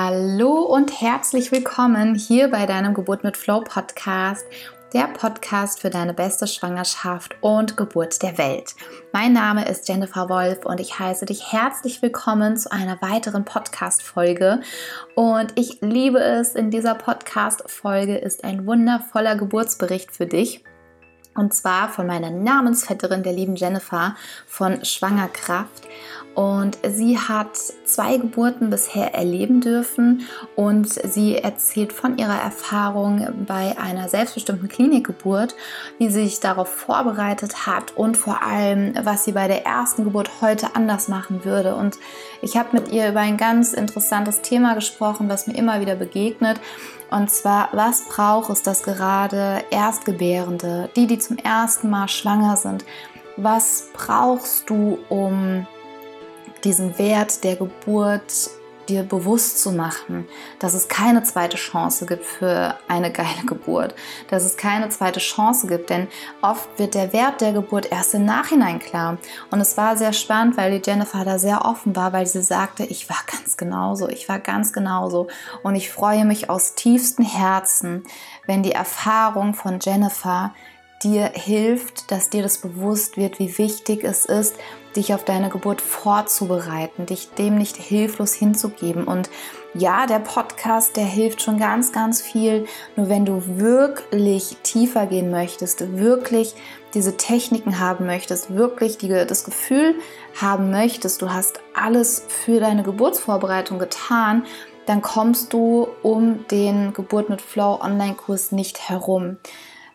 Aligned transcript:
Hallo 0.00 0.60
und 0.60 1.00
herzlich 1.00 1.50
willkommen 1.50 2.14
hier 2.14 2.52
bei 2.52 2.66
deinem 2.66 2.94
Geburt 2.94 3.24
mit 3.24 3.36
Flow 3.36 3.62
Podcast, 3.62 4.46
der 4.92 5.08
Podcast 5.08 5.80
für 5.80 5.90
deine 5.90 6.14
beste 6.14 6.46
Schwangerschaft 6.46 7.34
und 7.40 7.76
Geburt 7.76 8.22
der 8.22 8.38
Welt. 8.38 8.76
Mein 9.12 9.32
Name 9.32 9.68
ist 9.68 9.88
Jennifer 9.88 10.28
Wolf 10.28 10.64
und 10.64 10.78
ich 10.78 11.00
heiße 11.00 11.26
dich 11.26 11.52
herzlich 11.52 12.00
willkommen 12.00 12.56
zu 12.56 12.70
einer 12.70 13.02
weiteren 13.02 13.44
Podcast-Folge. 13.44 14.60
Und 15.16 15.58
ich 15.58 15.78
liebe 15.80 16.20
es, 16.20 16.54
in 16.54 16.70
dieser 16.70 16.94
Podcast-Folge 16.94 18.18
ist 18.18 18.44
ein 18.44 18.68
wundervoller 18.68 19.34
Geburtsbericht 19.34 20.12
für 20.12 20.26
dich. 20.26 20.62
Und 21.38 21.54
zwar 21.54 21.88
von 21.88 22.06
meiner 22.06 22.30
Namensvetterin, 22.30 23.22
der 23.22 23.32
lieben 23.32 23.54
Jennifer 23.54 24.16
von 24.46 24.84
Schwangerkraft. 24.84 25.86
Und 26.34 26.78
sie 26.86 27.18
hat 27.18 27.56
zwei 27.84 28.16
Geburten 28.16 28.70
bisher 28.70 29.12
erleben 29.12 29.60
dürfen 29.60 30.28
und 30.54 30.88
sie 30.88 31.36
erzählt 31.36 31.92
von 31.92 32.16
ihrer 32.16 32.40
Erfahrung 32.40 33.44
bei 33.44 33.76
einer 33.76 34.08
selbstbestimmten 34.08 34.68
Klinikgeburt, 34.68 35.56
wie 35.98 36.10
sie 36.10 36.24
sich 36.24 36.38
darauf 36.38 36.68
vorbereitet 36.68 37.66
hat 37.66 37.96
und 37.96 38.16
vor 38.16 38.42
allem, 38.42 38.94
was 39.02 39.24
sie 39.24 39.32
bei 39.32 39.48
der 39.48 39.66
ersten 39.66 40.04
Geburt 40.04 40.40
heute 40.40 40.76
anders 40.76 41.08
machen 41.08 41.44
würde. 41.44 41.74
Und 41.74 41.98
ich 42.40 42.56
habe 42.56 42.68
mit 42.72 42.92
ihr 42.92 43.08
über 43.08 43.20
ein 43.20 43.36
ganz 43.36 43.72
interessantes 43.72 44.40
Thema 44.40 44.74
gesprochen, 44.74 45.28
was 45.28 45.48
mir 45.48 45.56
immer 45.56 45.80
wieder 45.80 45.96
begegnet. 45.96 46.60
Und 47.10 47.30
zwar, 47.30 47.70
was 47.72 48.02
braucht 48.02 48.50
es, 48.50 48.62
dass 48.62 48.82
gerade 48.82 49.64
Erstgebärende, 49.70 50.90
die, 50.94 51.06
die 51.06 51.18
zum 51.18 51.38
ersten 51.38 51.88
Mal 51.88 52.08
schwanger 52.08 52.56
sind, 52.56 52.84
was 53.36 53.88
brauchst 53.94 54.68
du, 54.68 54.98
um 55.08 55.66
diesen 56.64 56.98
Wert 56.98 57.44
der 57.44 57.56
Geburt 57.56 58.50
dir 58.88 59.02
bewusst 59.02 59.60
zu 59.60 59.72
machen, 59.72 60.26
dass 60.58 60.74
es 60.74 60.88
keine 60.88 61.22
zweite 61.22 61.56
Chance 61.56 62.06
gibt 62.06 62.24
für 62.24 62.76
eine 62.88 63.12
geile 63.12 63.44
Geburt, 63.46 63.94
dass 64.28 64.44
es 64.44 64.56
keine 64.56 64.88
zweite 64.88 65.20
Chance 65.20 65.66
gibt, 65.66 65.90
denn 65.90 66.08
oft 66.42 66.68
wird 66.78 66.94
der 66.94 67.12
Wert 67.12 67.40
der 67.40 67.52
Geburt 67.52 67.90
erst 67.90 68.14
im 68.14 68.24
Nachhinein 68.24 68.78
klar. 68.78 69.18
Und 69.50 69.60
es 69.60 69.76
war 69.76 69.96
sehr 69.96 70.12
spannend, 70.12 70.56
weil 70.56 70.78
die 70.78 70.88
Jennifer 70.90 71.24
da 71.24 71.38
sehr 71.38 71.64
offen 71.64 71.94
war, 71.96 72.12
weil 72.12 72.26
sie 72.26 72.42
sagte, 72.42 72.84
ich 72.84 73.08
war 73.08 73.18
ganz 73.30 73.56
genauso, 73.56 74.08
ich 74.08 74.28
war 74.28 74.38
ganz 74.38 74.72
genauso. 74.72 75.28
Und 75.62 75.74
ich 75.74 75.90
freue 75.90 76.24
mich 76.24 76.50
aus 76.50 76.74
tiefstem 76.74 77.24
Herzen, 77.24 78.04
wenn 78.46 78.62
die 78.62 78.72
Erfahrung 78.72 79.54
von 79.54 79.78
Jennifer 79.80 80.52
dir 81.02 81.30
hilft, 81.34 82.10
dass 82.10 82.30
dir 82.30 82.42
das 82.42 82.58
bewusst 82.58 83.16
wird, 83.16 83.38
wie 83.38 83.56
wichtig 83.58 84.04
es 84.04 84.24
ist, 84.24 84.56
dich 84.96 85.14
auf 85.14 85.24
deine 85.24 85.48
Geburt 85.48 85.80
vorzubereiten, 85.80 87.06
dich 87.06 87.30
dem 87.30 87.56
nicht 87.56 87.76
hilflos 87.76 88.34
hinzugeben. 88.34 89.04
Und 89.04 89.30
ja, 89.74 90.06
der 90.06 90.18
Podcast, 90.18 90.96
der 90.96 91.04
hilft 91.04 91.42
schon 91.42 91.58
ganz, 91.58 91.92
ganz 91.92 92.22
viel. 92.22 92.66
Nur 92.96 93.08
wenn 93.08 93.24
du 93.24 93.42
wirklich 93.58 94.56
tiefer 94.62 95.06
gehen 95.06 95.30
möchtest, 95.30 95.98
wirklich 95.98 96.54
diese 96.94 97.16
Techniken 97.16 97.78
haben 97.78 98.06
möchtest, 98.06 98.54
wirklich 98.54 98.98
die, 98.98 99.08
das 99.08 99.44
Gefühl 99.44 99.94
haben 100.40 100.70
möchtest, 100.70 101.20
du 101.22 101.32
hast 101.32 101.60
alles 101.74 102.24
für 102.28 102.60
deine 102.60 102.82
Geburtsvorbereitung 102.82 103.78
getan, 103.78 104.44
dann 104.86 105.02
kommst 105.02 105.52
du 105.52 105.86
um 106.02 106.46
den 106.50 106.94
Geburt 106.94 107.28
mit 107.28 107.42
Flow 107.42 107.78
Online-Kurs 107.82 108.52
nicht 108.52 108.88
herum. 108.88 109.36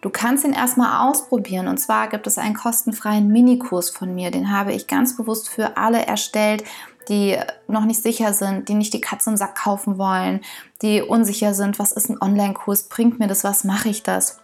Du 0.04 0.10
kannst 0.10 0.44
ihn 0.44 0.52
erstmal 0.52 1.10
ausprobieren. 1.10 1.70
Und 1.70 1.78
zwar 1.78 2.10
gibt 2.10 2.28
es 2.28 2.38
einen 2.38 2.56
kostenfreien 2.56 3.30
Minikurs 3.30 3.90
von 3.90 4.14
mir, 4.14 4.32
den 4.32 4.52
habe 4.52 4.74
ich 4.74 4.88
ganz 4.88 5.16
bewusst 5.16 5.48
für 5.48 5.78
alle 5.78 6.06
erstellt, 6.06 6.66
die 7.08 7.38
noch 7.70 7.86
nicht 7.86 8.04
sicher 8.04 8.34
sind, 8.34 8.68
die 8.68 8.74
nicht 8.74 8.94
die 8.94 9.00
Katze 9.00 9.30
im 9.30 9.38
Sack 9.38 9.56
kaufen 9.56 9.98
wollen, 9.98 10.42
die 10.82 11.02
unsicher 11.02 11.54
sind, 11.54 11.80
was 11.80 11.94
ist 11.94 12.10
ein 12.10 12.22
Online-Kurs, 12.22 12.84
bringt 12.90 13.20
mir 13.20 13.28
das 13.28 13.46
was, 13.46 13.64
mache 13.64 13.90
ich 13.90 14.04
das? 14.04 14.43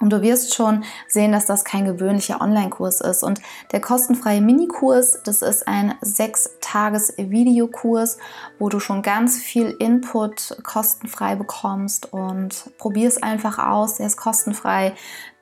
Und 0.00 0.10
du 0.10 0.22
wirst 0.22 0.54
schon 0.54 0.84
sehen, 1.08 1.32
dass 1.32 1.46
das 1.46 1.64
kein 1.64 1.84
gewöhnlicher 1.84 2.40
Online-Kurs 2.40 3.00
ist. 3.00 3.22
Und 3.22 3.40
der 3.72 3.80
kostenfreie 3.80 4.40
Minikurs, 4.40 5.20
das 5.24 5.40
ist 5.40 5.66
ein 5.66 5.94
sechs 6.00 6.50
Tages 6.60 7.14
Videokurs, 7.16 8.18
wo 8.58 8.68
du 8.68 8.80
schon 8.80 9.02
ganz 9.02 9.38
viel 9.38 9.70
Input 9.78 10.58
kostenfrei 10.62 11.36
bekommst 11.36 12.12
und 12.12 12.70
probier 12.76 13.08
es 13.08 13.22
einfach 13.22 13.58
aus. 13.58 13.96
Der 13.96 14.06
ist 14.06 14.16
kostenfrei. 14.16 14.94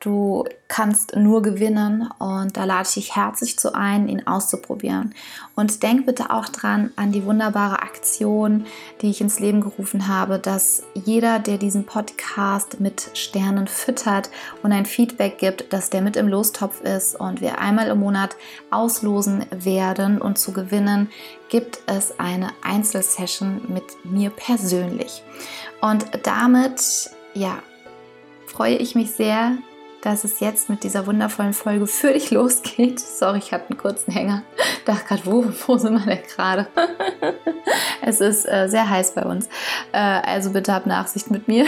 Du 0.03 0.43
kannst 0.67 1.15
nur 1.15 1.43
gewinnen 1.43 2.11
und 2.19 2.57
da 2.57 2.65
lade 2.65 2.89
ich 2.89 2.95
dich 2.95 3.15
herzlich 3.15 3.57
zu 3.57 3.73
ein, 3.73 4.09
ihn 4.09 4.27
auszuprobieren. 4.27 5.15
Und 5.55 5.85
denk 5.85 6.07
bitte 6.07 6.31
auch 6.31 6.49
dran 6.49 6.91
an 6.97 7.13
die 7.13 7.25
wunderbare 7.25 7.83
Aktion, 7.83 8.67
die 9.01 9.11
ich 9.11 9.21
ins 9.21 9.39
Leben 9.39 9.61
gerufen 9.61 10.09
habe, 10.09 10.41
dass 10.41 10.83
jeder, 10.95 11.39
der 11.39 11.57
diesen 11.57 11.87
Podcast 11.87 12.81
mit 12.81 13.11
Sternen 13.15 13.69
füttert 13.69 14.29
und 14.65 14.73
ein 14.73 14.87
Feedback 14.87 15.39
gibt, 15.39 15.73
dass 15.73 15.89
der 15.89 16.03
mit 16.03 16.17
im 16.17 16.27
Lostopf 16.27 16.81
ist 16.81 17.15
und 17.15 17.41
wir 17.41 17.61
einmal 17.61 17.87
im 17.87 18.01
Monat 18.01 18.35
auslosen 18.73 19.47
werden 19.53 20.21
und 20.21 20.37
zu 20.37 20.53
gewinnen 20.53 21.11
gibt 21.49 21.79
es 21.87 22.19
eine 22.19 22.49
Einzelsession 22.63 23.61
mit 23.69 23.85
mir 24.05 24.31
persönlich. 24.31 25.23
Und 25.81 26.07
damit, 26.25 27.11
ja, 27.35 27.63
freue 28.47 28.77
ich 28.77 28.97
mich 28.97 29.13
sehr, 29.13 29.59
dass 30.03 30.25
es 30.25 30.41
jetzt 30.41 30.69
mit 30.69 30.83
dieser 30.85 31.07
wundervollen 31.07 31.53
Folge 31.53 31.87
für 31.87 32.13
dich 32.13 32.31
losgeht. 32.31 33.01
Sorry, 33.01 33.39
ich 33.39 33.53
hatte 33.53 33.71
einen 33.71 33.79
kurzen 33.79 34.13
Hänger. 34.13 34.43
Dachte 34.85 35.05
gerade, 35.07 35.23
wo, 35.25 35.45
wo 35.67 35.79
sind 35.79 35.95
wir 35.95 36.05
denn 36.05 36.27
gerade? 36.27 36.67
es 38.03 38.21
ist 38.21 38.45
äh, 38.45 38.69
sehr 38.69 38.91
heiß 38.91 39.15
bei 39.15 39.23
uns. 39.23 39.47
Äh, 39.93 39.99
also 39.99 40.51
bitte 40.51 40.75
hab 40.75 40.87
Nachsicht 40.87 41.31
mit 41.31 41.49
mir. 41.49 41.67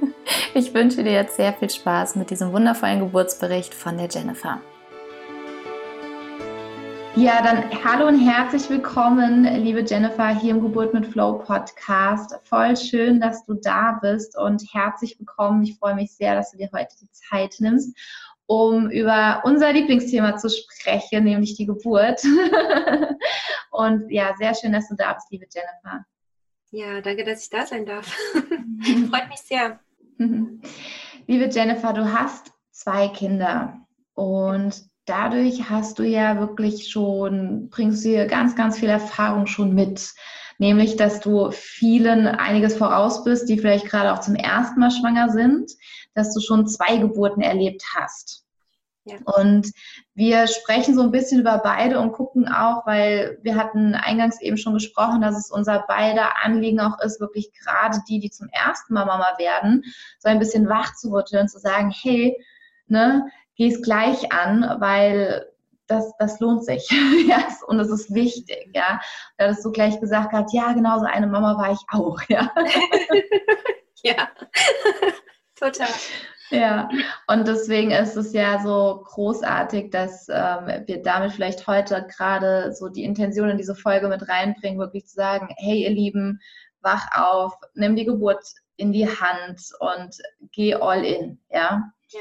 ich 0.54 0.72
wünsche 0.72 1.02
dir 1.02 1.12
jetzt 1.12 1.36
sehr 1.36 1.52
viel 1.52 1.70
Spaß 1.70 2.14
mit 2.16 2.30
diesem 2.30 2.52
wundervollen 2.52 3.00
Geburtsbericht 3.00 3.74
von 3.74 3.98
der 3.98 4.08
Jennifer. 4.08 4.60
Ja, 7.14 7.42
dann 7.42 7.84
hallo 7.84 8.06
und 8.08 8.18
herzlich 8.18 8.70
willkommen, 8.70 9.44
liebe 9.62 9.84
Jennifer, 9.84 10.28
hier 10.28 10.52
im 10.52 10.62
Geburt 10.62 10.94
mit 10.94 11.06
Flow 11.06 11.34
Podcast. 11.34 12.34
Voll 12.44 12.74
schön, 12.74 13.20
dass 13.20 13.44
du 13.44 13.52
da 13.52 13.98
bist 14.00 14.36
und 14.38 14.62
herzlich 14.72 15.18
willkommen. 15.18 15.62
Ich 15.62 15.76
freue 15.76 15.94
mich 15.94 16.10
sehr, 16.12 16.34
dass 16.34 16.52
du 16.52 16.56
dir 16.56 16.70
heute 16.72 16.96
die 17.02 17.10
Zeit 17.10 17.56
nimmst, 17.58 17.94
um 18.46 18.90
über 18.90 19.42
unser 19.44 19.74
Lieblingsthema 19.74 20.38
zu 20.38 20.48
sprechen, 20.48 21.24
nämlich 21.24 21.54
die 21.54 21.66
Geburt. 21.66 22.24
und 23.70 24.10
ja, 24.10 24.34
sehr 24.38 24.54
schön, 24.54 24.72
dass 24.72 24.88
du 24.88 24.94
da 24.96 25.12
bist, 25.12 25.30
liebe 25.30 25.44
Jennifer. 25.52 26.06
Ja, 26.70 27.02
danke, 27.02 27.24
dass 27.24 27.42
ich 27.42 27.50
da 27.50 27.66
sein 27.66 27.84
darf. 27.84 28.06
Freut 29.10 29.28
mich 29.28 29.40
sehr. 29.40 29.80
liebe 31.26 31.44
Jennifer, 31.50 31.92
du 31.92 32.10
hast 32.10 32.52
zwei 32.70 33.08
Kinder 33.08 33.86
und 34.14 34.91
dadurch 35.04 35.68
hast 35.68 35.98
du 35.98 36.04
ja 36.04 36.38
wirklich 36.38 36.88
schon, 36.88 37.68
bringst 37.70 38.04
du 38.04 38.10
hier 38.10 38.26
ganz, 38.26 38.54
ganz 38.56 38.78
viel 38.78 38.88
Erfahrung 38.88 39.46
schon 39.46 39.74
mit. 39.74 40.12
Nämlich, 40.58 40.96
dass 40.96 41.20
du 41.20 41.50
vielen 41.50 42.26
einiges 42.26 42.76
voraus 42.76 43.24
bist, 43.24 43.48
die 43.48 43.58
vielleicht 43.58 43.86
gerade 43.86 44.12
auch 44.12 44.20
zum 44.20 44.36
ersten 44.36 44.78
Mal 44.78 44.90
schwanger 44.90 45.30
sind, 45.30 45.72
dass 46.14 46.32
du 46.34 46.40
schon 46.40 46.68
zwei 46.68 46.98
Geburten 46.98 47.40
erlebt 47.40 47.82
hast. 47.96 48.42
Ja. 49.04 49.16
Und 49.24 49.72
wir 50.14 50.46
sprechen 50.46 50.94
so 50.94 51.02
ein 51.02 51.10
bisschen 51.10 51.40
über 51.40 51.58
beide 51.58 51.98
und 51.98 52.12
gucken 52.12 52.46
auch, 52.46 52.86
weil 52.86 53.38
wir 53.42 53.56
hatten 53.56 53.94
eingangs 53.94 54.40
eben 54.40 54.56
schon 54.56 54.74
gesprochen, 54.74 55.20
dass 55.20 55.36
es 55.36 55.50
unser 55.50 55.84
beider 55.88 56.44
Anliegen 56.44 56.78
auch 56.78 57.00
ist, 57.00 57.20
wirklich 57.20 57.50
gerade 57.52 57.98
die, 58.08 58.20
die 58.20 58.30
zum 58.30 58.48
ersten 58.52 58.94
Mal 58.94 59.06
Mama 59.06 59.34
werden, 59.38 59.82
so 60.20 60.28
ein 60.28 60.38
bisschen 60.38 60.68
wach 60.68 60.94
zu 60.94 61.10
rütteln 61.12 61.42
und 61.42 61.48
zu 61.48 61.58
sagen, 61.58 61.90
hey, 61.90 62.36
ne, 62.86 63.26
geh 63.56 63.68
es 63.68 63.82
gleich 63.82 64.32
an, 64.32 64.76
weil 64.80 65.46
das, 65.86 66.12
das 66.18 66.40
lohnt 66.40 66.64
sich. 66.64 66.88
ja, 67.28 67.46
und 67.66 67.78
es 67.80 67.90
ist 67.90 68.14
wichtig, 68.14 68.70
ja. 68.74 69.00
Da 69.38 69.48
hast 69.48 69.64
du 69.64 69.70
gleich 69.70 70.00
gesagt 70.00 70.32
hast, 70.32 70.52
ja, 70.52 70.72
genau 70.72 70.98
so 70.98 71.04
eine 71.04 71.26
Mama 71.26 71.56
war 71.56 71.72
ich 71.72 71.80
auch, 71.90 72.20
ja. 72.28 72.50
ja, 74.02 74.28
total. 75.54 75.88
Ja, 76.50 76.90
und 77.28 77.48
deswegen 77.48 77.92
ist 77.92 78.14
es 78.14 78.34
ja 78.34 78.60
so 78.62 79.04
großartig, 79.06 79.90
dass 79.90 80.28
ähm, 80.28 80.84
wir 80.86 81.02
damit 81.02 81.32
vielleicht 81.32 81.66
heute 81.66 82.06
gerade 82.14 82.74
so 82.74 82.90
die 82.90 83.04
Intention 83.04 83.48
in 83.48 83.56
diese 83.56 83.74
Folge 83.74 84.06
mit 84.08 84.28
reinbringen, 84.28 84.78
wirklich 84.78 85.06
zu 85.06 85.14
sagen, 85.14 85.48
hey 85.56 85.84
ihr 85.84 85.90
Lieben, 85.90 86.40
wach 86.82 87.06
auf, 87.14 87.54
nimm 87.72 87.96
die 87.96 88.04
Geburt 88.04 88.44
in 88.76 88.92
die 88.92 89.08
Hand 89.08 89.62
und 89.80 90.14
geh 90.50 90.74
all 90.74 91.06
in, 91.06 91.40
ja. 91.48 91.90
ja. 92.08 92.20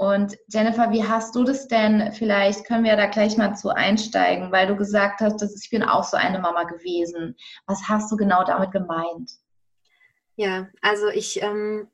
Und 0.00 0.38
Jennifer, 0.48 0.90
wie 0.92 1.04
hast 1.04 1.34
du 1.36 1.44
das 1.44 1.68
denn? 1.68 2.10
Vielleicht 2.12 2.64
können 2.64 2.84
wir 2.84 2.96
da 2.96 3.04
gleich 3.04 3.36
mal 3.36 3.54
zu 3.54 3.68
einsteigen, 3.68 4.50
weil 4.50 4.66
du 4.66 4.74
gesagt 4.74 5.20
hast, 5.20 5.42
dass 5.42 5.62
ich 5.62 5.68
bin 5.68 5.82
auch 5.82 6.04
so 6.04 6.16
eine 6.16 6.38
Mama 6.38 6.64
gewesen. 6.64 7.36
Was 7.66 7.82
hast 7.86 8.10
du 8.10 8.16
genau 8.16 8.42
damit 8.42 8.72
gemeint? 8.72 9.30
Ja, 10.36 10.68
also 10.80 11.08
ich 11.08 11.42
ähm, 11.42 11.86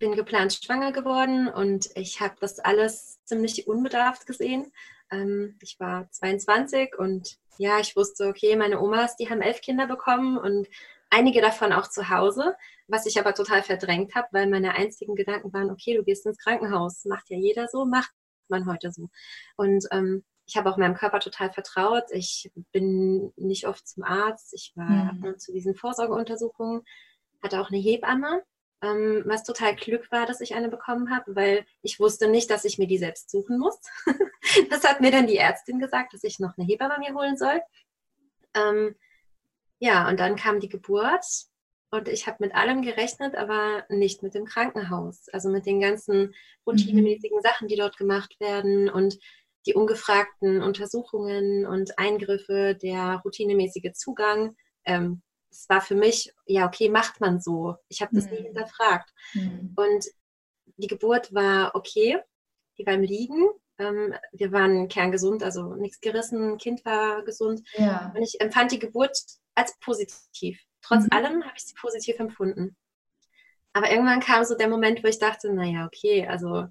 bin 0.00 0.16
geplant 0.16 0.54
schwanger 0.54 0.90
geworden 0.90 1.46
und 1.46 1.88
ich 1.94 2.20
habe 2.20 2.34
das 2.40 2.58
alles 2.58 3.22
ziemlich 3.26 3.68
unbedarft 3.68 4.26
gesehen. 4.26 4.72
Ähm, 5.12 5.56
ich 5.62 5.78
war 5.78 6.10
22 6.10 6.98
und 6.98 7.38
ja, 7.58 7.78
ich 7.78 7.94
wusste, 7.94 8.26
okay, 8.26 8.56
meine 8.56 8.80
Omas, 8.80 9.14
die 9.14 9.30
haben 9.30 9.40
elf 9.40 9.60
Kinder 9.60 9.86
bekommen 9.86 10.36
und 10.36 10.66
einige 11.10 11.40
davon 11.40 11.72
auch 11.72 11.86
zu 11.86 12.08
Hause, 12.08 12.56
was 12.92 13.06
ich 13.06 13.18
aber 13.18 13.34
total 13.34 13.62
verdrängt 13.62 14.14
habe, 14.14 14.28
weil 14.32 14.48
meine 14.48 14.74
einzigen 14.74 15.14
Gedanken 15.14 15.52
waren, 15.52 15.70
okay, 15.70 15.96
du 15.96 16.04
gehst 16.04 16.26
ins 16.26 16.36
Krankenhaus, 16.36 17.06
macht 17.06 17.30
ja 17.30 17.38
jeder 17.38 17.66
so, 17.66 17.86
macht 17.86 18.12
man 18.48 18.66
heute 18.66 18.92
so. 18.92 19.08
Und 19.56 19.86
ähm, 19.90 20.24
ich 20.46 20.56
habe 20.56 20.70
auch 20.70 20.76
meinem 20.76 20.94
Körper 20.94 21.18
total 21.18 21.50
vertraut. 21.50 22.04
Ich 22.10 22.52
bin 22.70 23.32
nicht 23.36 23.66
oft 23.66 23.88
zum 23.88 24.02
Arzt. 24.02 24.52
Ich 24.52 24.72
war 24.74 25.14
mhm. 25.14 25.38
zu 25.38 25.52
diesen 25.52 25.74
Vorsorgeuntersuchungen, 25.74 26.82
hatte 27.42 27.62
auch 27.62 27.70
eine 27.70 27.80
Hebamme, 27.80 28.42
ähm, 28.82 29.22
was 29.24 29.44
total 29.44 29.74
Glück 29.74 30.12
war, 30.12 30.26
dass 30.26 30.42
ich 30.42 30.54
eine 30.54 30.68
bekommen 30.68 31.10
habe, 31.10 31.34
weil 31.34 31.64
ich 31.80 31.98
wusste 31.98 32.28
nicht, 32.28 32.50
dass 32.50 32.66
ich 32.66 32.76
mir 32.76 32.88
die 32.88 32.98
selbst 32.98 33.30
suchen 33.30 33.58
muss. 33.58 33.78
das 34.70 34.84
hat 34.84 35.00
mir 35.00 35.10
dann 35.10 35.26
die 35.26 35.38
Ärztin 35.38 35.78
gesagt, 35.78 36.12
dass 36.12 36.24
ich 36.24 36.38
noch 36.38 36.58
eine 36.58 36.66
Hebamme 36.66 36.98
mir 36.98 37.14
holen 37.14 37.38
soll. 37.38 37.62
Ähm, 38.52 38.94
ja, 39.78 40.08
und 40.08 40.20
dann 40.20 40.36
kam 40.36 40.60
die 40.60 40.68
Geburt 40.68 41.24
und 41.92 42.08
ich 42.08 42.26
habe 42.26 42.38
mit 42.40 42.54
allem 42.54 42.80
gerechnet, 42.80 43.36
aber 43.36 43.84
nicht 43.90 44.22
mit 44.22 44.34
dem 44.34 44.46
Krankenhaus. 44.46 45.28
Also 45.30 45.50
mit 45.50 45.66
den 45.66 45.78
ganzen 45.78 46.34
routinemäßigen 46.66 47.36
mhm. 47.36 47.42
Sachen, 47.42 47.68
die 47.68 47.76
dort 47.76 47.98
gemacht 47.98 48.34
werden 48.40 48.88
und 48.88 49.18
die 49.66 49.74
ungefragten 49.74 50.62
Untersuchungen 50.62 51.66
und 51.66 51.98
Eingriffe, 51.98 52.74
der 52.80 53.20
routinemäßige 53.26 53.92
Zugang. 53.92 54.56
Ähm, 54.86 55.20
es 55.50 55.68
war 55.68 55.82
für 55.82 55.94
mich, 55.94 56.32
ja, 56.46 56.66
okay, 56.66 56.88
macht 56.88 57.20
man 57.20 57.42
so. 57.42 57.76
Ich 57.88 58.00
habe 58.00 58.14
das 58.14 58.24
mhm. 58.24 58.30
nie 58.32 58.42
hinterfragt. 58.44 59.12
Mhm. 59.34 59.74
Und 59.76 60.06
die 60.78 60.86
Geburt 60.86 61.34
war 61.34 61.74
okay, 61.74 62.18
die 62.78 62.86
war 62.86 62.94
im 62.94 63.02
Liegen. 63.02 63.48
Ähm, 63.76 64.14
wir 64.32 64.50
waren 64.50 64.88
kerngesund, 64.88 65.42
also 65.42 65.74
nichts 65.74 66.00
gerissen, 66.00 66.56
Kind 66.56 66.86
war 66.86 67.22
gesund. 67.22 67.60
Ja. 67.74 68.14
Und 68.16 68.22
ich 68.22 68.40
empfand 68.40 68.72
die 68.72 68.78
Geburt 68.78 69.18
als 69.54 69.78
positiv. 69.80 70.58
Trotz 70.82 71.04
mhm. 71.04 71.12
allem 71.12 71.44
habe 71.44 71.54
ich 71.56 71.64
sie 71.64 71.74
positiv 71.74 72.18
empfunden. 72.18 72.76
Aber 73.72 73.90
irgendwann 73.90 74.20
kam 74.20 74.44
so 74.44 74.54
der 74.54 74.68
Moment, 74.68 75.02
wo 75.02 75.08
ich 75.08 75.18
dachte, 75.18 75.52
naja, 75.52 75.86
okay, 75.86 76.26
also 76.26 76.66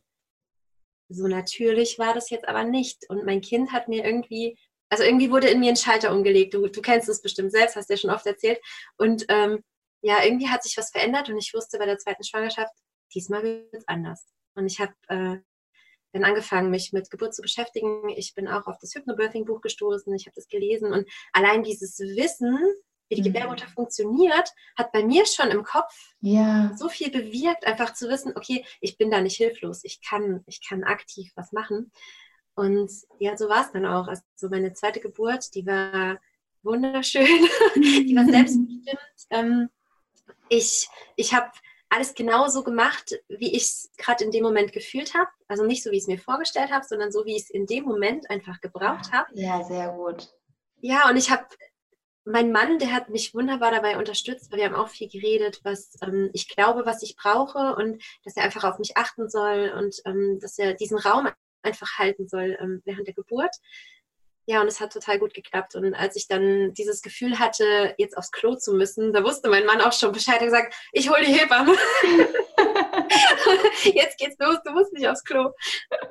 so 1.09 1.27
natürlich 1.27 1.97
war 1.99 2.13
das 2.13 2.29
jetzt 2.29 2.47
aber 2.47 2.63
nicht. 2.63 3.09
Und 3.09 3.25
mein 3.25 3.41
Kind 3.41 3.71
hat 3.71 3.87
mir 3.87 4.05
irgendwie, 4.05 4.57
also 4.89 5.03
irgendwie 5.03 5.31
wurde 5.31 5.49
in 5.49 5.59
mir 5.59 5.69
ein 5.69 5.77
Schalter 5.77 6.13
umgelegt. 6.13 6.53
Du, 6.53 6.67
du 6.67 6.81
kennst 6.81 7.09
es 7.09 7.21
bestimmt 7.21 7.51
selbst, 7.51 7.75
hast 7.75 7.89
ja 7.89 7.97
schon 7.97 8.11
oft 8.11 8.25
erzählt. 8.25 8.59
Und 8.97 9.25
ähm, 9.29 9.63
ja, 10.01 10.23
irgendwie 10.23 10.49
hat 10.49 10.63
sich 10.63 10.77
was 10.77 10.91
verändert 10.91 11.29
und 11.29 11.37
ich 11.37 11.53
wusste 11.53 11.77
bei 11.77 11.85
der 11.85 11.97
zweiten 11.97 12.23
Schwangerschaft, 12.23 12.73
diesmal 13.13 13.43
wird 13.43 13.73
es 13.73 13.87
anders. 13.87 14.25
Und 14.55 14.65
ich 14.67 14.79
habe 14.79 14.93
äh, 15.07 15.37
dann 16.13 16.23
angefangen, 16.23 16.71
mich 16.71 16.91
mit 16.91 17.09
Geburt 17.09 17.33
zu 17.33 17.41
beschäftigen. 17.41 18.09
Ich 18.09 18.35
bin 18.35 18.47
auch 18.47 18.67
auf 18.67 18.77
das 18.79 18.93
Hypnobirthing-Buch 18.95 19.61
gestoßen, 19.61 20.13
ich 20.13 20.25
habe 20.25 20.35
das 20.35 20.47
gelesen 20.47 20.91
und 20.93 21.07
allein 21.31 21.63
dieses 21.63 21.99
Wissen, 21.99 22.59
wie 23.11 23.15
die 23.15 23.29
mhm. 23.29 23.33
Gebärmutter 23.33 23.67
funktioniert, 23.67 24.53
hat 24.77 24.93
bei 24.93 25.03
mir 25.03 25.25
schon 25.25 25.49
im 25.49 25.63
Kopf 25.63 25.93
ja. 26.21 26.71
so 26.77 26.87
viel 26.87 27.11
bewirkt, 27.11 27.67
einfach 27.67 27.93
zu 27.93 28.09
wissen, 28.09 28.33
okay, 28.35 28.65
ich 28.79 28.97
bin 28.97 29.11
da 29.11 29.19
nicht 29.19 29.35
hilflos, 29.35 29.83
ich 29.83 30.01
kann, 30.01 30.43
ich 30.47 30.65
kann 30.67 30.83
aktiv 30.85 31.29
was 31.35 31.51
machen. 31.51 31.91
Und 32.55 32.89
ja, 33.19 33.35
so 33.35 33.49
war 33.49 33.65
es 33.65 33.71
dann 33.73 33.85
auch. 33.85 34.07
Also 34.07 34.23
meine 34.49 34.73
zweite 34.73 35.01
Geburt, 35.01 35.53
die 35.55 35.65
war 35.65 36.19
wunderschön, 36.63 37.25
die 37.75 38.15
war 38.15 38.25
selbstbestimmt. 38.25 38.99
Ähm, 39.29 39.69
ich 40.47 40.87
ich 41.17 41.33
habe 41.33 41.51
alles 41.89 42.13
genauso 42.13 42.63
gemacht, 42.63 43.19
wie 43.27 43.53
ich 43.53 43.63
es 43.63 43.91
gerade 43.97 44.23
in 44.23 44.31
dem 44.31 44.43
Moment 44.43 44.71
gefühlt 44.71 45.13
habe. 45.13 45.29
Also 45.49 45.65
nicht 45.65 45.83
so, 45.83 45.91
wie 45.91 45.97
ich 45.97 46.03
es 46.03 46.07
mir 46.07 46.17
vorgestellt 46.17 46.71
habe, 46.71 46.85
sondern 46.85 47.11
so, 47.11 47.25
wie 47.25 47.35
ich 47.35 47.43
es 47.43 47.49
in 47.49 47.65
dem 47.65 47.83
Moment 47.83 48.29
einfach 48.29 48.61
gebraucht 48.61 49.11
habe. 49.11 49.27
Ja, 49.33 49.61
sehr 49.65 49.89
gut. 49.89 50.33
Ja, 50.79 51.09
und 51.09 51.17
ich 51.17 51.29
habe 51.29 51.45
mein 52.25 52.51
Mann, 52.51 52.79
der 52.79 52.91
hat 52.91 53.09
mich 53.09 53.33
wunderbar 53.33 53.71
dabei 53.71 53.97
unterstützt, 53.97 54.51
weil 54.51 54.59
wir 54.59 54.65
haben 54.65 54.75
auch 54.75 54.89
viel 54.89 55.09
geredet, 55.09 55.62
was 55.63 55.97
ähm, 56.03 56.29
ich 56.33 56.47
glaube, 56.47 56.85
was 56.85 57.01
ich 57.01 57.15
brauche 57.15 57.75
und 57.75 58.03
dass 58.23 58.38
er 58.38 58.44
einfach 58.44 58.63
auf 58.63 58.79
mich 58.79 58.97
achten 58.97 59.29
soll 59.29 59.73
und 59.75 59.95
ähm, 60.06 60.39
dass 60.39 60.59
er 60.59 60.73
diesen 60.73 61.00
Raum 61.00 61.29
einfach 61.63 61.97
halten 61.97 62.27
soll 62.27 62.57
ähm, 62.59 62.81
während 62.85 63.07
der 63.07 63.15
Geburt. 63.15 63.56
Ja, 64.47 64.62
und 64.62 64.68
es 64.68 64.81
hat 64.81 64.91
total 64.91 65.19
gut 65.19 65.33
geklappt. 65.33 65.75
Und 65.75 65.94
als 65.94 66.15
ich 66.15 66.27
dann 66.27 66.73
dieses 66.73 67.01
Gefühl 67.01 67.39
hatte, 67.39 67.94
jetzt 67.97 68.18
aufs 68.18 68.31
Klo 68.31 68.56
zu 68.56 68.74
müssen, 68.74 69.13
da 69.13 69.24
wusste 69.24 69.50
mein 69.50 69.65
Mann 69.65 69.81
auch 69.81 69.94
schon 69.94 70.12
Bescheid. 70.12 70.39
Er 70.39 70.45
gesagt, 70.45 70.75
ich 70.91 71.09
hole 71.09 71.24
die 71.24 71.33
Hebamme. 71.33 71.74
jetzt 73.83 74.17
geht's 74.17 74.38
los, 74.39 74.57
du 74.65 74.71
musst 74.71 74.94
nicht 74.94 75.07
aufs 75.07 75.24
Klo. 75.24 75.51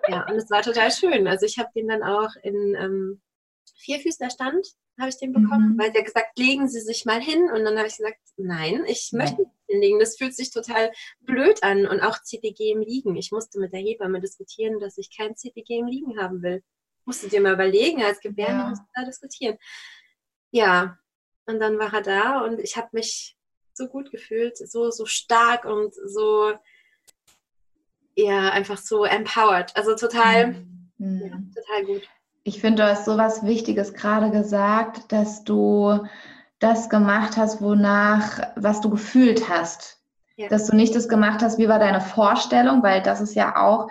Ja, 0.09 0.27
und 0.29 0.37
es 0.37 0.49
war 0.49 0.63
total 0.63 0.93
schön. 0.93 1.27
Also 1.27 1.45
ich 1.45 1.59
habe 1.59 1.71
den 1.75 1.89
dann 1.89 2.05
auch 2.05 2.31
in 2.43 2.77
ähm, 2.77 3.21
Vierfüßlerstand 3.81 4.65
habe 5.01 5.09
ich 5.11 5.19
den 5.19 5.33
bekommen, 5.33 5.75
mhm. 5.75 5.79
weil 5.79 5.93
der 5.93 6.03
gesagt, 6.03 6.39
legen 6.39 6.69
Sie 6.69 6.81
sich 6.81 7.05
mal 7.05 7.21
hin. 7.21 7.51
Und 7.51 7.65
dann 7.65 7.77
habe 7.77 7.89
ich 7.89 7.97
gesagt, 7.97 8.19
nein, 8.37 8.85
ich 8.87 9.11
möchte 9.13 9.43
nicht 9.43 9.51
hinlegen. 9.67 9.99
Das 9.99 10.17
fühlt 10.17 10.35
sich 10.35 10.51
total 10.51 10.93
blöd 11.21 11.63
an. 11.63 11.87
Und 11.87 12.01
auch 12.01 12.19
CTG 12.23 12.73
im 12.73 12.81
Liegen. 12.81 13.17
Ich 13.17 13.33
musste 13.33 13.59
mit 13.59 13.73
der 13.73 13.81
Hebamme 13.81 14.21
diskutieren, 14.21 14.79
dass 14.81 14.99
ich 14.99 15.15
kein 15.17 15.35
CTG 15.35 15.79
im 15.79 15.87
Liegen 15.87 16.21
haben 16.21 16.43
will. 16.43 16.63
Musst 17.05 17.23
du 17.23 17.29
dir 17.29 17.41
mal 17.41 17.55
überlegen, 17.55 18.03
als 18.03 18.21
Gebärde 18.21 18.53
ja. 18.53 18.69
musst 18.69 18.83
du 18.83 18.87
da 18.95 19.05
diskutieren. 19.05 19.59
Ja, 20.51 20.99
und 21.47 21.61
dann 21.61 21.79
war 21.79 21.93
er 21.93 22.03
da 22.03 22.45
und 22.45 22.61
ich 22.61 22.77
habe 22.77 22.89
mich 22.93 23.37
so 23.75 23.89
gut 23.89 24.11
gefühlt, 24.11 24.57
so, 24.57 24.91
so 24.91 25.07
stark 25.07 25.65
und 25.65 25.95
so, 25.95 26.53
ja, 28.15 28.51
einfach 28.51 28.79
so 28.79 29.05
empowered. 29.05 29.75
Also 29.77 29.95
total, 29.95 30.65
mhm. 30.99 31.21
ja, 31.23 31.63
total 31.63 31.85
gut. 31.87 32.09
Ich 32.43 32.61
finde, 32.61 32.83
du 32.83 32.89
hast 32.89 33.05
so 33.05 33.17
was 33.17 33.45
Wichtiges 33.45 33.95
gerade 33.95 34.31
gesagt, 34.31 35.13
dass 35.13 35.45
du 35.45 36.01
das 36.59 36.89
gemacht 36.89 37.37
hast, 37.37 37.61
wonach, 37.61 38.41
was 38.57 38.81
du 38.81 38.91
gefühlt 38.91 39.49
hast. 39.49 39.99
Ja. 40.37 40.49
Dass 40.49 40.67
du 40.67 40.77
nicht 40.77 40.95
das 40.95 41.09
gemacht 41.09 41.43
hast, 41.43 41.59
wie 41.59 41.69
war 41.69 41.79
deine 41.79 42.01
Vorstellung, 42.01 42.83
weil 42.83 43.03
das 43.03 43.21
ist 43.21 43.35
ja 43.35 43.57
auch 43.57 43.89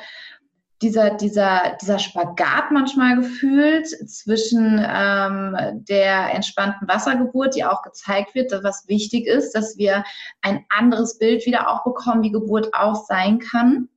dieser, 0.82 1.12
dieser, 1.12 1.78
dieser 1.82 2.00
Spagat 2.00 2.72
manchmal 2.72 3.18
gefühlt 3.18 3.88
zwischen 4.10 4.80
ähm, 4.80 5.84
der 5.90 6.34
entspannten 6.34 6.88
Wassergeburt, 6.88 7.56
die 7.56 7.66
auch 7.66 7.82
gezeigt 7.82 8.34
wird, 8.34 8.52
was 8.64 8.88
wichtig 8.88 9.28
ist, 9.28 9.54
dass 9.54 9.78
wir 9.78 10.04
ein 10.42 10.66
anderes 10.70 11.18
Bild 11.18 11.46
wieder 11.46 11.70
auch 11.70 11.84
bekommen, 11.84 12.24
wie 12.24 12.32
Geburt 12.32 12.74
auch 12.74 12.96
sein 13.06 13.40
kann. 13.40 13.90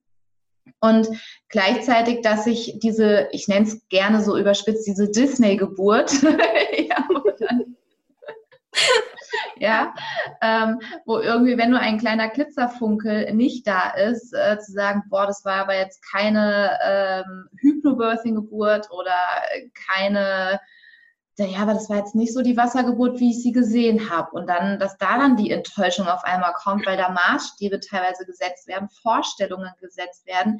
Und 0.80 1.08
gleichzeitig, 1.48 2.22
dass 2.22 2.46
ich 2.46 2.78
diese, 2.80 3.28
ich 3.32 3.48
nenne 3.48 3.66
es 3.66 3.88
gerne 3.88 4.22
so 4.22 4.36
überspitzt, 4.36 4.86
diese 4.86 5.10
Disney-Geburt, 5.10 6.12
ja, 6.22 7.08
ja, 9.62 9.94
ähm, 10.40 10.80
wo 11.06 11.18
irgendwie, 11.18 11.56
wenn 11.56 11.70
nur 11.70 11.78
ein 11.78 11.98
kleiner 11.98 12.28
Glitzerfunkel 12.28 13.32
nicht 13.32 13.66
da 13.66 13.90
ist, 13.90 14.34
äh, 14.34 14.58
zu 14.58 14.72
sagen, 14.72 15.04
boah, 15.08 15.26
das 15.26 15.44
war 15.44 15.54
aber 15.54 15.76
jetzt 15.76 16.02
keine 16.10 16.78
ähm, 16.84 17.48
Hypnobirthing-Geburt 17.60 18.90
oder 18.90 19.14
keine 19.86 20.60
ja, 21.38 21.60
aber 21.60 21.74
das 21.74 21.88
war 21.88 21.96
jetzt 21.96 22.14
nicht 22.14 22.34
so 22.34 22.42
die 22.42 22.56
Wassergeburt, 22.56 23.18
wie 23.18 23.30
ich 23.30 23.42
sie 23.42 23.52
gesehen 23.52 24.10
habe. 24.10 24.32
Und 24.32 24.48
dann, 24.48 24.78
dass 24.78 24.98
da 24.98 25.16
dann 25.16 25.36
die 25.36 25.50
Enttäuschung 25.50 26.06
auf 26.06 26.24
einmal 26.24 26.52
kommt, 26.52 26.86
weil 26.86 26.98
da 26.98 27.08
Maßstäbe 27.10 27.80
teilweise 27.80 28.26
gesetzt 28.26 28.68
werden, 28.68 28.90
Vorstellungen 29.02 29.72
gesetzt 29.80 30.26
werden, 30.26 30.58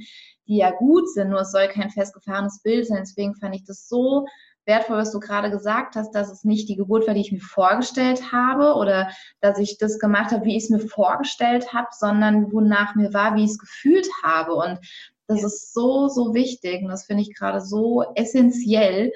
die 0.49 0.57
ja 0.57 0.71
gut 0.71 1.09
sind, 1.11 1.29
nur 1.29 1.41
es 1.41 1.53
soll 1.53 1.69
kein 1.69 1.91
festgefahrenes 1.91 2.63
Bild 2.63 2.87
sein. 2.87 3.01
Deswegen 3.01 3.35
fand 3.35 3.55
ich 3.55 3.65
das 3.65 3.87
so 3.87 4.27
wertvoll, 4.65 4.97
was 4.97 5.13
du 5.13 5.21
gerade 5.21 5.51
gesagt 5.51 5.97
hast, 5.97 6.13
dass 6.13 6.31
es 6.31 6.45
nicht 6.45 6.69
die 6.69 6.77
Geburt 6.77 7.07
war, 7.07 7.15
die 7.15 7.21
ich 7.21 7.33
mir 7.33 7.41
vorgestellt 7.41 8.33
habe 8.33 8.75
oder 8.75 9.11
dass 9.41 9.59
ich 9.59 9.77
das 9.77 9.99
gemacht 9.99 10.31
habe, 10.31 10.45
wie 10.45 10.57
ich 10.57 10.65
es 10.65 10.71
mir 10.71 10.81
vorgestellt 10.81 11.73
habe, 11.75 11.89
sondern 11.93 12.53
wonach 12.53 12.95
mir 12.95 13.13
war, 13.13 13.35
wie 13.35 13.45
ich 13.45 13.51
es 13.51 13.59
gefühlt 13.59 14.09
habe. 14.23 14.55
Und 14.55 14.79
das 15.27 15.43
ist 15.43 15.75
so, 15.75 16.09
so 16.09 16.33
wichtig 16.33 16.83
und 16.83 16.89
das 16.89 17.05
finde 17.05 17.23
ich 17.23 17.35
gerade 17.35 17.61
so 17.61 18.05
essentiell. 18.15 19.13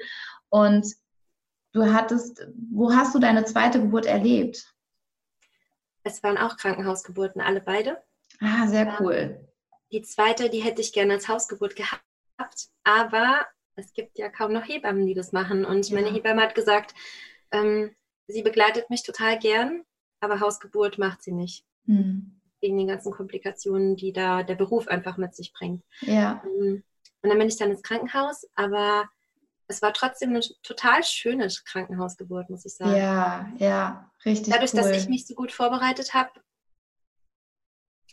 Und 0.49 0.85
Du 1.73 1.93
hattest, 1.93 2.47
wo 2.71 2.93
hast 2.93 3.13
du 3.13 3.19
deine 3.19 3.45
zweite 3.45 3.79
Geburt 3.81 4.05
erlebt? 4.05 4.73
Es 6.03 6.23
waren 6.23 6.37
auch 6.37 6.57
Krankenhausgeburten, 6.57 7.41
alle 7.41 7.61
beide. 7.61 8.01
Ah, 8.39 8.67
sehr 8.67 8.97
cool. 8.99 9.47
Die 9.91 10.01
zweite, 10.01 10.49
die 10.49 10.59
hätte 10.59 10.81
ich 10.81 10.93
gerne 10.93 11.13
als 11.13 11.27
Hausgeburt 11.27 11.75
gehabt, 11.75 12.69
aber 12.83 13.45
es 13.75 13.93
gibt 13.93 14.17
ja 14.17 14.29
kaum 14.29 14.53
noch 14.53 14.67
Hebammen, 14.67 15.05
die 15.05 15.13
das 15.13 15.31
machen. 15.31 15.65
Und 15.65 15.87
ja. 15.89 15.95
meine 15.95 16.11
Hebamme 16.11 16.41
hat 16.41 16.55
gesagt, 16.55 16.93
ähm, 17.51 17.95
sie 18.27 18.41
begleitet 18.41 18.89
mich 18.89 19.03
total 19.03 19.37
gern, 19.37 19.83
aber 20.19 20.39
Hausgeburt 20.39 20.97
macht 20.97 21.23
sie 21.23 21.31
nicht. 21.31 21.65
Hm. 21.85 22.41
Wegen 22.59 22.77
den 22.77 22.87
ganzen 22.87 23.11
Komplikationen, 23.11 23.95
die 23.95 24.11
da 24.11 24.43
der 24.43 24.55
Beruf 24.55 24.87
einfach 24.87 25.17
mit 25.17 25.35
sich 25.35 25.53
bringt. 25.53 25.83
Ja. 26.01 26.41
Ähm, 26.43 26.83
und 27.21 27.29
dann 27.29 27.37
bin 27.37 27.47
ich 27.47 27.57
dann 27.57 27.71
ins 27.71 27.83
Krankenhaus, 27.83 28.47
aber 28.55 29.09
es 29.67 29.81
war 29.81 29.93
trotzdem 29.93 30.29
eine 30.29 30.41
total 30.63 31.03
schöne 31.03 31.47
Krankenhausgeburt, 31.65 32.49
muss 32.49 32.65
ich 32.65 32.75
sagen. 32.75 32.95
Ja, 32.95 33.51
ja, 33.57 34.11
richtig. 34.25 34.53
Dadurch, 34.53 34.73
cool. 34.73 34.81
dass 34.81 34.91
ich 34.91 35.09
mich 35.09 35.27
so 35.27 35.35
gut 35.35 35.51
vorbereitet 35.51 36.13
habe, 36.13 36.31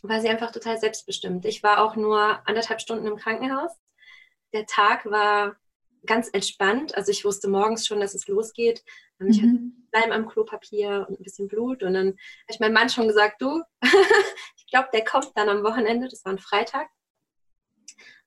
war 0.03 0.21
sie 0.21 0.29
einfach 0.29 0.51
total 0.51 0.77
selbstbestimmt. 0.79 1.45
Ich 1.45 1.63
war 1.63 1.83
auch 1.83 1.95
nur 1.95 2.47
anderthalb 2.47 2.81
Stunden 2.81 3.07
im 3.07 3.15
Krankenhaus. 3.15 3.71
Der 4.53 4.65
Tag 4.65 5.05
war 5.05 5.55
ganz 6.05 6.29
entspannt. 6.29 6.95
Also 6.95 7.11
ich 7.11 7.25
wusste 7.25 7.47
morgens 7.47 7.87
schon, 7.87 7.99
dass 7.99 8.13
es 8.13 8.27
losgeht. 8.27 8.83
Ich 9.19 9.41
mhm. 9.41 9.73
hatte 9.93 10.05
Leim 10.07 10.11
am 10.11 10.29
Klopapier 10.29 11.05
und 11.09 11.19
ein 11.19 11.23
bisschen 11.23 11.47
Blut. 11.47 11.83
Und 11.83 11.93
dann 11.93 12.07
habe 12.07 12.17
ich 12.49 12.59
meinem 12.59 12.73
Mann 12.73 12.89
schon 12.89 13.07
gesagt, 13.07 13.41
du, 13.41 13.63
ich 13.81 14.67
glaube, 14.67 14.89
der 14.93 15.03
kommt 15.03 15.31
dann 15.35 15.49
am 15.49 15.63
Wochenende. 15.63 16.07
Das 16.09 16.23
war 16.25 16.33
ein 16.33 16.39
Freitag. 16.39 16.87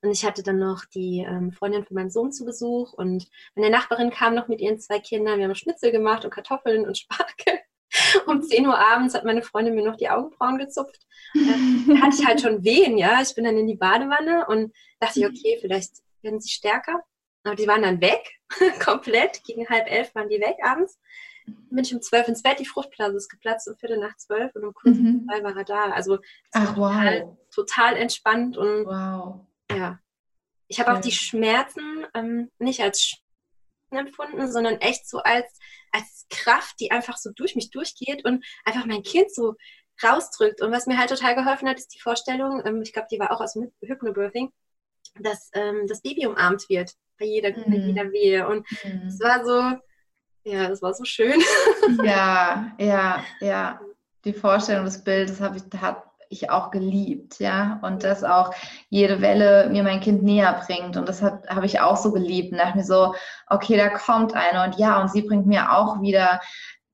Und 0.01 0.11
ich 0.11 0.25
hatte 0.25 0.43
dann 0.43 0.59
noch 0.59 0.85
die 0.85 1.25
ähm, 1.27 1.51
Freundin 1.51 1.83
von 1.83 1.95
meinem 1.95 2.09
Sohn 2.09 2.31
zu 2.31 2.45
Besuch 2.45 2.93
und 2.93 3.27
meine 3.55 3.69
Nachbarin 3.69 4.11
kam 4.11 4.33
noch 4.33 4.47
mit 4.47 4.61
ihren 4.61 4.79
zwei 4.79 4.99
Kindern. 4.99 5.39
Wir 5.39 5.45
haben 5.45 5.55
Schnitzel 5.55 5.91
gemacht 5.91 6.23
und 6.23 6.31
Kartoffeln 6.31 6.85
und 6.87 6.97
Spargel. 6.97 7.59
Um 8.27 8.41
10 8.43 8.67
Uhr 8.67 8.77
abends 8.77 9.15
hat 9.15 9.25
meine 9.25 9.41
Freundin 9.41 9.73
mir 9.73 9.83
noch 9.83 9.95
die 9.95 10.09
Augenbrauen 10.09 10.59
gezupft. 10.59 11.07
Ähm, 11.35 11.85
da 11.87 12.01
hatte 12.01 12.17
ich 12.19 12.27
halt 12.27 12.39
schon 12.39 12.63
Wehen, 12.63 12.97
ja. 12.97 13.19
Ich 13.21 13.33
bin 13.33 13.43
dann 13.43 13.57
in 13.57 13.67
die 13.67 13.75
Badewanne 13.75 14.45
und 14.47 14.73
dachte 14.99 15.19
ich, 15.19 15.25
okay, 15.25 15.57
vielleicht 15.59 15.91
werden 16.21 16.39
sie 16.39 16.49
stärker. 16.49 17.03
Aber 17.43 17.55
die 17.55 17.67
waren 17.67 17.81
dann 17.81 18.01
weg, 18.01 18.39
komplett. 18.83 19.43
Gegen 19.43 19.67
halb 19.69 19.89
elf 19.89 20.13
waren 20.13 20.29
die 20.29 20.39
weg 20.39 20.57
abends. 20.63 20.99
Dann 21.45 21.67
bin 21.69 21.83
ich 21.83 21.93
um 21.93 22.01
zwölf 22.01 22.27
ins 22.27 22.43
Bett, 22.43 22.59
die 22.59 22.65
Fruchtblase 22.65 23.17
ist 23.17 23.29
geplatzt 23.29 23.67
um 23.67 23.75
Viertel 23.75 23.97
nach 23.97 24.15
zwölf 24.17 24.53
und 24.55 24.65
um 24.65 24.73
kurz 24.73 24.97
mhm. 24.97 25.27
zwei 25.27 25.43
war 25.43 25.57
er 25.57 25.63
da. 25.63 25.91
Also 25.91 26.19
Ach, 26.51 26.75
total, 26.75 27.21
wow. 27.23 27.37
total 27.53 27.95
entspannt 27.95 28.57
und 28.57 28.85
wow. 28.85 29.41
Ja. 29.71 29.99
Ich 30.67 30.79
habe 30.79 30.93
auch 30.93 31.01
die 31.01 31.11
Schmerzen 31.11 32.05
ähm, 32.13 32.51
nicht 32.59 32.81
als 32.81 33.01
Schmerzen 33.01 34.07
empfunden, 34.07 34.51
sondern 34.51 34.75
echt 34.75 35.09
so 35.09 35.19
als, 35.19 35.57
als 35.91 36.27
Kraft, 36.29 36.79
die 36.79 36.91
einfach 36.91 37.17
so 37.17 37.31
durch 37.35 37.55
mich 37.55 37.71
durchgeht 37.71 38.23
und 38.23 38.45
einfach 38.65 38.85
mein 38.85 39.01
Kind 39.01 39.33
so 39.33 39.55
rausdrückt. 40.03 40.61
Und 40.61 40.71
was 40.71 40.85
mir 40.85 40.97
halt 40.97 41.09
total 41.09 41.35
geholfen 41.35 41.67
hat, 41.67 41.77
ist 41.77 41.93
die 41.95 41.99
Vorstellung, 41.99 42.61
ähm, 42.65 42.81
ich 42.81 42.93
glaube, 42.93 43.07
die 43.11 43.19
war 43.19 43.31
auch 43.31 43.41
aus 43.41 43.53
dem 43.53 43.71
Hypnobirthing, 43.81 44.51
dass 45.19 45.49
ähm, 45.53 45.87
das 45.87 46.01
Baby 46.01 46.27
umarmt 46.27 46.69
wird 46.69 46.93
bei 47.17 47.25
jeder, 47.25 47.49
mhm. 47.49 47.71
bei 47.71 47.77
jeder 47.77 48.11
Wehe. 48.11 48.47
Und 48.47 48.65
es 48.71 48.83
mhm. 48.85 49.19
war 49.21 49.45
so, 49.45 49.79
ja, 50.43 50.67
das 50.67 50.81
war 50.81 50.93
so 50.93 51.03
schön. 51.03 51.41
Ja, 52.03 52.75
ja, 52.79 53.23
ja. 53.39 53.81
Die 54.25 54.33
Vorstellung 54.33 54.85
des 54.85 55.03
Bildes 55.03 55.39
habe 55.39 55.57
ich, 55.57 55.81
hat 55.81 56.03
ich 56.29 56.51
auch 56.51 56.71
geliebt, 56.71 57.39
ja. 57.39 57.79
Und 57.81 58.03
dass 58.03 58.23
auch 58.23 58.53
jede 58.89 59.21
Welle 59.21 59.69
mir 59.69 59.83
mein 59.83 59.99
Kind 59.99 60.23
näher 60.23 60.61
bringt. 60.65 60.95
Und 60.95 61.09
das 61.09 61.21
habe 61.21 61.41
hab 61.49 61.63
ich 61.63 61.81
auch 61.81 61.97
so 61.97 62.11
geliebt. 62.11 62.51
Und 62.51 62.59
dachte 62.59 62.77
mir 62.77 62.83
so, 62.83 63.15
okay, 63.47 63.75
da 63.77 63.89
kommt 63.89 64.33
eine. 64.35 64.63
Und 64.63 64.79
ja, 64.79 65.01
und 65.01 65.11
sie 65.11 65.23
bringt 65.23 65.47
mir 65.47 65.75
auch 65.75 66.01
wieder 66.01 66.39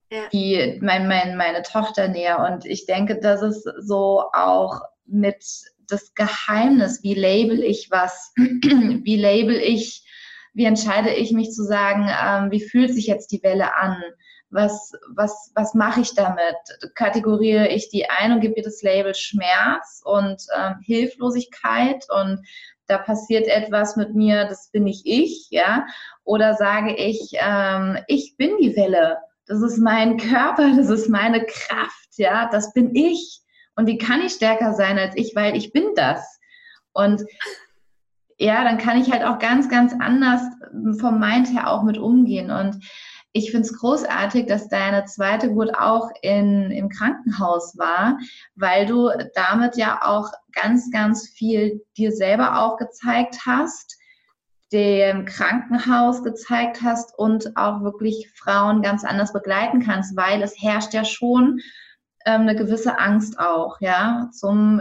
ja. 0.09 0.27
die, 0.31 0.79
mein, 0.81 1.07
mein, 1.07 1.35
meine 1.35 1.63
Tochter 1.63 2.07
näher. 2.07 2.39
Und 2.39 2.65
ich 2.65 2.85
denke, 2.85 3.19
das 3.19 3.41
ist 3.41 3.67
so 3.81 4.23
auch 4.33 4.79
mit 5.05 5.43
das 5.87 6.13
Geheimnis, 6.15 7.03
wie 7.03 7.13
label 7.13 7.61
ich 7.61 7.89
was, 7.91 8.31
wie 8.35 9.17
label 9.17 9.55
ich, 9.55 10.03
wie 10.53 10.65
entscheide 10.65 11.13
ich 11.13 11.31
mich 11.31 11.51
zu 11.51 11.63
sagen, 11.63 12.07
ähm, 12.07 12.51
wie 12.51 12.61
fühlt 12.61 12.93
sich 12.93 13.07
jetzt 13.07 13.31
die 13.31 13.43
Welle 13.43 13.75
an? 13.75 14.01
Was, 14.55 14.93
was, 15.09 15.51
was 15.53 15.73
mache 15.73 15.99
ich 15.99 16.15
damit? 16.15 16.55
Kategoriere 16.95 17.67
ich 17.67 17.89
die 17.89 18.09
ein 18.09 18.31
und 18.31 18.39
gebe 18.39 18.55
ihr 18.55 18.63
das 18.63 18.81
Label 18.81 19.13
Schmerz 19.13 20.01
und 20.05 20.41
ähm, 20.57 20.79
Hilflosigkeit 20.81 22.05
und 22.09 22.39
da 22.87 22.97
passiert 22.97 23.47
etwas 23.47 23.95
mit 23.95 24.15
mir, 24.15 24.45
das 24.45 24.69
bin 24.71 24.83
nicht 24.83 25.05
ich, 25.05 25.47
ja? 25.49 25.85
Oder 26.23 26.53
sage 26.53 26.95
ich, 26.95 27.31
ähm, 27.33 27.97
ich 28.07 28.37
bin 28.37 28.57
die 28.61 28.75
Welle, 28.75 29.17
das 29.47 29.61
ist 29.61 29.77
mein 29.77 30.17
Körper, 30.17 30.71
das 30.75 30.89
ist 30.89 31.09
meine 31.09 31.45
Kraft, 31.45 32.17
ja, 32.17 32.47
das 32.49 32.73
bin 32.73 32.95
ich 32.95 33.41
und 33.75 33.87
die 33.87 33.97
kann 33.97 34.21
ich 34.21 34.33
stärker 34.33 34.73
sein 34.73 34.97
als 34.97 35.15
ich, 35.15 35.35
weil 35.35 35.55
ich 35.55 35.73
bin 35.73 35.95
das. 35.95 36.39
Und 36.93 37.23
ja, 38.37 38.63
dann 38.63 38.77
kann 38.77 39.01
ich 39.01 39.11
halt 39.11 39.23
auch 39.23 39.39
ganz, 39.39 39.69
ganz 39.69 39.93
anders 39.99 40.41
vom 40.99 41.19
Mind 41.19 41.53
her 41.53 41.69
auch 41.69 41.83
mit 41.83 41.97
umgehen. 41.97 42.51
Und 42.51 42.83
ich 43.37 43.51
finde 43.51 43.67
es 43.67 43.77
großartig, 43.77 44.45
dass 44.45 44.69
deine 44.69 45.03
zweite 45.03 45.49
Geburt 45.49 45.77
auch 45.77 46.09
in, 46.21 46.71
im 46.71 46.87
Krankenhaus 46.87 47.77
war, 47.77 48.17
weil 48.55 48.85
du 48.85 49.09
damit 49.33 49.75
ja 49.75 49.99
auch 50.03 50.31
ganz, 50.53 50.89
ganz 50.89 51.27
viel 51.27 51.83
dir 51.97 52.13
selber 52.13 52.61
auch 52.61 52.77
gezeigt 52.77 53.39
hast, 53.45 53.97
dem 54.71 55.25
Krankenhaus 55.25 56.23
gezeigt 56.23 56.81
hast 56.81 57.13
und 57.19 57.57
auch 57.57 57.81
wirklich 57.81 58.31
Frauen 58.35 58.81
ganz 58.81 59.03
anders 59.03 59.33
begleiten 59.33 59.81
kannst, 59.81 60.15
weil 60.15 60.41
es 60.41 60.55
herrscht 60.57 60.93
ja 60.93 61.03
schon 61.03 61.59
ähm, 62.25 62.41
eine 62.43 62.55
gewisse 62.55 62.99
Angst 62.99 63.37
auch, 63.37 63.81
ja, 63.81 64.29
zum 64.31 64.79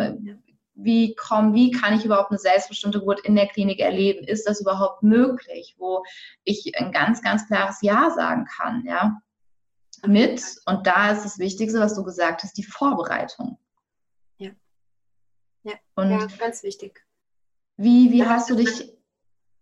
wie 0.74 1.14
komm, 1.14 1.54
wie 1.54 1.70
kann 1.70 1.94
ich 1.94 2.04
überhaupt 2.04 2.30
eine 2.30 2.38
selbstbestimmte 2.38 2.98
Geburt 2.98 3.20
in 3.20 3.36
der 3.36 3.48
Klinik 3.48 3.80
erleben? 3.80 4.24
Ist 4.24 4.48
das 4.48 4.60
überhaupt 4.60 5.02
möglich? 5.02 5.76
Wo 5.78 6.04
ich 6.44 6.72
ein 6.76 6.92
ganz, 6.92 7.22
ganz 7.22 7.46
klares 7.46 7.78
Ja 7.82 8.10
sagen 8.10 8.44
kann, 8.44 8.84
ja. 8.86 9.20
Mit, 10.06 10.42
und 10.66 10.86
da 10.86 11.12
ist 11.12 11.24
das 11.24 11.38
Wichtigste, 11.38 11.80
was 11.80 11.94
du 11.94 12.02
gesagt 12.02 12.42
hast, 12.42 12.58
die 12.58 12.64
Vorbereitung. 12.64 13.58
Ja. 14.36 14.50
Ja, 15.62 15.74
und 15.94 16.10
ja 16.10 16.26
ganz 16.38 16.62
wichtig. 16.62 17.04
Wie, 17.76 18.12
wie 18.12 18.26
hast 18.26 18.50
du 18.50 18.56
dich 18.56 18.92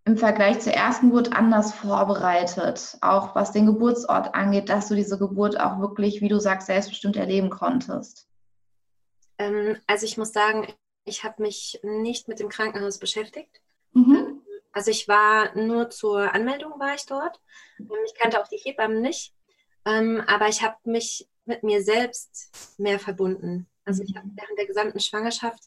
im 0.05 0.17
Vergleich 0.17 0.59
zur 0.61 0.73
ersten 0.73 1.09
Geburt 1.09 1.33
anders 1.33 1.73
vorbereitet, 1.73 2.99
auch 3.03 3.37
was 3.37 3.53
den 3.53 3.67
Geburtsort 3.67 4.35
angeht, 4.35 4.69
dass 4.69 4.89
du 4.89 4.97
diese 4.97 5.19
Geburt 5.19 5.61
auch 5.61 5.79
wirklich, 5.79 6.21
wie 6.21 6.29
du 6.29 6.41
sagst, 6.41 6.67
selbstbestimmt 6.67 7.17
erleben 7.17 7.51
konntest? 7.51 8.29
Ähm, 9.39 9.77
also 9.87 10.05
ich 10.05 10.19
muss 10.19 10.33
sagen, 10.33 10.67
ich 11.05 11.25
habe 11.25 11.43
mich 11.43 11.81
nicht 11.83 12.29
mit 12.29 12.41
dem 12.41 12.49
Krankenhaus 12.49 12.99
beschäftigt. 12.99 13.61
Mhm. 13.93 14.43
Also 14.73 14.91
ich 14.91 15.09
war 15.09 15.55
nur 15.57 15.91
zur 15.91 16.33
Anmeldung 16.33 16.79
war 16.79 16.95
ich 16.95 17.05
dort. 17.07 17.41
Ich 18.07 18.15
kannte 18.15 18.41
auch 18.41 18.49
die 18.49 18.57
Hebammen 18.57 19.03
nicht, 19.03 19.35
ähm, 19.85 20.23
aber 20.27 20.49
ich 20.49 20.63
habe 20.63 20.77
mich 20.85 21.29
mit 21.45 21.63
mir 21.63 21.83
selbst 21.83 22.79
mehr 22.79 22.99
verbunden. 22.99 23.69
Also 23.85 24.03
ich 24.03 24.15
habe 24.17 24.27
mhm. 24.27 24.37
während 24.37 24.59
der 24.59 24.67
gesamten 24.67 25.01
Schwangerschaft 25.01 25.65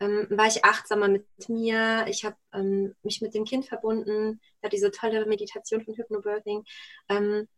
ähm, 0.00 0.26
war 0.30 0.46
ich 0.46 0.64
achtsamer 0.64 1.08
mit 1.08 1.26
mir. 1.48 2.06
Ich 2.08 2.24
habe 2.24 2.36
ähm, 2.52 2.94
mich 3.02 3.22
mit 3.22 3.34
dem 3.34 3.44
Kind 3.44 3.66
verbunden. 3.66 4.40
Da 4.60 4.68
diese 4.68 4.90
tolle 4.90 5.24
Meditation 5.26 5.82
von 5.82 5.94
Hypnobirthing. 5.94 6.64
Ähm, 7.08 7.48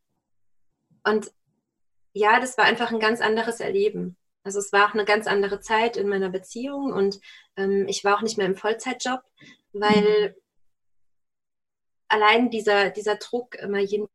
und 1.05 1.33
ja, 2.13 2.41
das 2.41 2.57
war 2.59 2.65
einfach 2.65 2.93
ein 2.93 3.01
ganz 3.01 3.21
anderes 3.21 3.61
Erleben. 3.61 4.17
Also 4.49 4.61
es 4.61 4.73
war 4.73 4.89
auch 4.89 4.95
eine 4.95 5.05
ganz 5.05 5.27
andere 5.27 5.61
Zeit 5.61 5.99
in 5.99 6.09
meiner 6.09 6.31
Beziehung 6.31 6.95
und 6.95 7.21
ähm, 7.57 7.85
ich 7.87 8.03
war 8.03 8.17
auch 8.17 8.23
nicht 8.23 8.39
mehr 8.39 8.47
im 8.47 8.57
Vollzeitjob, 8.57 9.21
weil 9.75 10.31
mhm. 10.31 10.35
allein 12.09 12.49
dieser, 12.49 12.89
dieser 12.89 13.17
Druck, 13.17 13.57
immer 13.57 13.79
jeden 13.79 14.09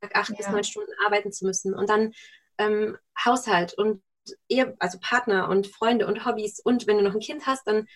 Tag 0.00 0.14
acht 0.14 0.30
ja. 0.30 0.36
bis 0.36 0.48
neun 0.48 0.62
Stunden 0.62 0.92
arbeiten 1.04 1.32
zu 1.32 1.44
müssen 1.44 1.74
und 1.74 1.90
dann 1.90 2.12
ähm, 2.58 2.96
Haushalt 3.24 3.74
und 3.74 4.00
Ehe, 4.48 4.76
also 4.78 4.98
Partner 5.00 5.48
und 5.48 5.66
Freunde 5.66 6.06
und 6.06 6.24
Hobbys 6.24 6.60
und 6.60 6.86
wenn 6.86 6.98
du 6.98 7.02
noch 7.02 7.14
ein 7.14 7.20
Kind 7.20 7.48
hast, 7.48 7.66
dann 7.66 7.88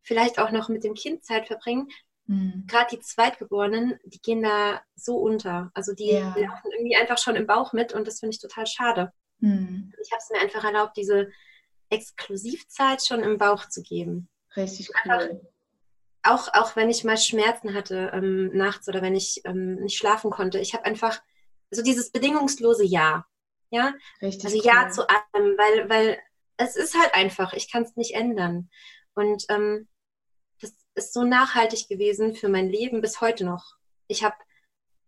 vielleicht 0.00 0.38
auch 0.38 0.52
noch 0.52 0.70
mit 0.70 0.84
dem 0.84 0.94
Kind 0.94 1.22
Zeit 1.22 1.48
verbringen. 1.48 1.90
Mhm. 2.28 2.64
Gerade 2.66 2.96
die 2.96 3.00
Zweitgeborenen, 3.00 4.00
die 4.06 4.22
gehen 4.22 4.42
da 4.42 4.80
so 4.94 5.16
unter. 5.18 5.70
Also 5.74 5.92
die 5.92 6.12
ja. 6.12 6.34
laufen 6.34 6.72
irgendwie 6.72 6.96
einfach 6.96 7.18
schon 7.18 7.36
im 7.36 7.46
Bauch 7.46 7.74
mit 7.74 7.92
und 7.92 8.08
das 8.08 8.20
finde 8.20 8.36
ich 8.36 8.40
total 8.40 8.66
schade. 8.66 9.12
Mhm. 9.42 9.92
Ich 10.02 10.10
habe 10.10 10.20
es 10.22 10.30
mir 10.30 10.40
einfach 10.40 10.64
erlaubt, 10.64 10.96
diese 10.96 11.30
Exklusivzeit 11.90 13.04
schon 13.04 13.20
im 13.20 13.38
Bauch 13.38 13.68
zu 13.68 13.82
geben. 13.82 14.28
Richtig 14.56 14.90
cool. 15.04 15.12
Einfach, 15.12 15.36
auch, 16.22 16.48
auch 16.54 16.76
wenn 16.76 16.88
ich 16.88 17.04
mal 17.04 17.16
Schmerzen 17.16 17.74
hatte 17.74 18.10
ähm, 18.14 18.56
nachts 18.56 18.88
oder 18.88 19.02
wenn 19.02 19.14
ich 19.14 19.42
ähm, 19.44 19.76
nicht 19.76 19.98
schlafen 19.98 20.30
konnte. 20.30 20.58
Ich 20.58 20.74
habe 20.74 20.84
einfach 20.84 21.20
so 21.70 21.82
dieses 21.82 22.10
bedingungslose 22.10 22.84
Ja. 22.84 23.26
Ja, 23.70 23.94
Richtig 24.20 24.44
also 24.44 24.62
Ja 24.62 24.90
zu 24.90 25.08
allem, 25.08 25.56
weil, 25.56 25.88
weil 25.88 26.18
es 26.58 26.76
ist 26.76 26.98
halt 26.98 27.14
einfach, 27.14 27.54
ich 27.54 27.72
kann 27.72 27.82
es 27.82 27.96
nicht 27.96 28.14
ändern. 28.14 28.70
Und 29.14 29.46
ähm, 29.48 29.88
das 30.60 30.74
ist 30.94 31.14
so 31.14 31.24
nachhaltig 31.24 31.88
gewesen 31.88 32.34
für 32.34 32.48
mein 32.48 32.68
Leben 32.68 33.00
bis 33.00 33.20
heute 33.20 33.44
noch. 33.44 33.76
Ich 34.08 34.22
habe 34.22 34.36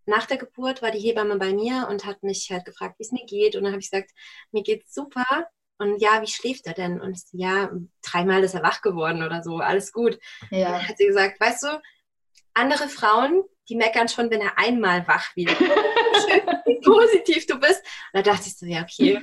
nach 0.07 0.27
der 0.27 0.37
Geburt 0.37 0.83
war 0.83 0.91
die 0.91 0.99
Hebamme 0.99 1.37
bei 1.37 1.53
mir 1.53 1.89
und 1.91 2.05
hat 2.05 2.23
mich 2.23 2.51
halt 2.51 2.65
gefragt, 2.65 2.99
wie 2.99 3.05
es 3.05 3.13
mir 3.13 3.25
geht. 3.27 3.57
Und 3.57 3.65
dann 3.65 3.73
habe 3.73 3.81
ich 3.81 3.91
gesagt, 3.91 4.11
mir 4.53 4.63
geht's 4.63 4.95
super. 4.95 5.25
Und 5.79 6.01
ja, 6.01 6.23
wie 6.23 6.27
schläft 6.27 6.67
er 6.67 6.75
denn? 6.75 7.01
Und 7.01 7.19
so, 7.19 7.37
ja, 7.37 7.71
dreimal 8.03 8.45
ist 8.45 8.55
er 8.55 8.63
wach 8.63 8.81
geworden 8.81 9.23
oder 9.23 9.43
so, 9.43 9.57
alles 9.59 9.93
gut. 9.93 10.19
Ja. 10.51 10.73
Dann 10.73 10.89
hat 10.89 10.99
sie 10.99 11.07
gesagt, 11.07 11.41
weißt 11.41 11.65
du, 11.65 11.83
andere 12.55 12.89
Frauen, 12.89 13.43
die 13.69 13.77
meckern 13.77 14.09
schon, 14.09 14.31
wenn 14.31 14.41
er 14.41 14.59
einmal 14.59 15.07
wach 15.09 15.35
wird. 15.35 15.59
wie 16.67 16.81
positiv 16.81 17.47
du 17.47 17.59
bist. 17.59 17.83
Und 18.13 18.15
da 18.15 18.23
dachte 18.23 18.49
ich 18.49 18.57
so, 18.57 18.67
ja, 18.67 18.83
okay, 18.83 19.21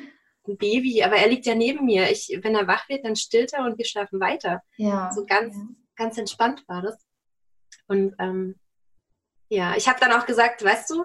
ein 0.48 0.58
Baby, 0.58 1.04
aber 1.04 1.18
er 1.18 1.28
liegt 1.28 1.46
ja 1.46 1.56
neben 1.56 1.86
mir. 1.86 2.10
Ich, 2.10 2.38
wenn 2.42 2.56
er 2.56 2.68
wach 2.68 2.90
wird, 2.90 3.06
dann 3.06 3.16
stillt 3.16 3.54
er 3.54 3.64
und 3.64 3.78
wir 3.78 3.86
schlafen 3.86 4.20
weiter. 4.20 4.62
Ja. 4.78 5.12
So 5.14 5.26
ganz, 5.26 5.56
ja. 5.56 5.64
ganz 5.96 6.18
entspannt 6.18 6.64
war 6.68 6.82
das. 6.82 6.98
Und 7.88 8.16
ähm, 8.20 8.56
ja, 9.52 9.76
ich 9.76 9.90
habe 9.90 10.00
dann 10.00 10.14
auch 10.14 10.26
gesagt, 10.26 10.64
weißt 10.64 10.90
du, 10.92 11.04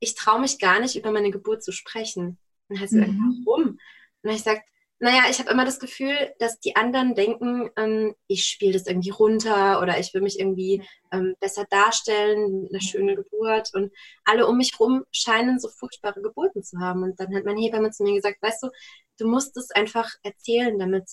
ich 0.00 0.16
traue 0.16 0.40
mich 0.40 0.58
gar 0.58 0.80
nicht, 0.80 0.96
über 0.96 1.12
meine 1.12 1.30
Geburt 1.30 1.62
zu 1.62 1.70
sprechen. 1.70 2.36
Und 2.68 2.76
dann 2.76 2.80
hat 2.80 2.88
sie 2.88 2.98
mhm. 2.98 3.44
warum? 3.46 3.62
Und 3.68 3.78
dann 4.22 4.32
habe 4.32 4.36
ich 4.36 4.44
gesagt, 4.44 4.62
naja, 4.98 5.24
ich 5.30 5.38
habe 5.38 5.50
immer 5.50 5.64
das 5.64 5.78
Gefühl, 5.78 6.34
dass 6.40 6.58
die 6.58 6.74
anderen 6.74 7.14
denken, 7.14 7.70
ähm, 7.76 8.16
ich 8.26 8.46
spiele 8.46 8.72
das 8.72 8.88
irgendwie 8.88 9.10
runter 9.10 9.80
oder 9.80 10.00
ich 10.00 10.12
will 10.14 10.20
mich 10.20 10.40
irgendwie 10.40 10.82
ähm, 11.12 11.36
besser 11.38 11.64
darstellen 11.70 12.62
mit 12.62 12.72
einer 12.72 12.80
schönen 12.80 13.14
Geburt. 13.14 13.72
Und 13.72 13.92
alle 14.24 14.48
um 14.48 14.56
mich 14.56 14.72
herum 14.72 15.04
scheinen 15.12 15.60
so 15.60 15.68
furchtbare 15.68 16.20
Geburten 16.20 16.64
zu 16.64 16.80
haben. 16.80 17.04
Und 17.04 17.20
dann 17.20 17.32
hat 17.36 17.44
mein 17.44 17.58
Hebamme 17.58 17.92
zu 17.92 18.02
mir 18.02 18.14
gesagt, 18.14 18.42
weißt 18.42 18.64
du, 18.64 18.70
du 19.18 19.28
musst 19.28 19.56
es 19.56 19.70
einfach 19.70 20.10
erzählen, 20.24 20.76
damit, 20.76 21.04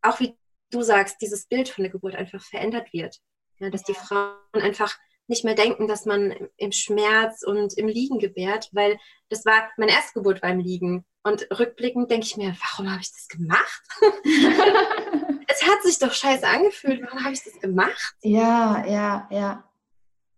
auch 0.00 0.18
wie 0.18 0.36
du 0.70 0.82
sagst, 0.82 1.18
dieses 1.20 1.46
Bild 1.46 1.68
von 1.68 1.84
der 1.84 1.92
Geburt 1.92 2.16
einfach 2.16 2.42
verändert 2.42 2.92
wird. 2.92 3.18
Ja, 3.60 3.70
dass 3.70 3.82
ja. 3.82 3.94
die 3.94 3.94
Frauen 3.94 4.34
einfach 4.54 4.98
nicht 5.28 5.44
mehr 5.44 5.54
denken, 5.54 5.88
dass 5.88 6.04
man 6.04 6.34
im 6.56 6.72
Schmerz 6.72 7.42
und 7.42 7.76
im 7.78 7.88
Liegen 7.88 8.18
gebärt, 8.18 8.68
weil 8.72 8.98
das 9.28 9.44
war, 9.44 9.70
meine 9.76 9.92
erste 9.92 10.14
Geburt 10.14 10.42
war 10.42 10.50
im 10.50 10.60
Liegen. 10.60 11.04
Und 11.22 11.46
rückblickend 11.56 12.10
denke 12.10 12.26
ich 12.26 12.36
mir, 12.36 12.54
warum 12.60 12.90
habe 12.90 13.00
ich 13.00 13.12
das 13.12 13.28
gemacht? 13.28 13.82
es 15.48 15.62
hat 15.62 15.82
sich 15.82 15.98
doch 15.98 16.12
scheiße 16.12 16.46
angefühlt. 16.46 17.02
Warum 17.02 17.24
habe 17.24 17.32
ich 17.32 17.44
das 17.44 17.58
gemacht? 17.60 18.14
Ja, 18.22 18.84
ja, 18.86 19.28
ja. 19.30 19.64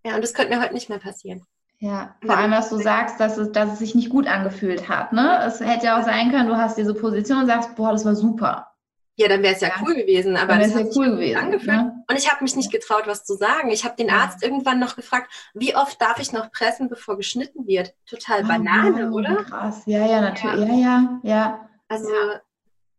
Ja, 0.05 0.15
und 0.15 0.23
das 0.23 0.35
könnte 0.35 0.55
mir 0.55 0.63
heute 0.63 0.75
nicht 0.75 0.91
mehr 0.91 0.99
passieren. 0.99 1.47
Ja, 1.79 2.15
vor 2.25 2.37
allem, 2.37 2.53
was 2.53 2.69
du 2.69 2.77
sagst, 2.77 3.19
dass 3.21 3.37
es, 3.37 3.53
dass 3.53 3.73
es 3.73 3.79
sich 3.79 3.95
nicht 3.95 4.11
gut 4.11 4.27
angefühlt 4.27 4.89
hat. 4.89 5.13
Ne? 5.13 5.43
Es 5.45 5.61
hätte 5.61 5.87
ja 5.87 5.99
auch 5.99 6.05
sein 6.05 6.31
können, 6.31 6.49
du 6.49 6.57
hast 6.57 6.79
diese 6.79 6.95
Position 6.95 7.41
und 7.41 7.47
sagst, 7.47 7.75
boah, 7.75 7.93
das 7.93 8.05
war 8.05 8.15
super. 8.15 8.74
Ja, 9.17 9.29
dann 9.29 9.43
wäre 9.43 9.55
es 9.55 9.61
ja, 9.61 9.69
ja, 9.69 9.75
cool 9.83 9.95
gewesen, 9.95 10.37
aber 10.37 10.59
das 10.59 10.75
hat 10.75 10.87
ja 10.87 10.93
cool 10.97 11.13
gewesen, 11.13 11.37
angefühlt. 11.37 11.77
Ne? 11.77 12.05
Und 12.09 12.19
ich 12.19 12.31
habe 12.31 12.43
mich 12.43 12.57
nicht 12.57 12.73
getraut, 12.73 13.07
was 13.07 13.25
zu 13.25 13.37
sagen. 13.37 13.71
Ich 13.71 13.85
habe 13.85 13.95
den 13.95 14.11
Arzt 14.11 14.43
ja. 14.43 14.49
irgendwann 14.49 14.81
noch 14.81 14.97
gefragt, 14.97 15.33
wie 15.55 15.77
oft 15.77 16.01
darf 16.01 16.19
ich 16.19 16.33
noch 16.33 16.51
pressen, 16.51 16.89
bevor 16.89 17.17
geschnitten 17.17 17.67
wird? 17.67 17.95
Total 18.07 18.43
oh, 18.45 18.49
Banane, 18.49 19.11
oh, 19.13 19.15
oder? 19.15 19.45
Krass, 19.45 19.83
ja, 19.87 20.05
ja, 20.05 20.21
natürlich, 20.21 20.69
ja, 20.69 20.77
ja, 20.77 21.21
ja. 21.23 21.71
Also, 21.87 22.09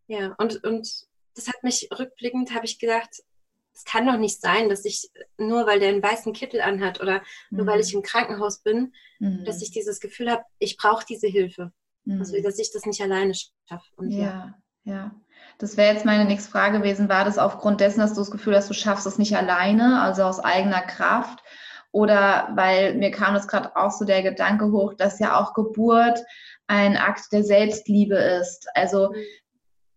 ja, 0.07 0.33
und, 0.37 0.63
und 0.63 0.87
das 1.35 1.49
hat 1.49 1.63
mich 1.63 1.89
rückblickend, 1.97 2.55
habe 2.55 2.65
ich 2.65 2.79
gedacht, 2.79 3.23
es 3.73 3.83
kann 3.83 4.05
doch 4.05 4.17
nicht 4.17 4.39
sein, 4.39 4.69
dass 4.69 4.85
ich, 4.85 5.11
nur 5.37 5.67
weil 5.67 5.81
der 5.81 5.89
einen 5.89 6.01
weißen 6.01 6.31
Kittel 6.31 6.61
anhat 6.61 7.01
oder 7.01 7.19
mhm. 7.49 7.57
nur 7.57 7.67
weil 7.67 7.81
ich 7.81 7.93
mhm. 7.93 7.99
im 7.99 8.03
Krankenhaus 8.03 8.59
bin, 8.59 8.93
mhm. 9.19 9.43
dass 9.43 9.61
ich 9.61 9.71
dieses 9.71 9.99
Gefühl 9.99 10.31
habe, 10.31 10.45
ich 10.59 10.77
brauche 10.77 11.05
diese 11.05 11.27
Hilfe. 11.27 11.73
Also, 12.07 12.15
mhm. 12.15 12.19
Also, 12.21 12.41
dass 12.41 12.57
ich 12.57 12.71
das 12.71 12.85
nicht 12.85 13.01
alleine 13.01 13.33
schaffe. 13.33 13.91
ja, 14.01 14.57
ja. 14.85 15.13
Das 15.57 15.77
wäre 15.77 15.93
jetzt 15.93 16.05
meine 16.05 16.25
nächste 16.25 16.51
Frage 16.51 16.79
gewesen. 16.79 17.09
War 17.09 17.25
das 17.25 17.37
aufgrund 17.37 17.79
dessen, 17.81 17.99
dass 17.99 18.13
du 18.13 18.19
das 18.19 18.31
Gefühl 18.31 18.55
hast, 18.55 18.69
du 18.69 18.73
schaffst 18.73 19.05
es 19.05 19.17
nicht 19.17 19.37
alleine, 19.37 20.01
also 20.01 20.23
aus 20.23 20.39
eigener 20.39 20.81
Kraft? 20.81 21.39
Oder 21.91 22.49
weil 22.55 22.95
mir 22.95 23.11
kam 23.11 23.33
das 23.33 23.47
gerade 23.47 23.75
auch 23.75 23.91
so 23.91 24.03
der 24.03 24.21
Gedanke 24.21 24.71
hoch, 24.71 24.95
dass 24.95 25.19
ja 25.19 25.39
auch 25.39 25.53
Geburt 25.53 26.19
ein 26.67 26.97
Akt 26.97 27.31
der 27.31 27.43
Selbstliebe 27.43 28.15
ist. 28.15 28.67
Also 28.73 29.13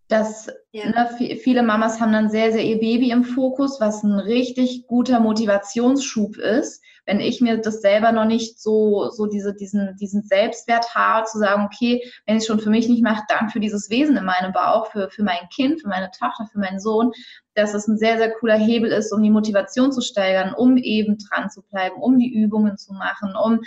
dass 0.09 0.49
ja. 0.73 0.87
ne, 0.87 1.37
viele 1.43 1.63
Mamas 1.63 2.01
haben 2.01 2.13
dann 2.13 2.31
sehr, 2.31 2.53
sehr 2.53 2.65
ihr 2.65 2.79
Baby 2.79 3.11
im 3.11 3.25
Fokus, 3.25 3.81
was 3.81 4.03
ein 4.03 4.19
richtig 4.19 4.87
guter 4.87 5.21
Motivationsschub 5.21 6.37
ist. 6.39 6.83
Wenn 7.09 7.21
ich 7.21 7.41
mir 7.41 7.57
das 7.57 7.81
selber 7.81 8.13
noch 8.13 8.27
nicht 8.27 8.61
so, 8.61 9.09
so 9.09 9.25
diese, 9.25 9.55
diesen, 9.55 9.97
diesen 9.97 10.25
Selbstwert 10.25 10.95
habe, 10.95 11.27
zu 11.27 11.39
sagen, 11.39 11.65
okay, 11.65 12.05
wenn 12.27 12.37
ich 12.37 12.43
es 12.43 12.47
schon 12.47 12.61
für 12.61 12.69
mich 12.69 12.87
nicht 12.87 13.03
mache, 13.03 13.23
dann 13.31 13.49
für 13.49 13.61
dieses 13.61 13.89
Wesen 13.89 14.19
in 14.19 14.27
meinem 14.27 14.53
Bauch, 14.53 14.91
für, 14.91 15.09
für 15.09 15.23
mein 15.23 15.49
Kind, 15.49 15.81
für 15.81 15.89
meine 15.89 16.11
Tochter, 16.11 16.47
für 16.53 16.59
meinen 16.59 16.81
Sohn, 16.81 17.13
dass 17.55 17.73
es 17.73 17.89
ein 17.89 17.97
sehr, 17.97 18.19
sehr 18.19 18.31
cooler 18.35 18.59
Hebel 18.59 18.93
ist, 18.93 19.11
um 19.11 19.23
die 19.23 19.31
Motivation 19.31 19.91
zu 19.91 20.03
steigern, 20.03 20.53
um 20.53 20.77
eben 20.77 21.17
dran 21.17 21.49
zu 21.49 21.63
bleiben, 21.63 21.97
um 21.97 22.19
die 22.19 22.31
Übungen 22.31 22.77
zu 22.77 22.93
machen, 22.93 23.35
um 23.43 23.61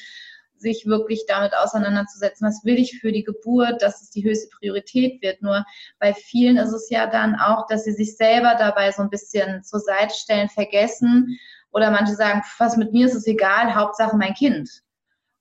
sich 0.61 0.85
wirklich 0.85 1.25
damit 1.27 1.53
auseinanderzusetzen, 1.55 2.47
was 2.47 2.63
will 2.63 2.77
ich 2.77 2.99
für 2.99 3.11
die 3.11 3.23
Geburt, 3.23 3.81
dass 3.81 4.01
es 4.01 4.11
die 4.11 4.23
höchste 4.23 4.49
Priorität 4.55 5.21
wird. 5.21 5.41
Nur 5.41 5.65
bei 5.99 6.13
vielen 6.13 6.57
ist 6.57 6.73
es 6.73 6.89
ja 6.89 7.07
dann 7.07 7.35
auch, 7.35 7.65
dass 7.67 7.83
sie 7.83 7.93
sich 7.93 8.15
selber 8.15 8.55
dabei 8.57 8.91
so 8.91 9.01
ein 9.01 9.09
bisschen 9.09 9.63
zur 9.63 9.79
Seite 9.79 10.13
stellen, 10.13 10.49
vergessen. 10.49 11.39
Oder 11.71 11.91
manche 11.91 12.15
sagen, 12.15 12.41
was 12.57 12.77
mit 12.77 12.93
mir 12.93 13.05
ist 13.05 13.15
es 13.15 13.27
egal, 13.27 13.75
Hauptsache 13.75 14.17
mein 14.17 14.33
Kind. 14.33 14.69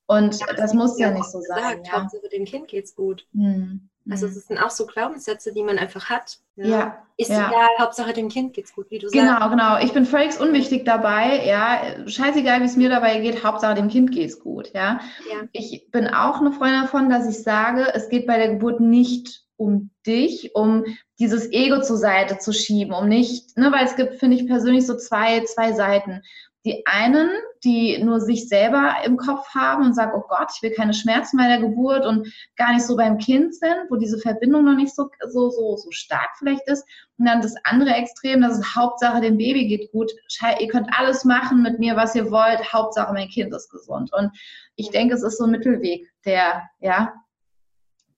Und 0.07 0.41
ja, 0.41 0.47
das, 0.49 0.57
das 0.57 0.75
muss 0.75 0.99
ja 0.99 1.11
nicht 1.11 1.31
so 1.31 1.41
sein. 1.41 1.85
Ja. 1.85 1.93
Hauptsache 1.93 2.29
dem 2.33 2.45
Kind 2.45 2.69
geht's 2.69 2.95
gut. 2.95 3.27
Hm. 3.33 3.89
Also 4.11 4.27
es 4.27 4.47
sind 4.47 4.59
auch 4.59 4.71
so 4.71 4.87
Glaubenssätze, 4.87 5.53
die 5.53 5.63
man 5.63 5.79
einfach 5.79 6.11
hat. 6.11 6.39
Ja. 6.57 6.67
ja 6.67 7.03
ist 7.17 7.31
ja. 7.31 7.49
egal, 7.49 7.69
Hauptsache 7.79 8.13
dem 8.13 8.29
Kind 8.29 8.55
geht's 8.55 8.75
gut, 8.75 8.91
wie 8.91 8.99
du 8.99 9.09
genau, 9.09 9.27
sagst. 9.27 9.51
Genau, 9.51 9.51
genau. 9.51 9.85
Ich 9.85 9.93
bin 9.93 10.07
völlig 10.07 10.41
unwichtig 10.41 10.85
dabei. 10.85 11.45
Ja, 11.47 12.09
scheißegal, 12.09 12.61
wie 12.61 12.65
es 12.65 12.77
mir 12.77 12.89
dabei 12.89 13.21
geht. 13.21 13.45
Hauptsache 13.45 13.75
dem 13.75 13.89
Kind 13.89 14.11
geht's 14.11 14.41
gut. 14.41 14.73
Ja? 14.75 15.01
ja. 15.31 15.43
Ich 15.53 15.91
bin 15.91 16.09
auch 16.09 16.41
eine 16.41 16.53
Freundin 16.53 16.83
davon, 16.83 17.11
dass 17.11 17.29
ich 17.29 17.43
sage, 17.43 17.93
es 17.95 18.09
geht 18.09 18.27
bei 18.27 18.39
der 18.39 18.49
Geburt 18.49 18.81
nicht 18.81 19.45
um 19.61 19.91
dich, 20.07 20.55
um 20.55 20.85
dieses 21.19 21.53
Ego 21.53 21.83
zur 21.83 21.99
Seite 21.99 22.39
zu 22.39 22.53
schieben, 22.53 22.95
um 22.95 23.09
nicht, 23.09 23.57
ne, 23.59 23.71
weil 23.71 23.85
es 23.85 23.95
gibt, 23.95 24.15
finde 24.15 24.37
ich 24.37 24.47
persönlich 24.47 24.87
so 24.87 24.97
zwei, 24.97 25.45
zwei 25.45 25.73
Seiten 25.73 26.23
die 26.65 26.85
einen, 26.87 27.31
die 27.65 28.03
nur 28.03 28.21
sich 28.21 28.49
selber 28.49 28.97
im 29.05 29.17
Kopf 29.17 29.49
haben 29.55 29.83
und 29.85 29.95
sagen, 29.95 30.13
oh 30.15 30.25
Gott, 30.29 30.51
ich 30.55 30.63
will 30.63 30.73
keine 30.73 30.93
Schmerzen 30.93 31.39
bei 31.39 31.49
der 31.49 31.59
Geburt 31.59 32.05
und 32.05 32.31
gar 32.57 32.75
nicht 32.75 32.85
so 32.85 32.97
beim 32.97 33.17
Kind 33.17 33.55
sind, 33.55 33.87
wo 33.89 33.97
diese 33.97 34.19
Verbindung 34.19 34.65
noch 34.67 34.77
nicht 34.77 34.95
so, 34.95 35.09
so, 35.31 35.49
so, 35.49 35.77
so 35.77 35.91
stark 35.91 36.29
vielleicht 36.39 36.67
ist. 36.69 36.85
Und 37.19 37.27
dann 37.27 37.41
das 37.41 37.55
andere 37.65 37.95
Extrem, 37.95 38.43
das 38.43 38.59
ist 38.59 38.77
Hauptsache, 38.77 39.23
dem 39.23 39.39
Baby 39.39 39.69
geht 39.69 39.91
gut. 39.91 40.13
Ihr 40.59 40.69
könnt 40.69 40.89
alles 40.93 41.25
machen 41.25 41.63
mit 41.63 41.79
mir, 41.79 41.97
was 41.97 42.15
ihr 42.15 42.31
wollt. 42.31 42.73
Hauptsache, 42.73 43.13
mein 43.15 43.29
Kind 43.29 43.55
ist 43.55 43.71
gesund. 43.71 44.11
Und 44.13 44.31
ich 44.77 44.91
denke, 44.91 45.15
es 45.15 45.23
ist 45.23 45.39
so 45.39 45.45
ein 45.45 45.51
Mittelweg, 45.51 46.11
der, 46.27 46.69
ja, 46.81 47.15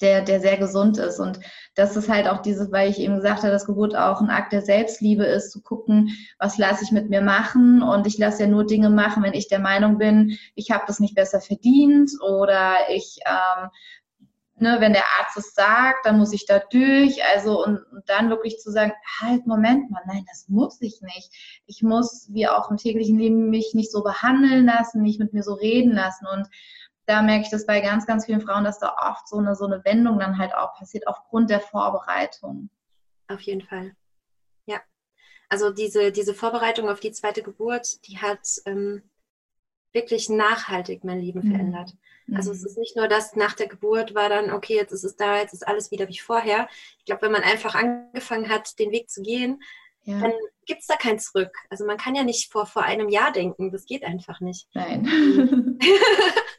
der, 0.02 0.22
der 0.22 0.40
sehr 0.40 0.56
gesund 0.56 0.98
ist. 0.98 1.18
Und 1.18 1.40
das 1.74 1.96
ist 1.96 2.08
halt 2.08 2.28
auch 2.28 2.42
dieses, 2.42 2.70
weil 2.72 2.90
ich 2.90 2.98
eben 2.98 3.16
gesagt 3.16 3.42
habe, 3.42 3.52
dass 3.52 3.66
Geburt 3.66 3.96
auch 3.96 4.20
ein 4.20 4.30
Akt 4.30 4.52
der 4.52 4.62
Selbstliebe 4.62 5.24
ist, 5.24 5.52
zu 5.52 5.62
gucken, 5.62 6.10
was 6.38 6.58
lasse 6.58 6.84
ich 6.84 6.92
mit 6.92 7.08
mir 7.08 7.22
machen. 7.22 7.82
Und 7.82 8.06
ich 8.06 8.18
lasse 8.18 8.42
ja 8.42 8.48
nur 8.48 8.66
Dinge 8.66 8.90
machen, 8.90 9.22
wenn 9.22 9.32
ich 9.32 9.48
der 9.48 9.60
Meinung 9.60 9.98
bin, 9.98 10.36
ich 10.54 10.70
habe 10.70 10.84
das 10.86 11.00
nicht 11.00 11.14
besser 11.14 11.40
verdient 11.40 12.10
oder 12.20 12.74
ich, 12.90 13.20
ähm, 13.24 13.70
ne, 14.62 14.76
wenn 14.80 14.92
der 14.92 15.04
Arzt 15.18 15.36
es 15.36 15.54
sagt, 15.54 16.06
dann 16.06 16.18
muss 16.18 16.32
ich 16.32 16.46
da 16.46 16.58
durch. 16.58 17.22
Also 17.34 17.62
und, 17.64 17.80
und 17.92 18.08
dann 18.08 18.30
wirklich 18.30 18.58
zu 18.58 18.70
sagen, 18.70 18.92
halt, 19.20 19.46
Moment 19.46 19.90
mal, 19.90 20.02
nein, 20.06 20.24
das 20.28 20.48
muss 20.48 20.80
ich 20.80 21.00
nicht. 21.02 21.62
Ich 21.66 21.82
muss, 21.82 22.28
wie 22.32 22.48
auch 22.48 22.70
im 22.70 22.76
täglichen 22.76 23.18
Leben, 23.18 23.50
mich 23.50 23.72
nicht 23.74 23.90
so 23.90 24.02
behandeln 24.02 24.66
lassen, 24.66 25.02
nicht 25.02 25.20
mit 25.20 25.32
mir 25.32 25.42
so 25.42 25.54
reden 25.54 25.92
lassen. 25.92 26.26
Und 26.32 26.48
da 27.06 27.22
merke 27.22 27.44
ich 27.44 27.50
das 27.50 27.66
bei 27.66 27.80
ganz, 27.80 28.06
ganz 28.06 28.26
vielen 28.26 28.40
Frauen, 28.40 28.64
dass 28.64 28.78
da 28.78 28.94
oft 29.10 29.28
so 29.28 29.38
eine, 29.38 29.54
so 29.54 29.66
eine 29.66 29.84
Wendung 29.84 30.18
dann 30.18 30.38
halt 30.38 30.54
auch 30.54 30.74
passiert 30.74 31.06
aufgrund 31.06 31.50
der 31.50 31.60
Vorbereitung. 31.60 32.70
Auf 33.28 33.40
jeden 33.40 33.62
Fall. 33.62 33.94
Ja. 34.66 34.80
Also 35.48 35.72
diese, 35.72 36.12
diese 36.12 36.34
Vorbereitung 36.34 36.88
auf 36.88 37.00
die 37.00 37.12
zweite 37.12 37.42
Geburt, 37.42 38.06
die 38.06 38.18
hat 38.18 38.46
ähm, 38.66 39.02
wirklich 39.92 40.28
nachhaltig 40.28 41.04
mein 41.04 41.20
Leben 41.20 41.40
mhm. 41.40 41.50
verändert. 41.50 41.94
Also 42.34 42.52
es 42.52 42.60
mhm. 42.60 42.66
ist 42.66 42.78
nicht 42.78 42.96
nur 42.96 43.08
das, 43.08 43.36
nach 43.36 43.54
der 43.54 43.66
Geburt 43.66 44.14
war 44.14 44.28
dann, 44.28 44.52
okay, 44.52 44.76
jetzt 44.76 44.92
ist 44.92 45.04
es 45.04 45.16
da, 45.16 45.38
jetzt 45.38 45.52
ist 45.52 45.66
alles 45.66 45.90
wieder 45.90 46.08
wie 46.08 46.18
vorher. 46.18 46.68
Ich 46.98 47.04
glaube, 47.04 47.22
wenn 47.22 47.32
man 47.32 47.42
einfach 47.42 47.74
angefangen 47.74 48.48
hat, 48.48 48.78
den 48.78 48.92
Weg 48.92 49.10
zu 49.10 49.22
gehen, 49.22 49.62
ja. 50.04 50.18
dann 50.20 50.32
gibt 50.64 50.80
es 50.80 50.86
da 50.86 50.96
kein 50.96 51.18
Zurück. 51.18 51.54
Also 51.68 51.84
man 51.84 51.96
kann 51.96 52.14
ja 52.14 52.22
nicht 52.22 52.50
vor, 52.50 52.66
vor 52.66 52.84
einem 52.84 53.08
Jahr 53.08 53.32
denken, 53.32 53.70
das 53.70 53.84
geht 53.84 54.04
einfach 54.04 54.40
nicht. 54.40 54.68
Nein. 54.72 55.78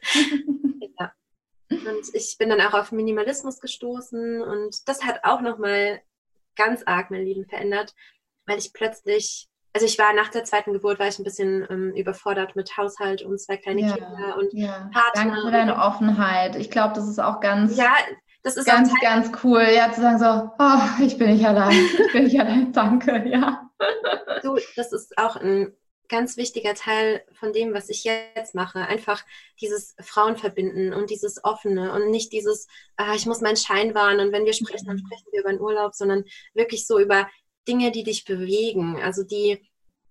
Und 1.86 2.14
ich 2.14 2.36
bin 2.38 2.48
dann 2.48 2.60
auch 2.60 2.74
auf 2.74 2.92
Minimalismus 2.92 3.60
gestoßen 3.60 4.42
und 4.42 4.88
das 4.88 5.04
hat 5.04 5.20
auch 5.24 5.40
nochmal 5.40 6.00
ganz 6.56 6.82
arg 6.86 7.10
mein 7.10 7.24
Leben 7.24 7.46
verändert, 7.46 7.94
weil 8.46 8.58
ich 8.58 8.72
plötzlich, 8.72 9.48
also 9.72 9.86
ich 9.86 9.98
war 9.98 10.12
nach 10.12 10.28
der 10.28 10.44
zweiten 10.44 10.72
Geburt, 10.72 10.98
war 10.98 11.08
ich 11.08 11.18
ein 11.18 11.24
bisschen 11.24 11.66
ähm, 11.68 11.92
überfordert 11.94 12.56
mit 12.56 12.76
Haushalt 12.76 13.22
und 13.22 13.40
zwei 13.40 13.56
kleine 13.56 13.82
ja, 13.82 13.94
Kinder 13.94 14.36
und 14.38 14.52
ja. 14.52 14.90
Partner. 14.92 15.12
Danke 15.14 15.40
für 15.42 15.50
deine 15.50 15.76
Offenheit. 15.76 16.56
Ich 16.56 16.70
glaube, 16.70 16.94
das 16.94 17.08
ist 17.08 17.18
auch 17.18 17.40
ganz, 17.40 17.76
ja, 17.76 17.94
das 18.42 18.56
ist 18.56 18.66
ganz, 18.66 18.92
ganz 19.00 19.32
cool, 19.42 19.66
ja, 19.74 19.90
zu 19.92 20.00
sagen 20.00 20.18
so, 20.18 20.50
oh, 20.58 21.04
ich 21.04 21.18
bin 21.18 21.30
nicht 21.30 21.46
allein, 21.46 21.72
ich 21.72 22.12
bin 22.12 22.24
nicht 22.24 22.38
allein, 22.38 22.72
danke, 22.72 23.28
ja. 23.28 23.70
Du, 24.42 24.56
das 24.76 24.92
ist 24.92 25.16
auch 25.18 25.36
ein 25.36 25.74
ganz 26.08 26.36
wichtiger 26.36 26.74
Teil 26.74 27.24
von 27.32 27.52
dem, 27.52 27.74
was 27.74 27.88
ich 27.88 28.04
jetzt 28.04 28.54
mache. 28.54 28.80
Einfach 28.80 29.24
dieses 29.60 29.94
Frauenverbinden 30.00 30.92
und 30.92 31.10
dieses 31.10 31.42
Offene 31.44 31.92
und 31.92 32.10
nicht 32.10 32.32
dieses, 32.32 32.66
ah, 32.96 33.14
ich 33.14 33.26
muss 33.26 33.40
meinen 33.40 33.56
Schein 33.56 33.94
wahren 33.94 34.20
und 34.20 34.32
wenn 34.32 34.44
wir 34.44 34.52
sprechen, 34.52 34.86
dann 34.86 34.96
mhm. 34.96 35.06
sprechen 35.06 35.26
wir 35.32 35.40
über 35.40 35.50
den 35.50 35.60
Urlaub, 35.60 35.94
sondern 35.94 36.24
wirklich 36.52 36.86
so 36.86 36.98
über 36.98 37.28
Dinge, 37.66 37.90
die 37.90 38.04
dich 38.04 38.24
bewegen, 38.24 39.00
also 39.02 39.22
die 39.22 39.66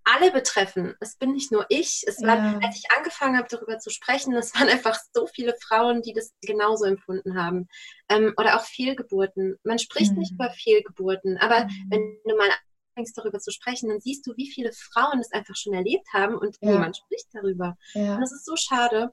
alle 0.06 0.32
betreffen. 0.32 0.96
Es 1.00 1.16
bin 1.16 1.32
nicht 1.32 1.52
nur 1.52 1.66
ich. 1.70 2.04
Es 2.06 2.22
war, 2.22 2.36
ja. 2.36 2.60
als 2.62 2.78
ich 2.78 2.92
angefangen 2.98 3.38
habe, 3.38 3.48
darüber 3.50 3.80
zu 3.80 3.90
sprechen, 3.90 4.34
es 4.34 4.54
waren 4.56 4.68
einfach 4.68 5.00
so 5.14 5.28
viele 5.28 5.56
Frauen, 5.62 6.02
die 6.02 6.14
das 6.14 6.34
genauso 6.42 6.86
empfunden 6.86 7.38
haben. 7.42 7.68
Ähm, 8.10 8.34
oder 8.38 8.58
auch 8.58 8.66
Fehlgeburten. 8.66 9.58
Man 9.64 9.80
spricht 9.80 10.12
mhm. 10.12 10.20
nicht 10.20 10.34
über 10.34 10.50
Fehlgeburten, 10.50 11.38
aber 11.38 11.66
mhm. 11.66 11.88
wenn 11.90 12.18
du 12.26 12.36
mal 12.36 12.50
anfängst, 12.94 13.18
darüber 13.18 13.40
zu 13.40 13.52
sprechen, 13.52 13.90
dann 13.90 14.00
siehst 14.00 14.26
du, 14.28 14.36
wie 14.38 14.50
viele 14.50 14.72
Frauen 14.72 15.20
es 15.20 15.32
einfach 15.32 15.56
schon 15.56 15.74
erlebt 15.74 16.08
haben 16.14 16.36
und 16.38 16.58
ja. 16.62 16.72
niemand 16.72 16.98
spricht 16.98 17.28
darüber. 17.34 17.78
Ja. 17.94 18.16
Und 18.16 18.22
das 18.22 18.32
ist 18.32 18.46
so 18.46 18.56
schade. 18.56 19.12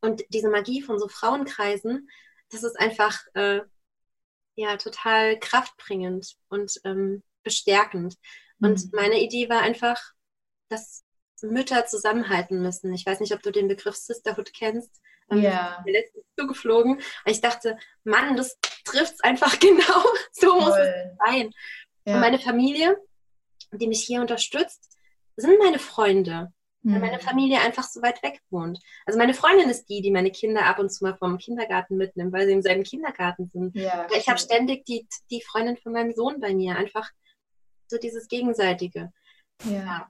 Und 0.00 0.24
diese 0.30 0.50
Magie 0.50 0.82
von 0.82 0.98
so 0.98 1.08
Frauenkreisen, 1.08 2.08
das 2.50 2.62
ist 2.62 2.78
einfach, 2.78 3.18
äh, 3.34 3.60
ja 4.56 4.76
total 4.76 5.38
kraftbringend 5.38 6.34
und 6.48 6.80
ähm, 6.84 7.22
bestärkend. 7.44 8.16
Und 8.60 8.84
mhm. 8.84 8.90
meine 8.92 9.20
Idee 9.20 9.48
war 9.48 9.60
einfach, 9.60 10.02
dass 10.68 11.04
Mütter 11.42 11.86
zusammenhalten 11.86 12.60
müssen. 12.60 12.92
Ich 12.94 13.06
weiß 13.06 13.20
nicht, 13.20 13.32
ob 13.32 13.42
du 13.42 13.52
den 13.52 13.68
Begriff 13.68 13.94
Sisterhood 13.94 14.52
kennst. 14.54 14.90
Ähm, 15.30 15.42
ja. 15.42 15.82
Mir 15.84 15.92
letztens 15.92 16.24
zugeflogen. 16.38 16.96
Und 16.96 17.04
ich 17.26 17.40
dachte, 17.40 17.78
Mann, 18.04 18.36
das 18.36 18.58
trifft 18.84 19.14
es 19.14 19.20
einfach 19.20 19.58
genau. 19.60 20.04
so 20.32 20.48
Toll. 20.48 20.60
muss 20.60 20.76
es 20.76 21.16
sein. 21.24 21.52
Ja. 22.06 22.14
Und 22.14 22.20
meine 22.20 22.38
Familie, 22.38 22.96
die 23.72 23.88
mich 23.88 24.02
hier 24.04 24.20
unterstützt, 24.20 24.96
sind 25.36 25.58
meine 25.58 25.78
Freunde. 25.78 26.52
Weil 26.88 27.00
meine 27.00 27.16
mhm. 27.16 27.22
Familie 27.22 27.60
einfach 27.60 27.82
so 27.82 28.00
weit 28.00 28.22
weg 28.22 28.40
wohnt. 28.48 28.78
Also 29.06 29.18
meine 29.18 29.34
Freundin 29.34 29.68
ist 29.68 29.86
die, 29.86 30.02
die 30.02 30.12
meine 30.12 30.30
Kinder 30.30 30.66
ab 30.66 30.78
und 30.78 30.92
zu 30.92 31.02
mal 31.02 31.16
vom 31.16 31.36
Kindergarten 31.36 31.96
mitnimmt, 31.96 32.32
weil 32.32 32.46
sie 32.46 32.52
im 32.52 32.62
selben 32.62 32.84
Kindergarten 32.84 33.50
sind. 33.52 33.74
Ja, 33.74 34.06
ich 34.16 34.28
habe 34.28 34.38
ständig 34.38 34.84
die, 34.84 35.04
die 35.28 35.42
Freundin 35.42 35.76
von 35.76 35.92
meinem 35.92 36.12
Sohn 36.12 36.38
bei 36.38 36.54
mir. 36.54 36.76
Einfach 36.76 37.10
so 37.88 37.98
dieses 37.98 38.28
Gegenseitige. 38.28 39.12
Ja. 39.64 39.72
ja. 39.72 40.08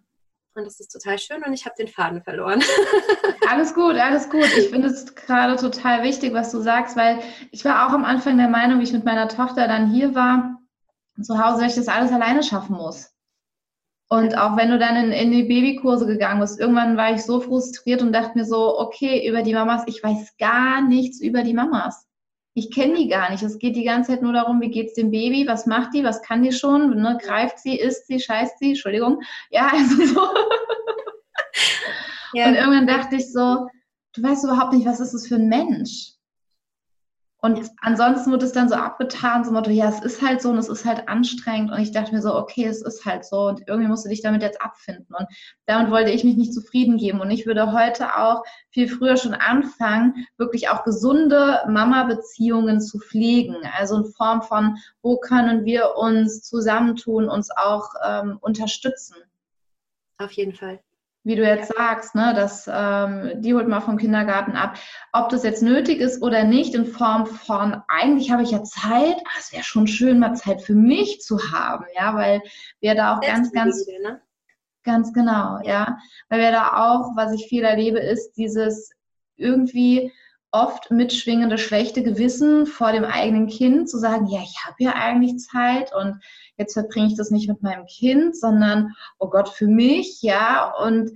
Und 0.54 0.64
das 0.64 0.78
ist 0.78 0.88
total 0.88 1.18
schön 1.18 1.42
und 1.44 1.54
ich 1.54 1.64
habe 1.64 1.76
den 1.78 1.88
Faden 1.88 2.22
verloren. 2.22 2.62
alles 3.48 3.74
gut, 3.74 3.96
alles 3.96 4.28
gut. 4.28 4.46
Ich 4.58 4.68
finde 4.68 4.88
es 4.88 5.14
gerade 5.14 5.56
total 5.56 6.02
wichtig, 6.02 6.34
was 6.34 6.52
du 6.52 6.60
sagst, 6.60 6.94
weil 6.94 7.20
ich 7.52 7.64
war 7.64 7.86
auch 7.86 7.92
am 7.92 8.04
Anfang 8.04 8.36
der 8.36 8.48
Meinung, 8.48 8.80
wie 8.80 8.84
ich 8.84 8.92
mit 8.92 9.04
meiner 9.04 9.28
Tochter 9.28 9.66
dann 9.66 9.90
hier 9.90 10.14
war, 10.14 10.60
zu 11.22 11.38
Hause, 11.38 11.62
dass 11.62 11.76
ich 11.76 11.84
das 11.84 11.94
alles 11.94 12.12
alleine 12.12 12.42
schaffen 12.42 12.76
muss. 12.76 13.12
Und 14.08 14.38
auch 14.38 14.56
wenn 14.56 14.70
du 14.70 14.78
dann 14.78 14.96
in, 14.96 15.12
in 15.12 15.32
die 15.32 15.42
Babykurse 15.44 16.06
gegangen 16.06 16.40
bist, 16.40 16.60
irgendwann 16.60 16.96
war 16.96 17.12
ich 17.12 17.22
so 17.24 17.40
frustriert 17.40 18.02
und 18.02 18.12
dachte 18.12 18.38
mir 18.38 18.44
so, 18.44 18.78
okay, 18.78 19.28
über 19.28 19.42
die 19.42 19.54
Mamas, 19.54 19.82
ich 19.86 20.02
weiß 20.02 20.36
gar 20.38 20.80
nichts 20.80 21.20
über 21.20 21.42
die 21.42 21.54
Mamas. 21.54 22.06
Ich 22.54 22.72
kenne 22.72 22.94
die 22.94 23.08
gar 23.08 23.30
nicht. 23.30 23.42
Es 23.42 23.58
geht 23.58 23.74
die 23.76 23.84
ganze 23.84 24.12
Zeit 24.12 24.22
nur 24.22 24.32
darum, 24.32 24.60
wie 24.60 24.70
geht's 24.70 24.94
dem 24.94 25.10
Baby, 25.10 25.46
was 25.48 25.66
macht 25.66 25.92
die, 25.92 26.04
was 26.04 26.22
kann 26.22 26.42
die 26.42 26.52
schon, 26.52 27.02
ne? 27.02 27.18
greift 27.20 27.58
sie, 27.58 27.76
isst 27.76 28.06
sie, 28.06 28.20
scheißt 28.20 28.58
sie, 28.60 28.70
Entschuldigung. 28.70 29.20
Ja, 29.50 29.72
also 29.72 30.06
so. 30.06 30.28
Ja. 32.32 32.48
Und 32.48 32.54
irgendwann 32.54 32.86
dachte 32.86 33.16
ich 33.16 33.32
so, 33.32 33.66
du 34.14 34.22
weißt 34.22 34.44
überhaupt 34.44 34.74
nicht, 34.74 34.86
was 34.86 35.00
ist 35.00 35.14
das 35.14 35.26
für 35.26 35.36
ein 35.36 35.48
Mensch? 35.48 36.15
Und 37.42 37.58
ja. 37.58 37.64
ansonsten 37.80 38.30
wird 38.30 38.42
es 38.42 38.52
dann 38.52 38.68
so 38.68 38.74
abgetan, 38.74 39.44
so 39.44 39.52
Motto, 39.52 39.70
ja, 39.70 39.88
es 39.88 40.00
ist 40.00 40.22
halt 40.22 40.40
so 40.40 40.50
und 40.50 40.58
es 40.58 40.68
ist 40.68 40.84
halt 40.84 41.08
anstrengend. 41.08 41.70
Und 41.70 41.78
ich 41.78 41.92
dachte 41.92 42.14
mir 42.14 42.22
so, 42.22 42.34
okay, 42.34 42.64
es 42.64 42.82
ist 42.82 43.04
halt 43.04 43.24
so 43.24 43.48
und 43.48 43.62
irgendwie 43.66 43.88
musst 43.88 44.04
du 44.04 44.08
dich 44.08 44.22
damit 44.22 44.42
jetzt 44.42 44.60
abfinden. 44.62 45.14
Und 45.14 45.26
damit 45.66 45.90
wollte 45.90 46.10
ich 46.10 46.24
mich 46.24 46.36
nicht 46.36 46.54
zufrieden 46.54 46.96
geben. 46.96 47.20
Und 47.20 47.30
ich 47.30 47.46
würde 47.46 47.72
heute 47.72 48.16
auch 48.16 48.42
viel 48.70 48.88
früher 48.88 49.16
schon 49.16 49.34
anfangen, 49.34 50.26
wirklich 50.38 50.70
auch 50.70 50.84
gesunde 50.84 51.60
Mama-Beziehungen 51.68 52.80
zu 52.80 52.98
pflegen. 52.98 53.56
Also 53.76 53.96
in 53.96 54.06
Form 54.06 54.42
von, 54.42 54.78
wo 55.02 55.18
können 55.18 55.64
wir 55.64 55.96
uns 55.96 56.42
zusammentun, 56.42 57.28
uns 57.28 57.50
auch 57.50 57.90
ähm, 58.04 58.38
unterstützen. 58.40 59.16
Auf 60.18 60.32
jeden 60.32 60.54
Fall 60.54 60.80
wie 61.26 61.34
du 61.34 61.42
jetzt 61.42 61.72
sagst, 61.76 62.14
ne, 62.14 62.34
dass 62.34 62.70
ähm, 62.72 63.42
die 63.42 63.52
holt 63.52 63.66
man 63.66 63.82
vom 63.82 63.96
Kindergarten 63.96 64.52
ab. 64.52 64.78
Ob 65.12 65.28
das 65.28 65.42
jetzt 65.42 65.60
nötig 65.60 65.98
ist 65.98 66.22
oder 66.22 66.44
nicht, 66.44 66.72
in 66.76 66.86
Form 66.86 67.26
von, 67.26 67.82
eigentlich 67.88 68.30
habe 68.30 68.44
ich 68.44 68.52
ja 68.52 68.62
Zeit, 68.62 69.16
ah, 69.24 69.36
es 69.36 69.52
wäre 69.52 69.64
schon 69.64 69.88
schön, 69.88 70.20
mal 70.20 70.34
Zeit 70.34 70.62
für 70.62 70.76
mich 70.76 71.20
zu 71.20 71.50
haben, 71.50 71.84
ja, 71.96 72.14
weil 72.14 72.42
wir 72.78 72.94
da 72.94 73.16
auch 73.16 73.20
ganz, 73.20 73.50
ganz, 73.50 73.84
ne? 73.88 74.20
ganz 74.84 75.12
genau, 75.12 75.58
ja, 75.64 75.98
weil 76.28 76.38
wir 76.38 76.52
da 76.52 76.92
auch, 76.92 77.16
was 77.16 77.32
ich 77.32 77.48
viel 77.48 77.64
erlebe, 77.64 77.98
ist 77.98 78.34
dieses 78.34 78.92
irgendwie 79.34 80.12
oft 80.56 80.90
mitschwingende 80.90 81.58
schlechte 81.58 82.02
Gewissen 82.02 82.66
vor 82.66 82.92
dem 82.92 83.04
eigenen 83.04 83.46
Kind 83.46 83.90
zu 83.90 83.98
sagen, 83.98 84.26
ja, 84.26 84.40
ich 84.42 84.64
habe 84.64 84.76
ja 84.78 84.94
eigentlich 84.94 85.38
Zeit 85.38 85.94
und 85.94 86.18
jetzt 86.56 86.72
verbringe 86.72 87.08
ich 87.08 87.16
das 87.16 87.30
nicht 87.30 87.48
mit 87.48 87.62
meinem 87.62 87.84
Kind, 87.86 88.36
sondern, 88.36 88.94
oh 89.18 89.28
Gott, 89.28 89.50
für 89.50 89.66
mich, 89.66 90.22
ja, 90.22 90.72
und 90.82 91.10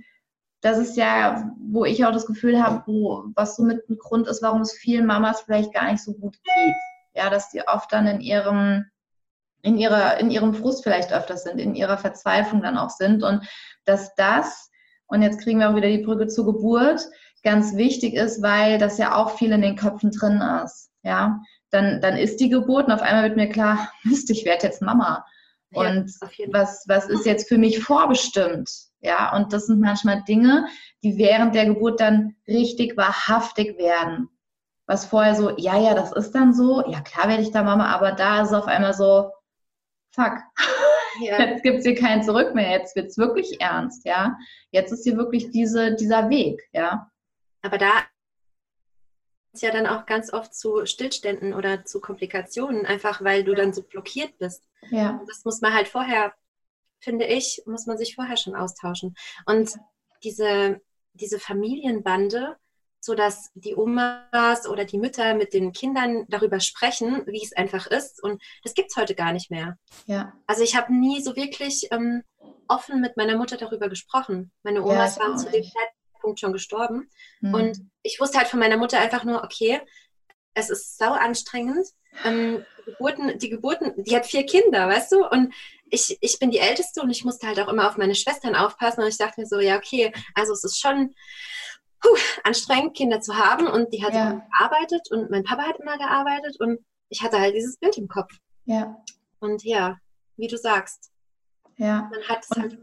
das 0.61 0.77
ist 0.77 0.95
ja, 0.95 1.51
wo 1.59 1.85
ich 1.85 2.05
auch 2.05 2.11
das 2.11 2.27
Gefühl 2.27 2.61
habe, 2.61 2.83
wo, 2.85 3.23
was 3.35 3.55
so 3.55 3.63
mit 3.63 3.89
ein 3.89 3.97
Grund 3.97 4.27
ist, 4.27 4.43
warum 4.43 4.61
es 4.61 4.73
vielen 4.73 5.07
Mamas 5.07 5.41
vielleicht 5.41 5.73
gar 5.73 5.91
nicht 5.91 6.03
so 6.03 6.13
gut 6.13 6.37
geht. 6.43 6.75
Ja, 7.15 7.31
dass 7.31 7.49
die 7.49 7.67
oft 7.67 7.91
dann 7.91 8.05
in 8.05 8.21
ihrem, 8.21 8.85
in 9.63 9.77
ihrer, 9.77 10.19
in 10.19 10.29
ihrem 10.29 10.53
Frust 10.53 10.83
vielleicht 10.83 11.11
öfters 11.11 11.43
sind, 11.43 11.57
in 11.57 11.73
ihrer 11.73 11.97
Verzweiflung 11.97 12.61
dann 12.61 12.77
auch 12.77 12.91
sind 12.91 13.23
und 13.23 13.43
dass 13.85 14.13
das, 14.13 14.69
und 15.07 15.23
jetzt 15.23 15.41
kriegen 15.41 15.59
wir 15.59 15.71
auch 15.71 15.75
wieder 15.75 15.89
die 15.89 16.03
Brücke 16.03 16.27
zur 16.27 16.45
Geburt, 16.45 17.09
ganz 17.43 17.75
wichtig 17.75 18.13
ist, 18.13 18.41
weil 18.41 18.77
das 18.77 18.97
ja 18.97 19.15
auch 19.15 19.37
viel 19.37 19.51
in 19.51 19.61
den 19.61 19.75
Köpfen 19.75 20.11
drin 20.11 20.41
ist. 20.63 20.89
Ja, 21.03 21.41
dann, 21.71 22.01
dann 22.01 22.17
ist 22.17 22.39
die 22.39 22.49
Geburt 22.49 22.85
und 22.87 22.91
auf 22.91 23.01
einmal 23.01 23.23
wird 23.23 23.37
mir 23.37 23.49
klar, 23.49 23.91
Mist, 24.03 24.29
ich 24.29 24.45
werde 24.45 24.67
jetzt 24.67 24.81
Mama. 24.81 25.25
Und 25.73 26.11
ja, 26.37 26.47
was, 26.51 26.83
was 26.87 27.07
ist 27.07 27.25
jetzt 27.25 27.47
für 27.47 27.57
mich 27.57 27.81
vorbestimmt? 27.81 28.69
Ja, 28.99 29.35
und 29.35 29.53
das 29.53 29.67
sind 29.67 29.79
manchmal 29.79 30.23
Dinge, 30.23 30.67
die 31.01 31.17
während 31.17 31.55
der 31.55 31.65
Geburt 31.65 31.99
dann 32.01 32.35
richtig 32.47 32.97
wahrhaftig 32.97 33.77
werden. 33.77 34.29
Was 34.85 35.05
vorher 35.05 35.35
so, 35.35 35.57
ja, 35.57 35.79
ja, 35.79 35.93
das 35.93 36.11
ist 36.11 36.33
dann 36.33 36.53
so, 36.53 36.85
ja, 36.87 36.99
klar 37.01 37.29
werde 37.29 37.41
ich 37.41 37.51
da 37.51 37.63
Mama, 37.63 37.87
aber 37.87 38.11
da 38.11 38.41
ist 38.41 38.49
es 38.49 38.53
auf 38.53 38.67
einmal 38.67 38.93
so, 38.93 39.31
fuck, 40.13 40.33
ja. 41.21 41.39
jetzt 41.41 41.63
gibt 41.63 41.79
es 41.79 41.85
hier 41.85 41.95
kein 41.95 42.21
Zurück 42.21 42.53
mehr, 42.53 42.71
jetzt 42.71 42.95
wird 42.95 43.07
es 43.07 43.17
wirklich 43.17 43.61
ernst, 43.61 44.05
ja. 44.05 44.37
Jetzt 44.71 44.91
ist 44.91 45.03
hier 45.05 45.17
wirklich 45.17 45.51
diese, 45.51 45.95
dieser 45.95 46.29
Weg, 46.29 46.61
ja. 46.73 47.09
Aber 47.61 47.77
da 47.77 48.03
ist 49.53 49.63
ja 49.63 49.71
dann 49.71 49.87
auch 49.87 50.05
ganz 50.05 50.31
oft 50.31 50.53
zu 50.53 50.85
Stillständen 50.85 51.53
oder 51.53 51.85
zu 51.85 51.99
Komplikationen, 51.99 52.85
einfach 52.85 53.23
weil 53.23 53.43
du 53.43 53.53
dann 53.53 53.73
so 53.73 53.83
blockiert 53.83 54.37
bist. 54.37 54.63
Ja. 54.89 55.11
Und 55.11 55.29
das 55.29 55.43
muss 55.43 55.61
man 55.61 55.73
halt 55.73 55.87
vorher, 55.87 56.33
finde 56.99 57.25
ich, 57.25 57.63
muss 57.65 57.85
man 57.85 57.97
sich 57.97 58.15
vorher 58.15 58.37
schon 58.37 58.55
austauschen. 58.55 59.15
Und 59.45 59.77
diese, 60.23 60.81
diese 61.13 61.39
Familienbande, 61.39 62.57
so 63.01 63.15
dass 63.15 63.51
die 63.55 63.75
Omas 63.75 64.67
oder 64.67 64.85
die 64.85 64.99
Mütter 64.99 65.33
mit 65.33 65.53
den 65.53 65.73
Kindern 65.73 66.25
darüber 66.29 66.59
sprechen, 66.59 67.25
wie 67.25 67.43
es 67.43 67.51
einfach 67.51 67.87
ist. 67.87 68.23
Und 68.23 68.41
das 68.63 68.75
gibt 68.75 68.91
es 68.91 68.95
heute 68.95 69.15
gar 69.15 69.33
nicht 69.33 69.49
mehr. 69.49 69.77
Ja. 70.05 70.33
Also 70.45 70.63
ich 70.63 70.75
habe 70.75 70.93
nie 70.93 71.21
so 71.21 71.35
wirklich 71.35 71.87
ähm, 71.91 72.23
offen 72.67 73.01
mit 73.01 73.17
meiner 73.17 73.37
Mutter 73.37 73.57
darüber 73.57 73.89
gesprochen. 73.89 74.51
Meine 74.63 74.83
Omas 74.83 75.17
ja, 75.17 75.23
waren 75.23 75.37
zu 75.37 75.45
dem 75.45 75.63
Zeitpunkt 75.63 76.00
Zeitpunkt 76.21 76.39
schon 76.39 76.53
gestorben. 76.53 77.09
Mhm. 77.41 77.53
Und 77.53 77.79
ich 78.03 78.19
wusste 78.19 78.37
halt 78.37 78.47
von 78.47 78.59
meiner 78.59 78.77
Mutter 78.77 78.99
einfach 78.99 79.23
nur, 79.23 79.43
okay, 79.43 79.81
es 80.53 80.69
ist 80.69 80.97
sau 80.97 81.11
anstrengend. 81.11 81.87
Ähm, 82.25 82.65
die, 82.77 82.91
Geburten, 82.91 83.39
die 83.39 83.49
Geburten, 83.49 84.03
die 84.03 84.15
hat 84.15 84.25
vier 84.25 84.45
Kinder, 84.45 84.87
weißt 84.87 85.11
du? 85.13 85.27
Und 85.27 85.53
ich, 85.89 86.17
ich 86.21 86.39
bin 86.39 86.51
die 86.51 86.59
Älteste 86.59 87.01
und 87.01 87.09
ich 87.09 87.25
musste 87.25 87.47
halt 87.47 87.59
auch 87.59 87.69
immer 87.69 87.87
auf 87.87 87.97
meine 87.97 88.15
Schwestern 88.15 88.55
aufpassen. 88.55 89.01
Und 89.01 89.07
ich 89.07 89.17
dachte 89.17 89.39
mir 89.39 89.47
so, 89.47 89.59
ja, 89.59 89.77
okay, 89.77 90.13
also 90.35 90.53
es 90.53 90.63
ist 90.63 90.79
schon 90.79 91.13
puh, 92.01 92.17
anstrengend, 92.43 92.95
Kinder 92.95 93.21
zu 93.21 93.37
haben. 93.37 93.67
Und 93.67 93.93
die 93.93 94.03
hat 94.03 94.13
ja. 94.13 94.45
gearbeitet 94.51 95.09
und 95.11 95.31
mein 95.31 95.43
Papa 95.43 95.63
hat 95.63 95.79
immer 95.79 95.97
gearbeitet 95.97 96.59
und 96.59 96.79
ich 97.09 97.21
hatte 97.21 97.39
halt 97.39 97.55
dieses 97.55 97.77
Bild 97.77 97.97
im 97.97 98.07
Kopf. 98.07 98.31
Ja. 98.65 98.97
Und 99.39 99.63
ja, 99.63 99.97
wie 100.37 100.47
du 100.47 100.57
sagst. 100.57 101.11
Ja. 101.77 102.09
Man 102.11 102.23
hat 102.27 102.43
es 102.43 102.57
halt. 102.57 102.77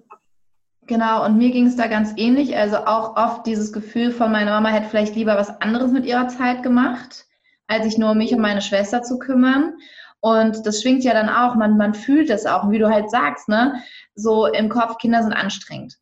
Genau, 0.89 1.27
und 1.27 1.37
mir 1.37 1.51
ging 1.51 1.67
es 1.67 1.77
da 1.77 1.87
ganz 1.87 2.15
ähnlich. 2.17 2.57
Also 2.57 2.79
auch 2.79 3.15
oft 3.17 3.47
dieses 3.47 3.75
Gefühl 3.75 4.11
von 4.11 4.33
meiner 4.33 4.53
Mama 4.53 4.71
hätte 4.71 4.89
vielleicht 4.89 5.15
lieber 5.15 5.37
was 5.37 5.61
anderes 5.61 5.93
mit 5.93 6.07
ihrer 6.07 6.29
Zeit 6.29 6.63
gemacht, 6.63 7.27
als 7.67 7.85
sich 7.85 7.99
nur 7.99 8.13
um 8.13 8.19
mich 8.19 8.33
und 8.33 8.41
meine 8.41 8.63
Schwester 8.63 9.03
zu 9.03 9.19
kümmern. 9.19 9.75
Und 10.21 10.67
das 10.67 10.81
schwingt 10.81 11.05
ja 11.05 11.13
dann 11.13 11.29
auch, 11.29 11.55
man, 11.57 11.77
man 11.77 11.93
fühlt 11.93 12.31
es 12.31 12.47
auch, 12.47 12.71
wie 12.71 12.79
du 12.79 12.89
halt 12.89 13.11
sagst, 13.11 13.49
ne? 13.51 13.83
So 14.15 14.47
im 14.47 14.71
Kopf, 14.71 14.97
Kinder 14.97 15.23
sind 15.23 15.35
anstrengend. 15.35 15.99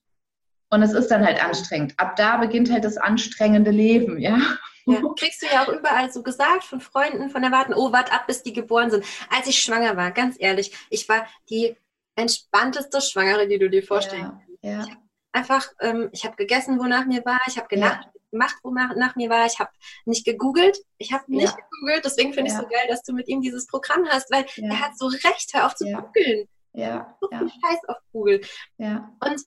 Und 0.71 0.83
es 0.83 0.93
ist 0.93 1.11
dann 1.11 1.27
halt 1.27 1.45
anstrengend. 1.45 1.95
Ab 1.97 2.15
da 2.15 2.37
beginnt 2.37 2.71
halt 2.73 2.85
das 2.85 2.97
anstrengende 2.97 3.73
Leben, 3.73 4.19
ja. 4.19 4.39
Ja, 4.87 5.01
kriegst 5.19 5.43
du 5.43 5.47
ja 5.47 5.65
auch 5.65 5.69
überall 5.69 6.13
so 6.13 6.23
gesagt 6.23 6.63
von 6.63 6.81
Freunden, 6.81 7.29
von 7.29 7.43
Erwarten, 7.43 7.75
oh, 7.75 7.93
wart 7.93 8.13
ab, 8.13 8.29
bis 8.29 8.45
die 8.45 8.53
geboren 8.53 8.93
sind. 8.93 9.05
Als 9.37 9.49
ich 9.49 9.59
schwanger 9.59 9.97
war, 9.97 10.13
ganz 10.13 10.37
ehrlich, 10.39 10.77
ich 10.91 11.09
war 11.09 11.27
die 11.51 11.77
entspannteste 12.15 13.01
Schwangere, 13.01 13.49
die 13.49 13.59
du 13.59 13.69
dir 13.69 13.83
vorstellen 13.83 14.23
kannst. 14.23 14.46
Ja. 14.67 14.85
Ich 14.85 14.97
einfach, 15.33 15.67
ähm, 15.81 16.09
ich 16.13 16.25
habe 16.25 16.37
gegessen, 16.37 16.79
wonach 16.79 17.05
mir 17.07 17.25
war, 17.25 17.39
ich 17.47 17.59
habe 17.59 17.69
ja. 17.77 18.01
gemacht, 18.31 18.57
wonach 18.63 19.17
mir 19.17 19.29
war, 19.29 19.47
ich 19.47 19.59
habe 19.61 19.71
nicht 20.07 20.25
gegoogelt, 20.25 20.79
ich 20.99 21.13
habe 21.13 21.25
nicht 21.29 21.55
ja. 21.55 21.57
gegoogelt, 21.57 22.05
deswegen 22.05 22.33
finde 22.33 22.49
ich 22.49 22.55
es 22.55 22.61
so 22.61 22.67
geil, 22.67 22.87
dass 22.89 23.03
du 23.03 23.13
mit 23.13 23.29
ihm 23.29 23.43
dieses 23.43 23.67
Programm 23.67 24.07
hast, 24.09 24.31
weil 24.33 24.47
er 24.57 24.81
hat 24.81 24.99
so 24.99 25.07
recht, 25.07 25.53
hör 25.53 25.67
auf 25.67 25.75
zu 25.75 25.85
googeln. 25.85 26.49
Ja. 26.73 27.17
So 27.21 27.29
viel 27.29 27.49
Scheiß 27.49 27.79
auf 27.89 27.97
Google. 28.13 28.41
Ja. 28.79 29.11
Und 29.21 29.43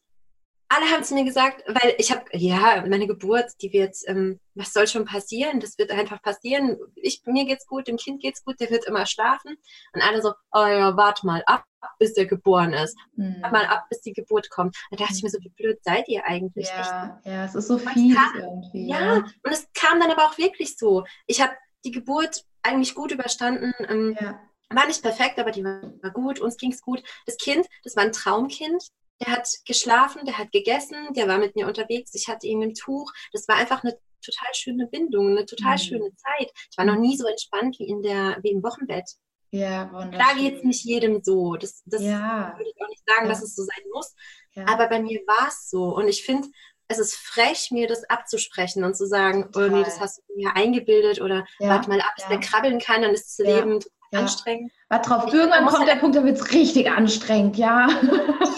alle 0.69 0.85
haben 0.91 1.01
es 1.01 1.09
mir 1.09 1.25
gesagt, 1.25 1.63
weil 1.67 1.95
ich 1.97 2.11
habe, 2.11 2.25
ja, 2.31 2.85
meine 2.87 3.07
Geburt, 3.07 3.51
die 3.61 3.73
wird, 3.73 3.95
ähm, 4.05 4.39
was 4.53 4.71
soll 4.71 4.87
schon 4.87 5.03
passieren? 5.03 5.59
Das 5.59 5.79
wird 5.79 5.91
einfach 5.91 6.21
passieren. 6.21 6.77
Ich, 6.95 7.23
mir 7.25 7.45
geht's 7.45 7.65
gut, 7.65 7.87
dem 7.87 7.97
Kind 7.97 8.21
geht's 8.21 8.43
gut, 8.45 8.59
der 8.59 8.69
wird 8.69 8.85
immer 8.85 9.07
schlafen. 9.07 9.57
Und 9.93 10.01
alle 10.01 10.21
so, 10.21 10.33
oh 10.51 10.65
ja, 10.67 10.95
warte 10.95 11.25
mal 11.25 11.43
ab, 11.47 11.65
bis 11.97 12.13
der 12.13 12.27
geboren 12.27 12.73
ist. 12.73 12.95
Mhm. 13.15 13.37
Warte 13.41 13.55
mal 13.55 13.65
ab, 13.65 13.87
bis 13.89 14.01
die 14.01 14.13
Geburt 14.13 14.51
kommt. 14.51 14.77
Da 14.91 14.97
dachte 14.97 15.13
ich 15.15 15.23
mir 15.23 15.29
so, 15.31 15.39
wie 15.41 15.49
blöd 15.49 15.79
seid 15.83 16.07
ihr 16.07 16.23
eigentlich? 16.25 16.67
Ja, 16.69 17.15
Echt? 17.15 17.25
ja, 17.25 17.45
es 17.45 17.55
ist 17.55 17.67
so 17.67 17.79
fies 17.79 18.15
irgendwie. 18.35 18.87
Ja, 18.87 18.99
ja, 18.99 19.13
und 19.15 19.51
es 19.51 19.67
kam 19.73 19.99
dann 19.99 20.11
aber 20.11 20.25
auch 20.25 20.37
wirklich 20.37 20.77
so. 20.77 21.03
Ich 21.25 21.41
habe 21.41 21.53
die 21.83 21.91
Geburt 21.91 22.45
eigentlich 22.61 22.93
gut 22.93 23.11
überstanden. 23.11 23.73
Ähm, 23.87 24.15
ja. 24.21 24.39
war 24.69 24.85
nicht 24.85 25.01
perfekt, 25.01 25.39
aber 25.39 25.49
die 25.49 25.63
war 25.63 26.11
gut, 26.11 26.39
uns 26.39 26.57
ging 26.57 26.71
es 26.71 26.81
gut. 26.81 27.01
Das 27.25 27.37
Kind, 27.37 27.65
das 27.83 27.95
war 27.95 28.03
ein 28.03 28.11
Traumkind. 28.11 28.83
Der 29.21 29.33
hat 29.33 29.49
geschlafen, 29.65 30.25
der 30.25 30.37
hat 30.37 30.51
gegessen, 30.51 31.13
der 31.13 31.27
war 31.27 31.37
mit 31.37 31.55
mir 31.55 31.67
unterwegs, 31.67 32.13
ich 32.13 32.27
hatte 32.27 32.47
ihn 32.47 32.61
im 32.61 32.73
Tuch. 32.73 33.11
Das 33.33 33.47
war 33.47 33.57
einfach 33.57 33.83
eine 33.83 33.97
total 34.21 34.53
schöne 34.53 34.87
Bindung, 34.87 35.31
eine 35.31 35.45
total 35.45 35.73
mhm. 35.73 35.79
schöne 35.79 36.15
Zeit. 36.15 36.51
Ich 36.71 36.77
war 36.77 36.85
noch 36.85 36.95
nie 36.95 37.17
so 37.17 37.27
entspannt 37.27 37.77
wie 37.79 37.87
in 37.87 38.01
der, 38.01 38.37
wie 38.41 38.51
im 38.51 38.63
Wochenbett. 38.63 39.09
Ja, 39.51 39.91
wunderschön. 39.91 40.11
Klar 40.11 40.35
geht 40.35 40.57
es 40.57 40.63
nicht 40.63 40.85
jedem 40.85 41.23
so. 41.23 41.55
Das, 41.55 41.81
das 41.85 42.01
ja. 42.01 42.53
würde 42.57 42.69
ich 42.69 42.81
auch 42.81 42.89
nicht 42.89 43.03
sagen, 43.07 43.25
ja. 43.25 43.29
dass 43.29 43.41
es 43.41 43.55
so 43.55 43.63
sein 43.63 43.83
muss. 43.93 44.13
Ja. 44.53 44.65
Aber 44.67 44.87
bei 44.87 45.01
mir 45.01 45.19
war 45.27 45.47
es 45.47 45.69
so. 45.69 45.95
Und 45.95 46.07
ich 46.07 46.23
finde, 46.23 46.47
es 46.87 46.99
ist 46.99 47.15
frech, 47.15 47.69
mir 47.71 47.87
das 47.87 48.03
abzusprechen 48.09 48.83
und 48.83 48.95
zu 48.95 49.07
sagen, 49.07 49.49
oh 49.55 49.59
nee, 49.59 49.83
das 49.83 49.99
hast 49.99 50.19
du 50.27 50.35
mir 50.35 50.55
eingebildet 50.55 51.21
oder 51.21 51.45
warte 51.59 51.89
mal 51.89 52.01
ab, 52.01 52.13
bis 52.15 52.27
der 52.27 52.39
krabbeln 52.39 52.79
kann, 52.79 53.03
dann 53.03 53.13
ist 53.13 53.39
das 53.39 53.45
Leben 53.45 53.79
anstrengend. 54.11 54.71
Warte 54.89 55.09
drauf, 55.09 55.31
irgendwann 55.31 55.67
kommt 55.67 55.87
der 55.87 55.95
Punkt, 55.95 56.15
da 56.15 56.23
wird 56.23 56.37
es 56.37 56.51
richtig 56.51 56.89
anstrengend, 56.89 57.57
ja. 57.57 57.87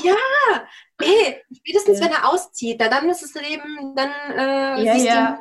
Ja, 0.03 0.15
ey, 0.99 1.43
spätestens 1.55 1.99
ja. 1.99 2.05
wenn 2.05 2.13
er 2.13 2.29
auszieht, 2.29 2.81
dann 2.81 3.09
ist 3.09 3.21
das 3.21 3.33
Leben, 3.35 3.95
dann 3.95 4.09
äh, 4.35 4.83
ja, 4.83 4.95
ja. 4.95 5.39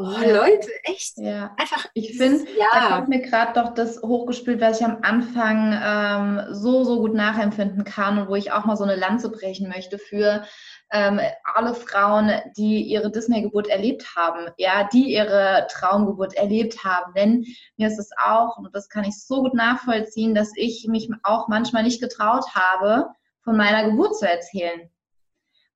Oh, 0.00 0.02
Leute, 0.02 0.68
echt? 0.84 1.16
Ja. 1.16 1.52
Einfach. 1.56 1.86
Ich 1.92 2.16
finde, 2.16 2.48
ja. 2.56 2.66
da 2.72 2.96
kommt 2.96 3.08
mir 3.08 3.20
gerade 3.20 3.60
doch 3.60 3.74
das 3.74 4.00
hochgespielt, 4.00 4.60
was 4.60 4.78
ich 4.78 4.86
am 4.86 4.98
Anfang 5.02 5.76
ähm, 5.82 6.54
so, 6.54 6.84
so 6.84 7.00
gut 7.00 7.14
nachempfinden 7.14 7.82
kann 7.82 8.16
und 8.16 8.28
wo 8.28 8.36
ich 8.36 8.52
auch 8.52 8.64
mal 8.64 8.76
so 8.76 8.84
eine 8.84 8.94
Lanze 8.94 9.28
brechen 9.28 9.68
möchte 9.68 9.98
für 9.98 10.44
ähm, 10.90 11.20
alle 11.42 11.74
Frauen, 11.74 12.30
die 12.56 12.82
ihre 12.82 13.10
Disney-Geburt 13.10 13.68
erlebt 13.68 14.16
haben, 14.16 14.50
ja, 14.56 14.88
die 14.92 15.12
ihre 15.12 15.66
Traumgeburt 15.70 16.34
erlebt 16.34 16.84
haben. 16.84 17.12
Denn 17.14 17.44
mir 17.76 17.88
ist 17.88 17.98
es 17.98 18.10
auch, 18.22 18.56
und 18.58 18.74
das 18.74 18.88
kann 18.88 19.04
ich 19.04 19.22
so 19.22 19.42
gut 19.42 19.54
nachvollziehen, 19.54 20.34
dass 20.34 20.52
ich 20.56 20.86
mich 20.88 21.08
auch 21.22 21.48
manchmal 21.48 21.82
nicht 21.82 22.00
getraut 22.00 22.44
habe, 22.54 23.06
von 23.42 23.56
meiner 23.56 23.90
Geburt 23.90 24.16
zu 24.16 24.28
erzählen 24.28 24.90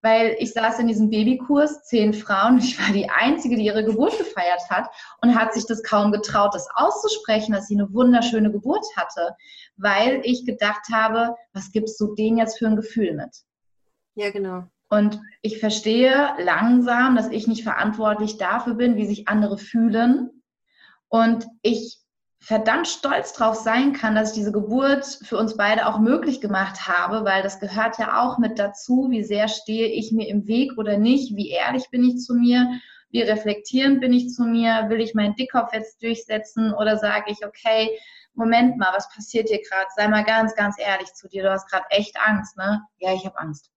weil 0.02 0.36
ich 0.40 0.52
saß 0.52 0.80
in 0.80 0.88
diesem 0.88 1.10
Babykurs, 1.10 1.84
zehn 1.84 2.12
Frauen, 2.12 2.58
ich 2.62 2.78
war 2.78 2.92
die 2.92 3.08
Einzige, 3.08 3.56
die 3.56 3.64
ihre 3.64 3.84
Geburt 3.84 4.18
gefeiert 4.18 4.68
hat 4.68 4.90
und 5.22 5.34
hat 5.34 5.54
sich 5.54 5.66
das 5.66 5.82
kaum 5.82 6.12
getraut, 6.12 6.54
das 6.54 6.68
auszusprechen, 6.74 7.52
dass 7.52 7.68
sie 7.68 7.74
eine 7.74 7.92
wunderschöne 7.92 8.50
Geburt 8.50 8.84
hatte, 8.96 9.36
weil 9.76 10.20
ich 10.24 10.44
gedacht 10.44 10.88
habe, 10.92 11.36
was 11.52 11.72
gibst 11.72 11.98
du 12.00 12.14
denen 12.14 12.38
jetzt 12.38 12.58
für 12.58 12.66
ein 12.66 12.76
Gefühl 12.76 13.14
mit? 13.14 13.30
Ja, 14.14 14.30
genau. 14.30 14.64
Und 14.92 15.22
ich 15.40 15.58
verstehe 15.58 16.34
langsam, 16.36 17.16
dass 17.16 17.30
ich 17.30 17.46
nicht 17.46 17.62
verantwortlich 17.62 18.36
dafür 18.36 18.74
bin, 18.74 18.96
wie 18.96 19.06
sich 19.06 19.26
andere 19.26 19.56
fühlen. 19.56 20.42
Und 21.08 21.46
ich 21.62 21.96
verdammt 22.40 22.86
stolz 22.88 23.32
drauf 23.32 23.54
sein 23.54 23.94
kann, 23.94 24.14
dass 24.14 24.28
ich 24.28 24.34
diese 24.34 24.52
Geburt 24.52 25.06
für 25.22 25.38
uns 25.38 25.56
beide 25.56 25.86
auch 25.86 25.98
möglich 25.98 26.42
gemacht 26.42 26.86
habe, 26.86 27.24
weil 27.24 27.42
das 27.42 27.58
gehört 27.58 27.98
ja 27.98 28.20
auch 28.20 28.36
mit 28.36 28.58
dazu, 28.58 29.06
wie 29.08 29.24
sehr 29.24 29.48
stehe 29.48 29.86
ich 29.86 30.12
mir 30.12 30.28
im 30.28 30.46
Weg 30.46 30.76
oder 30.76 30.98
nicht, 30.98 31.34
wie 31.36 31.48
ehrlich 31.48 31.88
bin 31.88 32.04
ich 32.04 32.18
zu 32.18 32.34
mir, 32.34 32.78
wie 33.08 33.22
reflektierend 33.22 34.02
bin 34.02 34.12
ich 34.12 34.28
zu 34.28 34.42
mir, 34.44 34.90
will 34.90 35.00
ich 35.00 35.14
meinen 35.14 35.36
Dickkopf 35.36 35.72
jetzt 35.72 36.02
durchsetzen 36.02 36.74
oder 36.74 36.98
sage 36.98 37.32
ich, 37.32 37.46
okay, 37.46 37.98
Moment 38.34 38.76
mal, 38.76 38.92
was 38.92 39.08
passiert 39.08 39.48
hier 39.48 39.62
gerade? 39.62 39.88
Sei 39.96 40.06
mal 40.08 40.24
ganz, 40.24 40.54
ganz 40.54 40.76
ehrlich 40.78 41.14
zu 41.14 41.28
dir, 41.28 41.44
du 41.44 41.50
hast 41.50 41.70
gerade 41.70 41.86
echt 41.88 42.14
Angst, 42.20 42.58
ne? 42.58 42.82
Ja, 42.98 43.14
ich 43.14 43.24
habe 43.24 43.38
Angst. 43.38 43.71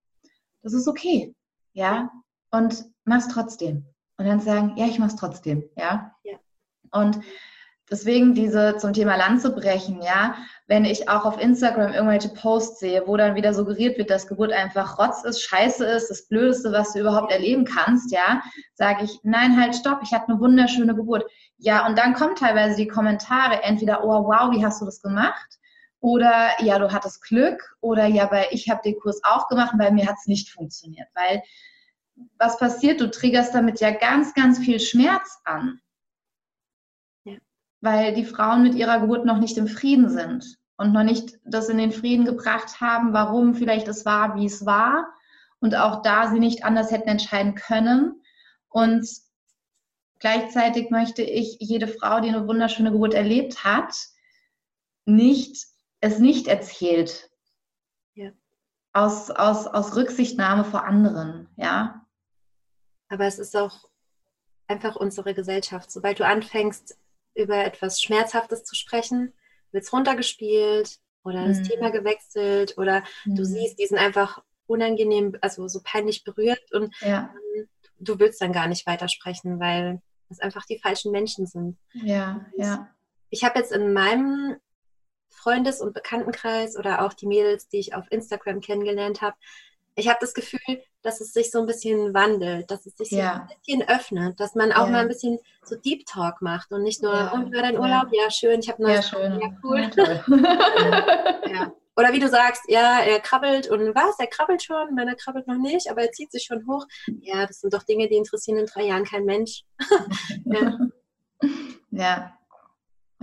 Das 0.65 0.73
ist 0.73 0.88
okay, 0.88 1.36
ja? 1.73 2.12
Und 2.49 2.86
mach's 3.04 3.28
trotzdem. 3.28 3.86
Und 4.17 4.25
dann 4.25 4.39
sagen, 4.39 4.73
ja, 4.78 4.88
ich 4.88 4.97
mach's 4.97 5.15
trotzdem, 5.15 5.63
ja? 5.78 6.12
ja. 6.23 6.39
Und 6.91 7.19
Deswegen 7.91 8.34
diese 8.34 8.78
zum 8.78 8.93
Thema 8.93 9.15
Lanze 9.15 9.51
brechen, 9.54 10.01
ja, 10.01 10.36
wenn 10.65 10.86
ich 10.86 11.08
auch 11.08 11.23
auf 11.23 11.39
Instagram 11.39 11.93
irgendwelche 11.93 12.30
Posts 12.30 12.80
sehe, 12.80 13.04
wo 13.06 13.15
dann 13.15 13.36
wieder 13.36 13.54
suggeriert 13.54 13.99
wird, 13.99 14.10
dass 14.10 14.25
Geburt 14.25 14.51
einfach 14.51 14.97
Rotz 14.97 15.23
ist, 15.23 15.43
Scheiße 15.43 15.86
ist, 15.86 16.10
das 16.10 16.28
Blödeste, 16.28 16.71
was 16.71 16.93
du 16.93 17.01
überhaupt 17.01 17.32
erleben 17.32 17.63
kannst, 17.63 18.12
ja, 18.12 18.41
sage 18.73 19.04
ich, 19.04 19.19
nein, 19.21 19.62
halt, 19.62 19.75
stopp, 19.75 19.99
ich 20.01 20.13
hatte 20.13 20.30
eine 20.30 20.39
wunderschöne 20.39 20.95
Geburt. 20.95 21.25
Ja, 21.58 21.86
und 21.86 21.95
dann 21.95 22.15
kommen 22.15 22.36
teilweise 22.36 22.75
die 22.75 22.88
Kommentare, 22.88 23.62
entweder, 23.62 24.04
oh 24.04 24.25
wow, 24.25 24.51
wie 24.51 24.65
hast 24.65 24.82
du 24.82 24.86
das 24.86 25.04
gemacht? 25.04 25.60
Oder 26.06 26.52
ja, 26.62 26.78
du 26.78 26.91
hattest 26.91 27.24
Glück, 27.24 27.76
oder 27.82 28.06
ja, 28.06 28.30
weil 28.32 28.46
ich 28.52 28.70
habe 28.70 28.82
den 28.84 29.00
Kurs 29.00 29.22
auch 29.24 29.48
gemacht, 29.48 29.74
bei 29.78 29.89
mir 29.91 30.08
hat 30.08 30.18
es 30.20 30.28
nicht 30.28 30.50
funktioniert. 30.50 31.08
Weil 31.15 31.41
was 32.38 32.60
passiert? 32.60 33.02
Du 33.02 33.10
triggerst 33.10 33.56
damit 33.56 33.80
ja 33.80 33.91
ganz, 33.91 34.34
ganz 34.34 34.60
viel 34.60 34.80
Schmerz 34.80 35.39
an 35.44 35.82
weil 37.86 38.13
die 38.15 38.26
Frauen 38.26 38.63
mit 38.63 38.74
ihrer 38.76 39.00
Geburt 39.00 39.26
noch 39.26 39.38
nicht 39.38 39.58
im 39.58 39.68
Frieden 39.68 40.10
sind 40.10 40.58
und 40.76 40.91
noch 40.91 41.04
nicht 41.04 41.39
das 41.46 41.70
in 41.70 41.78
den 41.78 41.91
Frieden 41.91 42.26
gebracht 42.26 42.82
haben, 42.82 43.13
warum 43.13 43.54
vielleicht 43.54 43.88
es 43.88 44.06
war, 44.06 44.36
wie 44.36 44.48
es 44.48 44.65
war 44.65 45.08
und 45.60 45.76
auch 45.76 46.02
da 46.02 46.30
sie 46.30 46.39
nicht 46.39 46.65
anders 46.65 46.91
hätten 46.91 47.08
entscheiden 47.08 47.54
können. 47.54 48.22
Und 48.70 49.08
gleichzeitig 50.20 50.89
möchte 50.89 51.22
ich 51.22 51.58
jede 51.60 51.88
Frau, 51.88 52.20
die 52.20 52.30
eine 52.30 52.48
wunderschöne 52.48 52.91
Geburt 52.91 53.13
erlebt 53.13 53.63
hat, 53.63 53.96
nicht, 55.06 55.68
es 56.02 56.20
nicht 56.20 56.48
erzählt. 56.48 57.30
Ja. 58.14 58.32
Aus, 58.94 59.30
aus, 59.30 59.68
aus 59.68 59.96
Rücksichtnahme 59.96 60.64
vor 60.64 60.86
anderen, 60.86 61.50
ja. 61.58 62.06
Aber 63.10 63.26
es 63.26 63.40
ist 63.40 63.56
auch 63.56 63.90
einfach 64.68 64.96
unsere 64.96 65.34
Gesellschaft. 65.34 65.92
Sobald 65.92 66.20
du 66.20 66.26
anfängst, 66.26 66.98
über 67.36 67.66
etwas 67.66 68.02
Schmerzhaftes 68.02 68.64
zu 68.64 68.76
sprechen, 68.76 69.34
wird 69.72 69.84
es 69.84 69.94
runtergespielt 69.94 71.00
oder 71.24 71.42
mhm. 71.42 71.48
das 71.50 71.68
Thema 71.68 71.92
gewechselt 71.92 72.78
oder 72.78 73.04
mhm. 73.26 73.36
du 73.36 73.46
siehst, 73.46 73.78
die 73.80 73.86
sind 73.86 73.98
einfach 73.98 74.42
unangenehm, 74.68 75.38
also 75.42 75.68
so 75.68 75.82
peinlich 75.84 76.24
berührt 76.24 76.72
und 76.72 76.96
ja. 77.02 77.34
du 78.00 78.18
willst 78.20 78.42
dann 78.42 78.54
gar 78.54 78.68
nicht 78.68 78.88
weitersprechen, 78.88 79.60
weil 79.60 80.02
es 80.30 80.40
einfach 80.40 80.66
die 80.66 80.80
falschen 80.80 81.12
Menschen 81.12 81.46
sind. 81.46 81.78
Ja, 81.94 82.46
ja. 82.58 82.90
Ich 83.30 83.44
habe 83.44 83.60
jetzt 83.60 83.72
in 83.72 83.94
meinem 83.94 84.56
Freundes- 85.36 85.82
und 85.82 85.93
Bekanntenkreis 85.93 86.78
oder 86.78 87.06
auch 87.06 87.13
die 87.13 87.28
Mädels, 87.28 87.67
die 87.67 87.80
ich 87.80 87.93
auf 87.93 88.06
Instagram 88.10 88.62
kennengelernt 88.62 89.21
habe, 89.21 89.36
ich 89.95 90.10
habe 90.10 90.17
das 90.19 90.34
Gefühl, 90.34 90.84
dass 91.02 91.21
es 91.21 91.32
sich 91.32 91.52
so 91.52 91.60
ein 91.60 91.67
bisschen 91.67 92.13
wandelt, 92.13 92.69
dass 92.69 92.86
es 92.86 92.98
sich 92.98 93.12
ja. 93.12 93.48
so 93.48 93.54
ein 93.54 93.60
bisschen 93.60 93.88
öffnet, 93.88 94.39
dass 94.39 94.56
man 94.56 94.71
auch 94.71 94.86
ja. 94.86 94.91
mal 94.91 95.02
ein 95.02 95.08
bisschen 95.08 95.39
so 95.63 95.76
Deep 95.76 96.06
Talk 96.06 96.41
macht 96.41 96.71
und 96.71 96.84
nicht 96.84 97.02
nur, 97.02 97.13
ja. 97.13 97.32
und 97.32 97.54
war 97.54 97.62
dein 97.62 97.80
Urlaub? 97.80 98.08
Ja, 98.12 98.30
schön, 98.30 98.60
ich 98.60 98.69
habe 98.69 98.84
neues. 98.84 99.10
Ja, 99.12 99.17
schön. 99.17 99.39
Ja, 99.39 99.48
cool. 99.63 99.89
ja. 101.54 101.71
Oder 101.98 102.12
wie 102.12 102.19
du 102.19 102.28
sagst, 102.28 102.63
ja, 102.67 103.00
er 103.00 103.21
krabbelt 103.21 103.69
und 103.69 103.95
was, 103.95 104.19
er 104.19 104.28
krabbelt 104.28 104.62
schon, 104.62 104.93
meiner 104.95 105.15
krabbelt 105.15 105.48
noch 105.48 105.58
nicht, 105.58 105.89
aber 105.89 106.02
er 106.02 106.12
zieht 106.12 106.32
sich 106.32 106.43
schon 106.43 106.67
hoch. 106.67 106.86
Ja, 107.21 107.45
das 107.45 107.62
sind 107.62 107.74
doch 107.74 107.84
Dinge, 107.84 108.10
die 108.10 108.17
interessieren 108.17 108.58
in 108.58 108.65
drei 108.65 108.84
Jahren 108.84 109.06
kein 109.06 109.24
Mensch. 109.24 109.63
ja. 110.45 110.78
ja. 111.91 112.38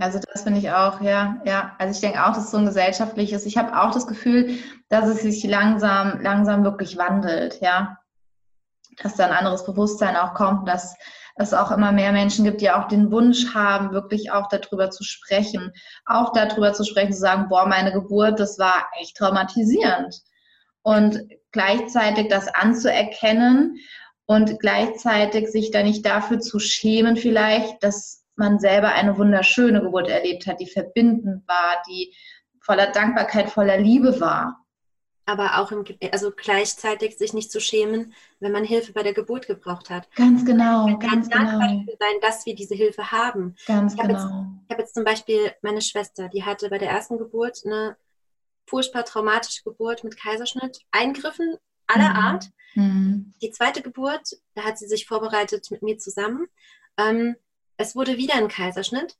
Also 0.03 0.19
das 0.33 0.43
finde 0.43 0.59
ich 0.59 0.69
auch, 0.69 0.99
ja, 0.99 1.41
ja. 1.45 1.77
Also 1.79 1.93
ich 1.93 2.01
denke 2.01 2.25
auch, 2.25 2.33
dass 2.33 2.51
so 2.51 2.57
ein 2.57 2.65
gesellschaftliches. 2.65 3.45
Ich 3.45 3.55
habe 3.55 3.81
auch 3.81 3.91
das 3.91 4.05
Gefühl, 4.05 4.57
dass 4.89 5.07
es 5.07 5.21
sich 5.21 5.45
langsam, 5.45 6.19
langsam 6.21 6.65
wirklich 6.65 6.97
wandelt, 6.97 7.61
ja. 7.61 7.97
Dass 9.01 9.15
da 9.15 9.27
ein 9.27 9.31
anderes 9.31 9.65
Bewusstsein 9.65 10.17
auch 10.17 10.33
kommt, 10.33 10.67
dass 10.67 10.93
es 11.37 11.53
auch 11.53 11.71
immer 11.71 11.93
mehr 11.93 12.11
Menschen 12.11 12.43
gibt, 12.43 12.59
die 12.59 12.69
auch 12.69 12.89
den 12.89 13.11
Wunsch 13.11 13.53
haben, 13.55 13.93
wirklich 13.93 14.29
auch 14.29 14.49
darüber 14.49 14.89
zu 14.89 15.05
sprechen. 15.05 15.71
Auch 16.05 16.33
darüber 16.33 16.73
zu 16.73 16.83
sprechen, 16.83 17.13
zu 17.13 17.19
sagen, 17.19 17.47
boah, 17.47 17.65
meine 17.65 17.93
Geburt, 17.93 18.41
das 18.41 18.59
war 18.59 18.85
echt 18.99 19.15
traumatisierend. 19.15 20.21
Und 20.81 21.29
gleichzeitig 21.53 22.27
das 22.27 22.53
anzuerkennen 22.53 23.77
und 24.25 24.59
gleichzeitig 24.59 25.49
sich 25.49 25.71
da 25.71 25.81
nicht 25.81 26.05
dafür 26.05 26.41
zu 26.41 26.59
schämen, 26.59 27.15
vielleicht, 27.15 27.81
dass 27.81 28.22
man 28.35 28.59
selber 28.59 28.89
eine 28.89 29.17
wunderschöne 29.17 29.81
Geburt 29.81 30.09
erlebt 30.09 30.47
hat, 30.47 30.59
die 30.59 30.67
verbindend 30.67 31.47
war, 31.47 31.81
die 31.87 32.13
voller 32.61 32.87
Dankbarkeit, 32.87 33.49
voller 33.49 33.77
Liebe 33.77 34.19
war. 34.19 34.59
Aber 35.25 35.59
auch 35.59 35.71
im, 35.71 35.85
also 36.11 36.31
gleichzeitig 36.35 37.17
sich 37.17 37.33
nicht 37.33 37.49
zu 37.51 37.61
schämen, 37.61 38.13
wenn 38.39 38.51
man 38.51 38.65
Hilfe 38.65 38.91
bei 38.91 39.03
der 39.03 39.13
Geburt 39.13 39.47
gebraucht 39.47 39.89
hat. 39.89 40.09
Ganz 40.15 40.43
genau, 40.43 40.87
man 40.87 40.99
ganz 40.99 41.29
genau. 41.29 41.59
sein, 41.59 42.15
dass 42.21 42.45
wir 42.45 42.55
diese 42.55 42.75
Hilfe 42.75 43.11
haben. 43.11 43.55
Ganz 43.65 43.93
ich 43.93 44.01
genau. 44.01 44.13
Jetzt, 44.13 44.25
ich 44.25 44.71
habe 44.71 44.81
jetzt 44.81 44.95
zum 44.95 45.05
Beispiel 45.05 45.53
meine 45.61 45.81
Schwester, 45.81 46.27
die 46.27 46.43
hatte 46.43 46.69
bei 46.69 46.77
der 46.77 46.89
ersten 46.89 47.17
Geburt 47.17 47.61
eine 47.65 47.95
furchtbar 48.65 49.05
traumatische 49.05 49.63
Geburt 49.63 50.03
mit 50.03 50.17
Kaiserschnitt, 50.17 50.79
Eingriffen 50.91 51.55
aller 51.87 52.09
mhm. 52.09 52.15
Art. 52.15 52.45
Mhm. 52.75 53.33
Die 53.41 53.51
zweite 53.51 53.81
Geburt, 53.81 54.37
da 54.55 54.63
hat 54.63 54.77
sie 54.77 54.87
sich 54.87 55.05
vorbereitet 55.05 55.71
mit 55.71 55.83
mir 55.83 55.97
zusammen. 55.97 56.47
Ähm, 56.97 57.35
es 57.83 57.95
wurde 57.95 58.17
wieder 58.17 58.35
ein 58.35 58.47
Kaiserschnitt. 58.47 59.17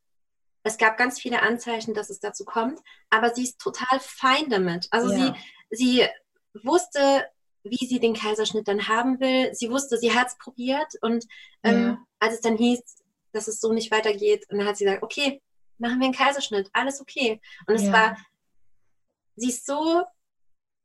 Es 0.63 0.78
gab 0.78 0.97
ganz 0.97 1.19
viele 1.19 1.41
Anzeichen, 1.41 1.93
dass 1.93 2.10
es 2.10 2.19
dazu 2.21 2.45
kommt, 2.45 2.80
aber 3.10 3.36
sie 3.36 3.43
ist 3.43 3.60
total 3.60 3.99
fein 3.99 4.49
damit. 4.49 4.88
Also 4.91 5.12
ja. 5.12 5.36
sie, 5.69 5.76
sie 5.76 6.08
wusste, 6.63 7.26
wie 7.63 7.86
sie 7.86 7.99
den 7.99 8.13
Kaiserschnitt 8.13 8.67
dann 8.67 8.88
haben 8.88 9.19
will. 9.19 9.54
Sie 9.54 9.69
wusste, 9.69 9.97
sie 9.97 10.13
hat 10.13 10.28
es 10.28 10.38
probiert 10.38 10.93
und 11.02 11.26
ähm, 11.63 11.82
ja. 11.84 11.97
als 12.19 12.36
es 12.36 12.41
dann 12.41 12.58
hieß, 12.58 12.82
dass 13.34 13.47
es 13.49 13.60
so 13.60 13.73
nicht 13.73 13.91
weitergeht, 13.91 14.45
und 14.49 14.58
dann 14.60 14.67
hat 14.67 14.78
sie 14.78 14.86
gesagt, 14.86 15.04
okay, 15.04 15.41
machen 15.80 15.99
wir 15.99 16.06
einen 16.06 16.13
Kaiserschnitt, 16.15 16.69
alles 16.71 17.02
okay. 17.02 17.41
Und 17.67 17.76
es 17.76 17.84
Ja. 17.84 17.91
war, 17.91 18.17
sie 19.36 19.49
ist 19.49 19.65
so 19.65 20.04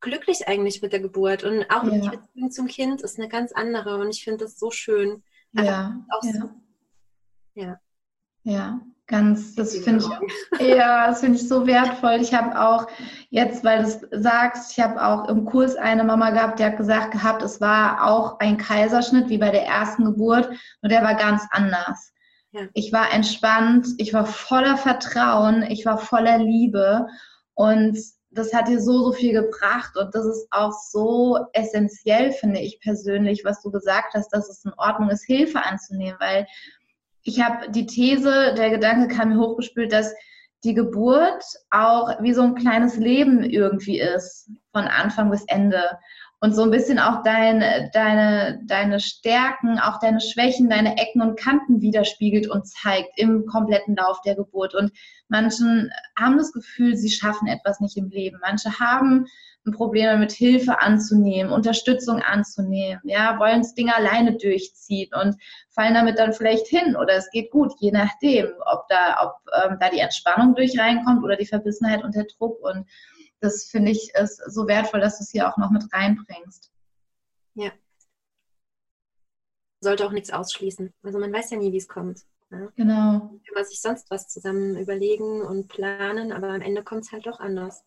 glücklich 0.01 0.47
eigentlich 0.47 0.81
mit 0.81 0.91
der 0.91 0.99
Geburt 0.99 1.43
und 1.43 1.69
auch 1.69 1.83
Ja. 1.83 1.89
die 1.91 2.09
Beziehung 2.09 2.51
zum 2.51 2.67
Kind 2.67 3.01
ist 3.01 3.17
eine 3.17 3.29
ganz 3.29 3.51
andere 3.53 3.97
und 3.97 4.09
ich 4.09 4.23
finde 4.23 4.43
das 4.45 4.57
so 4.59 4.71
schön. 4.71 5.23
Ja, 5.53 6.05
auch 6.09 6.23
so- 6.23 6.49
ja. 7.53 7.79
Ja, 8.43 8.79
ganz, 9.05 9.55
das 9.55 9.75
finde 9.77 10.05
ich, 10.05 10.67
ja, 10.67 11.07
das 11.07 11.19
finde 11.19 11.37
ich 11.37 11.47
so 11.47 11.67
wertvoll. 11.67 12.19
Ich 12.21 12.33
habe 12.33 12.59
auch 12.59 12.87
jetzt, 13.29 13.63
weil 13.63 13.83
du 13.83 13.89
es 13.89 14.23
sagst, 14.23 14.71
ich 14.71 14.79
habe 14.83 15.03
auch 15.03 15.27
im 15.27 15.45
Kurs 15.45 15.75
eine 15.75 16.03
Mama 16.03 16.29
gehabt, 16.29 16.59
die 16.59 16.63
hat 16.63 16.77
gesagt 16.77 17.11
gehabt, 17.11 17.41
es 17.43 17.59
war 17.59 18.07
auch 18.07 18.39
ein 18.39 18.57
Kaiserschnitt 18.57 19.29
wie 19.29 19.37
bei 19.37 19.49
der 19.49 19.65
ersten 19.65 20.05
Geburt, 20.05 20.49
nur 20.81 20.89
der 20.89 21.03
war 21.03 21.15
ganz 21.15 21.43
anders. 21.51 22.13
Ja. 22.51 22.61
Ich 22.73 22.93
war 22.93 23.11
entspannt, 23.13 23.87
ich 23.97 24.13
war 24.13 24.25
voller 24.25 24.77
Vertrauen, 24.77 25.63
ich 25.63 25.85
war 25.85 25.97
voller 25.97 26.37
Liebe 26.37 27.05
und 27.55 27.97
das 28.31 28.53
hat 28.53 28.67
dir 28.67 28.79
so, 28.79 29.05
so 29.05 29.11
viel 29.11 29.33
gebracht 29.33 29.97
und 29.97 30.13
das 30.13 30.25
ist 30.25 30.47
auch 30.51 30.71
so 30.71 31.39
essentiell, 31.53 32.31
finde 32.31 32.59
ich 32.59 32.79
persönlich, 32.79 33.43
was 33.43 33.61
du 33.61 33.71
gesagt 33.71 34.13
hast, 34.13 34.29
dass 34.29 34.49
es 34.49 34.63
in 34.65 34.73
Ordnung 34.77 35.09
ist, 35.09 35.25
Hilfe 35.25 35.63
anzunehmen, 35.63 36.19
weil 36.19 36.45
ich 37.23 37.41
habe 37.41 37.71
die 37.71 37.85
These, 37.85 38.53
der 38.55 38.69
Gedanke 38.69 39.13
kam 39.13 39.29
mir 39.29 39.39
hochgespült, 39.39 39.91
dass 39.91 40.13
die 40.63 40.73
Geburt 40.73 41.43
auch 41.69 42.21
wie 42.21 42.33
so 42.33 42.41
ein 42.41 42.55
kleines 42.55 42.97
Leben 42.97 43.43
irgendwie 43.43 43.99
ist, 43.99 44.51
von 44.73 44.85
Anfang 44.85 45.31
bis 45.31 45.43
Ende. 45.47 45.83
Und 46.41 46.55
so 46.55 46.63
ein 46.63 46.71
bisschen 46.71 46.99
auch 46.99 47.21
dein, 47.23 47.89
deine, 47.91 48.61
deine 48.65 49.01
Stärken, 49.01 49.77
auch 49.77 49.99
deine 49.99 50.21
Schwächen, 50.21 50.69
deine 50.69 50.97
Ecken 50.97 51.21
und 51.21 51.37
Kanten 51.37 51.81
widerspiegelt 51.81 52.47
und 52.47 52.65
zeigt 52.65 53.17
im 53.17 53.45
kompletten 53.45 53.95
Lauf 53.97 54.21
der 54.21 54.35
Geburt. 54.35 54.73
Und 54.73 54.93
manchen 55.27 55.91
haben 56.17 56.37
das 56.37 56.53
Gefühl, 56.53 56.95
sie 56.95 57.09
schaffen 57.09 57.49
etwas 57.49 57.81
nicht 57.81 57.97
im 57.97 58.09
Leben. 58.09 58.39
Manche 58.41 58.79
haben 58.79 59.25
ein 59.65 59.73
Problem 59.73 60.05
damit, 60.05 60.31
Hilfe 60.31 60.81
anzunehmen, 60.81 61.51
Unterstützung 61.51 62.21
anzunehmen, 62.21 63.01
ja, 63.03 63.37
wollen 63.39 63.61
das 63.61 63.75
Ding 63.75 63.89
alleine 63.89 64.37
durchziehen 64.37 65.09
und 65.21 65.35
fallen 65.69 65.93
damit 65.93 66.17
dann 66.17 66.33
vielleicht 66.33 66.67
hin 66.67 66.95
oder 66.95 67.15
es 67.15 67.29
geht 67.31 67.51
gut, 67.51 67.73
je 67.79 67.91
nachdem, 67.91 68.47
ob 68.65 68.87
da, 68.87 69.17
ob 69.21 69.33
ähm, 69.63 69.77
da 69.79 69.89
die 69.89 69.99
Entspannung 69.99 70.55
durch 70.55 70.79
reinkommt 70.79 71.23
oder 71.23 71.35
die 71.35 71.45
Verbissenheit 71.45 72.03
und 72.03 72.15
der 72.15 72.25
Druck. 72.25 72.59
Und 72.61 72.85
das 73.41 73.65
finde 73.65 73.91
ich 73.91 74.13
ist 74.15 74.41
so 74.47 74.67
wertvoll, 74.67 74.99
dass 74.99 75.17
du 75.17 75.23
es 75.23 75.31
hier 75.31 75.47
auch 75.47 75.57
noch 75.57 75.71
mit 75.71 75.83
reinbringst. 75.93 76.71
Sollte 79.81 80.05
auch 80.05 80.11
nichts 80.11 80.31
ausschließen. 80.31 80.93
Also 81.03 81.19
man 81.19 81.31
weiß 81.31 81.51
ja 81.51 81.57
nie, 81.57 81.71
wie 81.71 81.77
es 81.77 81.87
kommt. 81.87 82.23
Ne? 82.49 82.71
Genau. 82.75 83.19
Kann 83.19 83.53
man 83.55 83.65
sich 83.65 83.81
sonst 83.81 84.11
was 84.11 84.27
zusammen 84.27 84.77
überlegen 84.77 85.41
und 85.41 85.67
planen, 85.67 86.31
aber 86.31 86.49
am 86.49 86.61
Ende 86.61 86.83
kommt 86.83 87.05
es 87.05 87.11
halt 87.11 87.25
doch 87.27 87.39
anders. 87.39 87.83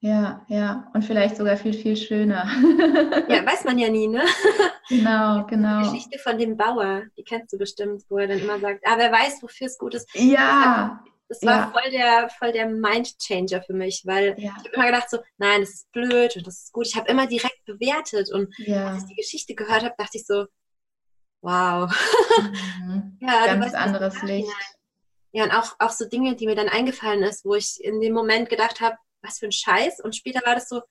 Ja, 0.00 0.44
ja. 0.48 0.90
Und 0.94 1.04
vielleicht 1.04 1.36
sogar 1.36 1.56
viel, 1.56 1.74
viel 1.74 1.96
schöner. 1.96 2.46
Ja, 3.28 3.44
weiß 3.44 3.64
man 3.64 3.78
ja 3.78 3.88
nie, 3.90 4.06
ne? 4.06 4.22
genau, 4.88 5.42
Die 5.42 5.50
genau. 5.54 5.80
Geschichte 5.82 6.18
von 6.18 6.38
dem 6.38 6.56
Bauer, 6.56 7.02
die 7.16 7.24
kennst 7.24 7.52
du 7.52 7.58
bestimmt, 7.58 8.04
wo 8.08 8.18
er 8.18 8.28
dann 8.28 8.38
immer 8.38 8.58
sagt, 8.60 8.84
ah, 8.86 8.94
wer 8.96 9.10
weiß, 9.10 9.42
wofür 9.42 9.66
es 9.66 9.76
gut 9.76 9.94
ist. 9.94 10.08
Ja, 10.14 11.02
Das 11.28 11.42
war 11.42 11.56
Ja. 11.56 11.70
voll 11.72 11.90
der, 11.90 12.28
voll 12.38 12.52
der 12.52 12.68
Mind-Changer 12.68 13.62
für 13.62 13.72
mich, 13.72 14.02
weil 14.04 14.36
ja, 14.38 14.50
ich 14.50 14.64
habe 14.64 14.68
immer 14.74 14.86
gedacht 14.86 15.10
so, 15.10 15.18
nein, 15.38 15.60
das 15.60 15.70
ist 15.70 15.92
blöd 15.92 16.36
und 16.36 16.46
das 16.46 16.64
ist 16.64 16.72
gut. 16.72 16.86
Ich 16.86 16.94
habe 16.96 17.08
immer 17.08 17.26
direkt 17.26 17.64
bewertet 17.64 18.32
und 18.32 18.54
ja. 18.58 18.90
als 18.92 19.02
ich 19.02 19.08
die 19.08 19.14
Geschichte 19.16 19.54
gehört 19.54 19.82
habe, 19.82 19.94
dachte 19.98 20.18
ich 20.18 20.26
so, 20.26 20.46
wow. 21.42 21.90
Mhm. 22.80 23.18
Ja, 23.20 23.46
Ganz 23.46 23.74
anderes 23.74 24.22
Licht. 24.22 24.48
Ja, 25.32 25.44
und 25.44 25.50
auch, 25.50 25.74
auch 25.78 25.90
so 25.90 26.08
Dinge, 26.08 26.36
die 26.36 26.46
mir 26.46 26.54
dann 26.54 26.68
eingefallen 26.68 27.22
ist, 27.22 27.44
wo 27.44 27.54
ich 27.54 27.82
in 27.82 28.00
dem 28.00 28.12
Moment 28.14 28.48
gedacht 28.48 28.80
habe, 28.80 28.96
was 29.22 29.38
für 29.38 29.46
ein 29.46 29.52
Scheiß. 29.52 30.00
Und 30.00 30.14
später 30.14 30.40
war 30.46 30.54
das 30.54 30.68
so, 30.68 30.82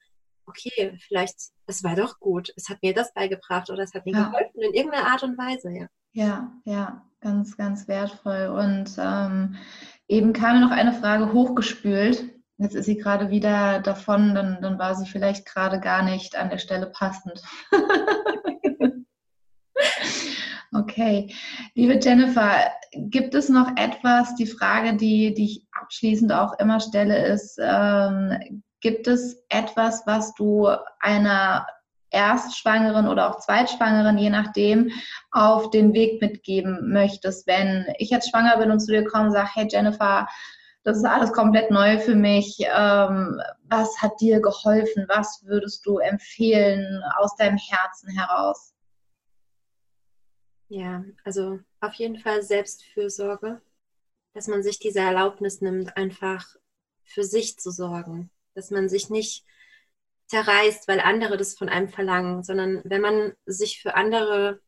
okay, 0.46 0.98
vielleicht, 1.08 1.36
es 1.68 1.84
war 1.84 1.96
doch 1.96 2.20
gut. 2.20 2.52
Es 2.56 2.70
hat 2.70 2.82
mir 2.84 2.94
das 2.94 3.14
beigebracht 3.14 3.70
oder 3.70 3.84
es 3.84 3.94
hat 3.94 4.06
mir 4.06 4.12
geholfen 4.14 4.62
in 4.62 4.74
irgendeiner 4.74 5.08
Art 5.08 5.24
und 5.24 5.38
Weise, 5.38 5.72
ja. 5.72 5.88
Ja, 6.12 6.52
ja, 6.66 7.06
ganz, 7.22 7.58
ganz 7.58 7.88
wertvoll. 7.88 8.48
Und 8.48 8.96
ähm, 8.98 9.56
eben 10.08 10.34
kam 10.34 10.60
mir 10.60 10.66
noch 10.66 10.76
eine 10.76 10.94
Frage 10.94 11.34
hochgespült. 11.34 12.24
Jetzt 12.58 12.76
ist 12.76 12.86
sie 12.86 12.98
gerade 12.98 13.30
wieder 13.30 13.80
davon, 13.82 14.34
dann, 14.34 14.62
dann 14.62 14.80
war 14.80 14.96
sie 14.96 15.06
vielleicht 15.06 15.46
gerade 15.46 15.80
gar 15.80 16.04
nicht 16.04 16.38
an 16.38 16.50
der 16.50 16.58
Stelle 16.58 16.88
passend. 16.88 17.42
Okay, 20.78 21.34
liebe 21.74 22.00
Jennifer, 22.02 22.70
gibt 22.92 23.34
es 23.34 23.48
noch 23.48 23.78
etwas, 23.78 24.36
die 24.36 24.46
Frage, 24.46 24.98
die, 24.98 25.34
die 25.34 25.46
ich 25.46 25.68
abschließend 25.72 26.34
auch 26.34 26.60
immer 26.60 26.82
stelle, 26.82 27.26
ist, 27.28 27.58
ähm, 27.62 28.62
gibt 28.82 29.08
es 29.08 29.42
etwas, 29.48 30.06
was 30.06 30.34
du 30.34 30.68
einer 31.00 31.66
Erstschwangeren 32.10 33.08
oder 33.08 33.30
auch 33.30 33.40
Zweitschwangeren, 33.40 34.18
je 34.18 34.30
nachdem, 34.30 34.92
auf 35.32 35.70
den 35.70 35.94
Weg 35.94 36.22
mitgeben 36.22 36.92
möchtest, 36.92 37.48
wenn 37.48 37.88
ich 37.98 38.10
jetzt 38.10 38.30
schwanger 38.30 38.58
bin 38.58 38.72
und 38.72 38.80
zu 38.80 38.92
dir 38.92 39.06
komme 39.06 39.26
und 39.26 39.32
sage, 39.32 39.50
hey 39.54 39.68
Jennifer, 39.70 40.28
das 40.84 40.98
ist 40.98 41.06
alles 41.06 41.34
komplett 41.34 41.72
neu 41.72 41.98
für 42.00 42.16
mich. 42.16 42.60
Ähm, 42.60 43.42
was 43.64 44.02
hat 44.02 44.22
dir 44.22 44.40
geholfen? 44.40 45.06
Was 45.08 45.44
würdest 45.44 45.86
du 45.86 45.98
empfehlen 45.98 47.02
aus 47.18 47.36
deinem 47.36 47.58
Herzen 47.58 48.10
heraus? 48.10 48.76
Ja, 50.68 51.04
also 51.24 51.60
auf 51.82 51.94
jeden 51.96 52.18
Fall 52.18 52.44
Selbstfürsorge, 52.44 53.62
dass 54.34 54.48
man 54.48 54.62
sich 54.62 54.78
diese 54.78 55.00
Erlaubnis 55.00 55.62
nimmt, 55.62 55.98
einfach 55.98 56.46
für 57.04 57.24
sich 57.24 57.58
zu 57.58 57.72
sorgen, 57.72 58.30
dass 58.54 58.70
man 58.70 58.88
sich 58.88 59.10
nicht 59.10 59.44
zerreißt, 60.28 60.88
weil 60.88 61.00
andere 61.00 61.38
das 61.38 61.58
von 61.58 61.70
einem 61.70 61.90
verlangen, 61.90 62.44
sondern 62.44 62.82
wenn 62.84 63.02
man 63.02 63.34
sich 63.46 63.82
für 63.82 63.96
andere, 63.96 64.60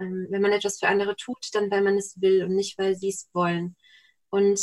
ähm, 0.00 0.26
wenn 0.30 0.42
man 0.42 0.52
etwas 0.52 0.78
für 0.78 0.88
andere 0.88 1.16
tut, 1.16 1.48
dann 1.52 1.70
weil 1.70 1.82
man 1.82 1.96
es 1.96 2.20
will 2.20 2.44
und 2.44 2.54
nicht, 2.54 2.78
weil 2.78 2.94
sie 2.94 3.10
es 3.10 3.28
wollen. 3.32 3.76
Und 4.30 4.58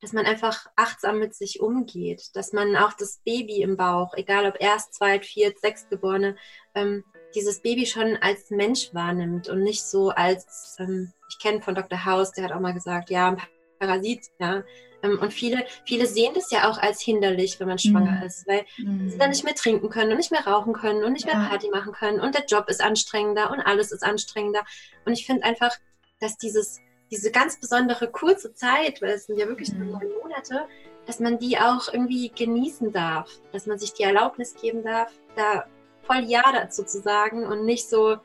dass 0.00 0.12
man 0.12 0.26
einfach 0.26 0.66
achtsam 0.76 1.18
mit 1.18 1.34
sich 1.34 1.60
umgeht, 1.60 2.30
dass 2.34 2.52
man 2.52 2.76
auch 2.76 2.92
das 2.92 3.20
Baby 3.24 3.62
im 3.62 3.76
Bauch, 3.76 4.14
egal 4.14 4.46
ob 4.46 4.60
erst, 4.60 4.94
zweit, 4.94 5.24
viert, 5.24 5.58
sechstgeborene, 5.58 6.36
ähm, 6.74 7.04
dieses 7.34 7.60
Baby 7.60 7.86
schon 7.86 8.16
als 8.16 8.50
Mensch 8.50 8.92
wahrnimmt 8.94 9.48
und 9.48 9.62
nicht 9.62 9.84
so 9.84 10.10
als, 10.10 10.76
ähm, 10.78 11.12
ich 11.30 11.38
kenne 11.38 11.62
von 11.62 11.74
Dr. 11.74 12.04
House, 12.04 12.32
der 12.32 12.44
hat 12.44 12.52
auch 12.52 12.60
mal 12.60 12.74
gesagt, 12.74 13.10
ja, 13.10 13.30
ein 13.30 13.42
Parasit, 13.78 14.26
ja. 14.38 14.64
Ähm, 15.06 15.18
und 15.20 15.32
viele, 15.32 15.64
viele 15.84 16.06
sehen 16.06 16.34
das 16.34 16.50
ja 16.50 16.70
auch 16.70 16.78
als 16.78 17.00
hinderlich, 17.00 17.58
wenn 17.60 17.68
man 17.68 17.78
schwanger 17.78 18.20
Mhm. 18.20 18.26
ist, 18.26 18.46
weil 18.46 18.64
Mhm. 18.78 19.08
sie 19.10 19.18
dann 19.18 19.30
nicht 19.30 19.44
mehr 19.44 19.54
trinken 19.54 19.88
können 19.88 20.10
und 20.10 20.16
nicht 20.18 20.30
mehr 20.30 20.46
rauchen 20.46 20.72
können 20.72 21.04
und 21.04 21.12
nicht 21.12 21.26
mehr 21.26 21.34
Ja. 21.36 21.48
Party 21.48 21.70
machen 21.70 21.92
können 21.92 22.20
und 22.20 22.34
der 22.34 22.44
Job 22.44 22.68
ist 22.68 22.82
anstrengender 22.82 23.50
und 23.50 23.60
alles 23.60 23.92
ist 23.92 24.02
anstrengender. 24.02 24.64
Und 25.04 25.12
ich 25.12 25.26
finde 25.26 25.44
einfach, 25.44 25.72
dass 26.20 26.36
dieses, 26.36 26.80
diese 27.10 27.30
ganz 27.30 27.60
besondere 27.60 28.10
kurze 28.10 28.52
Zeit, 28.54 29.00
weil 29.02 29.10
es 29.10 29.26
sind 29.26 29.38
ja 29.38 29.46
wirklich 29.46 29.72
nur 29.72 29.84
Mhm. 29.84 29.92
neun 29.92 30.08
Monate, 30.22 30.66
dass 31.06 31.20
man 31.20 31.38
die 31.38 31.56
auch 31.58 31.92
irgendwie 31.92 32.30
genießen 32.30 32.92
darf, 32.92 33.30
dass 33.52 33.66
man 33.66 33.78
sich 33.78 33.92
die 33.92 34.02
Erlaubnis 34.02 34.54
geben 34.60 34.82
darf, 34.82 35.12
da 35.36 35.66
voll 36.02 36.24
Ja 36.24 36.42
dazu 36.52 36.84
zu 36.84 37.00
sagen 37.00 37.46
und 37.46 37.64
nicht 37.64 37.88
so, 37.88 38.16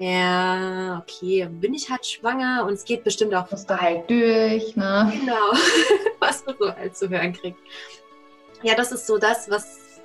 ja, 0.00 1.02
okay, 1.02 1.46
bin 1.50 1.74
ich 1.74 1.90
halt 1.90 2.06
schwanger 2.06 2.64
und 2.66 2.72
es 2.72 2.86
geht 2.86 3.04
bestimmt 3.04 3.34
auch 3.34 3.50
musst 3.50 3.68
du 3.68 3.78
halt 3.78 4.08
durch, 4.08 4.74
ne? 4.74 5.12
Genau, 5.12 5.52
was 6.18 6.44
man 6.46 6.56
so 6.58 6.74
halt 6.74 6.96
zu 6.96 7.10
hören 7.10 7.34
kriegt. 7.34 7.58
Ja, 8.62 8.74
das 8.74 8.92
ist 8.92 9.06
so 9.06 9.18
das, 9.18 9.50
was, 9.50 10.00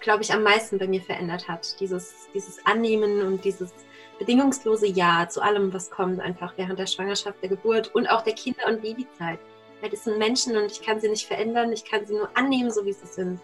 glaube 0.00 0.24
ich, 0.24 0.32
am 0.32 0.42
meisten 0.42 0.78
bei 0.78 0.88
mir 0.88 1.00
verändert 1.00 1.46
hat. 1.46 1.78
Dieses, 1.78 2.12
dieses 2.34 2.58
Annehmen 2.66 3.22
und 3.22 3.44
dieses 3.44 3.72
bedingungslose 4.18 4.88
Ja 4.88 5.28
zu 5.28 5.42
allem, 5.42 5.72
was 5.72 5.92
kommt, 5.92 6.18
einfach 6.18 6.54
während 6.56 6.80
der 6.80 6.86
Schwangerschaft, 6.86 7.40
der 7.40 7.50
Geburt 7.50 7.94
und 7.94 8.08
auch 8.08 8.22
der 8.22 8.34
Kinder- 8.34 8.66
und 8.66 8.82
Babyzeit. 8.82 9.38
Weil 9.80 9.90
das 9.90 10.02
sind 10.02 10.18
Menschen 10.18 10.56
und 10.56 10.72
ich 10.72 10.82
kann 10.82 10.98
sie 10.98 11.08
nicht 11.08 11.28
verändern, 11.28 11.70
ich 11.70 11.84
kann 11.84 12.04
sie 12.04 12.14
nur 12.14 12.36
annehmen, 12.36 12.72
so 12.72 12.84
wie 12.84 12.92
sie 12.92 13.06
sind. 13.06 13.38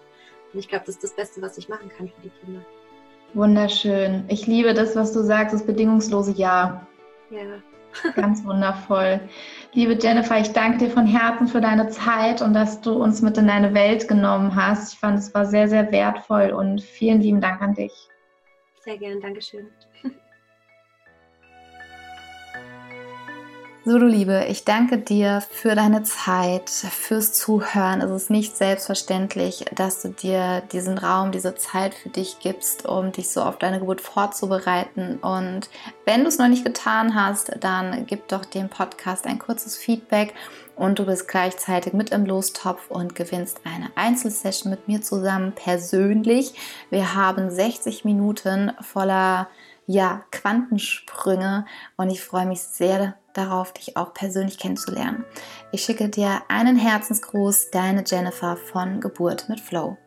Und 0.52 0.58
ich 0.58 0.66
glaube, 0.66 0.86
das 0.86 0.96
ist 0.96 1.04
das 1.04 1.14
Beste, 1.14 1.40
was 1.42 1.58
ich 1.58 1.68
machen 1.68 1.88
kann 1.96 2.08
für 2.08 2.22
die 2.22 2.32
Kinder. 2.44 2.60
Wunderschön. 3.35 4.25
Ich 4.29 4.47
liebe 4.47 4.75
das, 4.75 4.94
was 4.94 5.12
du 5.12 5.23
sagst, 5.23 5.55
das 5.55 5.66
bedingungslose 5.66 6.33
Ja. 6.33 6.87
Ja, 7.31 7.40
Ganz 8.14 8.45
wundervoll. 8.45 9.20
Liebe 9.72 9.95
Jennifer, 10.01 10.39
ich 10.39 10.53
danke 10.53 10.78
dir 10.78 10.91
von 10.91 11.07
Herzen 11.07 11.49
für 11.49 11.61
deine 11.61 11.89
Zeit 11.89 12.43
und 12.43 12.55
dass 12.55 12.80
du 12.80 12.93
uns 12.93 13.22
mit 13.22 13.39
in 13.39 13.49
deine 13.49 13.74
Welt 13.74 14.09
genommen 14.09 14.55
hast. 14.55 14.95
Ich 14.95 14.99
fand, 14.99 15.18
es 15.18 15.35
war 15.35 15.47
sehr, 15.47 15.68
sehr 15.68 15.91
wertvoll 15.93 16.51
und 16.51 16.80
vielen 16.80 17.20
lieben 17.20 17.41
Dank 17.41 17.61
an 17.61 17.74
dich. 17.74 17.93
sehr 18.85 18.99
gern, 18.99 19.20
Dankeschön. 19.20 19.68
So, 23.87 23.99
du 23.99 24.07
Liebe, 24.07 24.47
ich 24.49 24.64
danke 24.64 24.97
dir 24.97 25.43
für 25.51 25.74
deine 25.74 26.03
Zeit, 26.05 26.70
fürs 26.70 27.35
Zuhören. 27.35 28.01
Es 28.01 28.11
ist 28.11 28.30
nicht 28.30 28.57
selbstverständlich, 28.57 29.66
dass 29.74 30.01
du 30.01 30.09
dir 30.09 30.62
diesen 30.72 30.97
Raum, 30.97 31.32
diese 31.32 31.55
Zeit 31.55 31.93
für 31.93 32.09
dich 32.09 32.39
gibst, 32.39 32.87
um 32.87 33.12
dich 33.12 33.28
so 33.28 33.43
auf 33.43 33.59
deine 33.59 33.80
Geburt 33.80 34.01
vorzubereiten. 34.01 35.18
Und 35.18 35.68
wenn 36.07 36.22
du 36.22 36.28
es 36.28 36.39
noch 36.39 36.49
nicht 36.49 36.64
getan 36.64 37.14
hast, 37.14 37.53
dann 37.61 38.07
gib 38.07 38.26
doch 38.28 38.47
dem 38.47 38.70
Podcast 38.70 39.26
ein 39.26 39.39
kurzes 39.39 39.76
Feedback 39.76 40.32
und 40.76 40.99
du 40.99 41.05
bist 41.05 41.28
gleichzeitig 41.28 41.93
mit 41.93 42.09
im 42.09 42.24
Lostopf 42.24 42.91
und 42.91 43.14
gewinnst 43.14 43.61
eine 43.64 43.91
Einzelsession 43.97 44.70
mit 44.70 44.89
mir 44.89 45.03
zusammen 45.03 45.53
persönlich. 45.53 46.55
Wir 46.89 47.14
haben 47.14 47.51
60 47.51 48.07
Minuten 48.07 48.72
voller 48.80 49.49
ja, 49.87 50.24
Quantensprünge 50.30 51.66
und 51.99 52.09
ich 52.09 52.22
freue 52.22 52.47
mich 52.47 52.62
sehr 52.62 53.16
darauf, 53.35 53.72
dich 53.72 53.97
auch 53.97 54.14
persönlich 54.14 54.59
kennenzulernen. 54.59 55.24
Ich 55.72 55.85
schicke 55.85 56.09
dir 56.09 56.43
einen 56.49 56.76
Herzensgruß, 56.76 57.70
deine 57.70 58.05
Jennifer 58.07 58.57
von 58.57 59.01
Geburt 59.01 59.49
mit 59.49 59.61
Flow. 59.61 59.99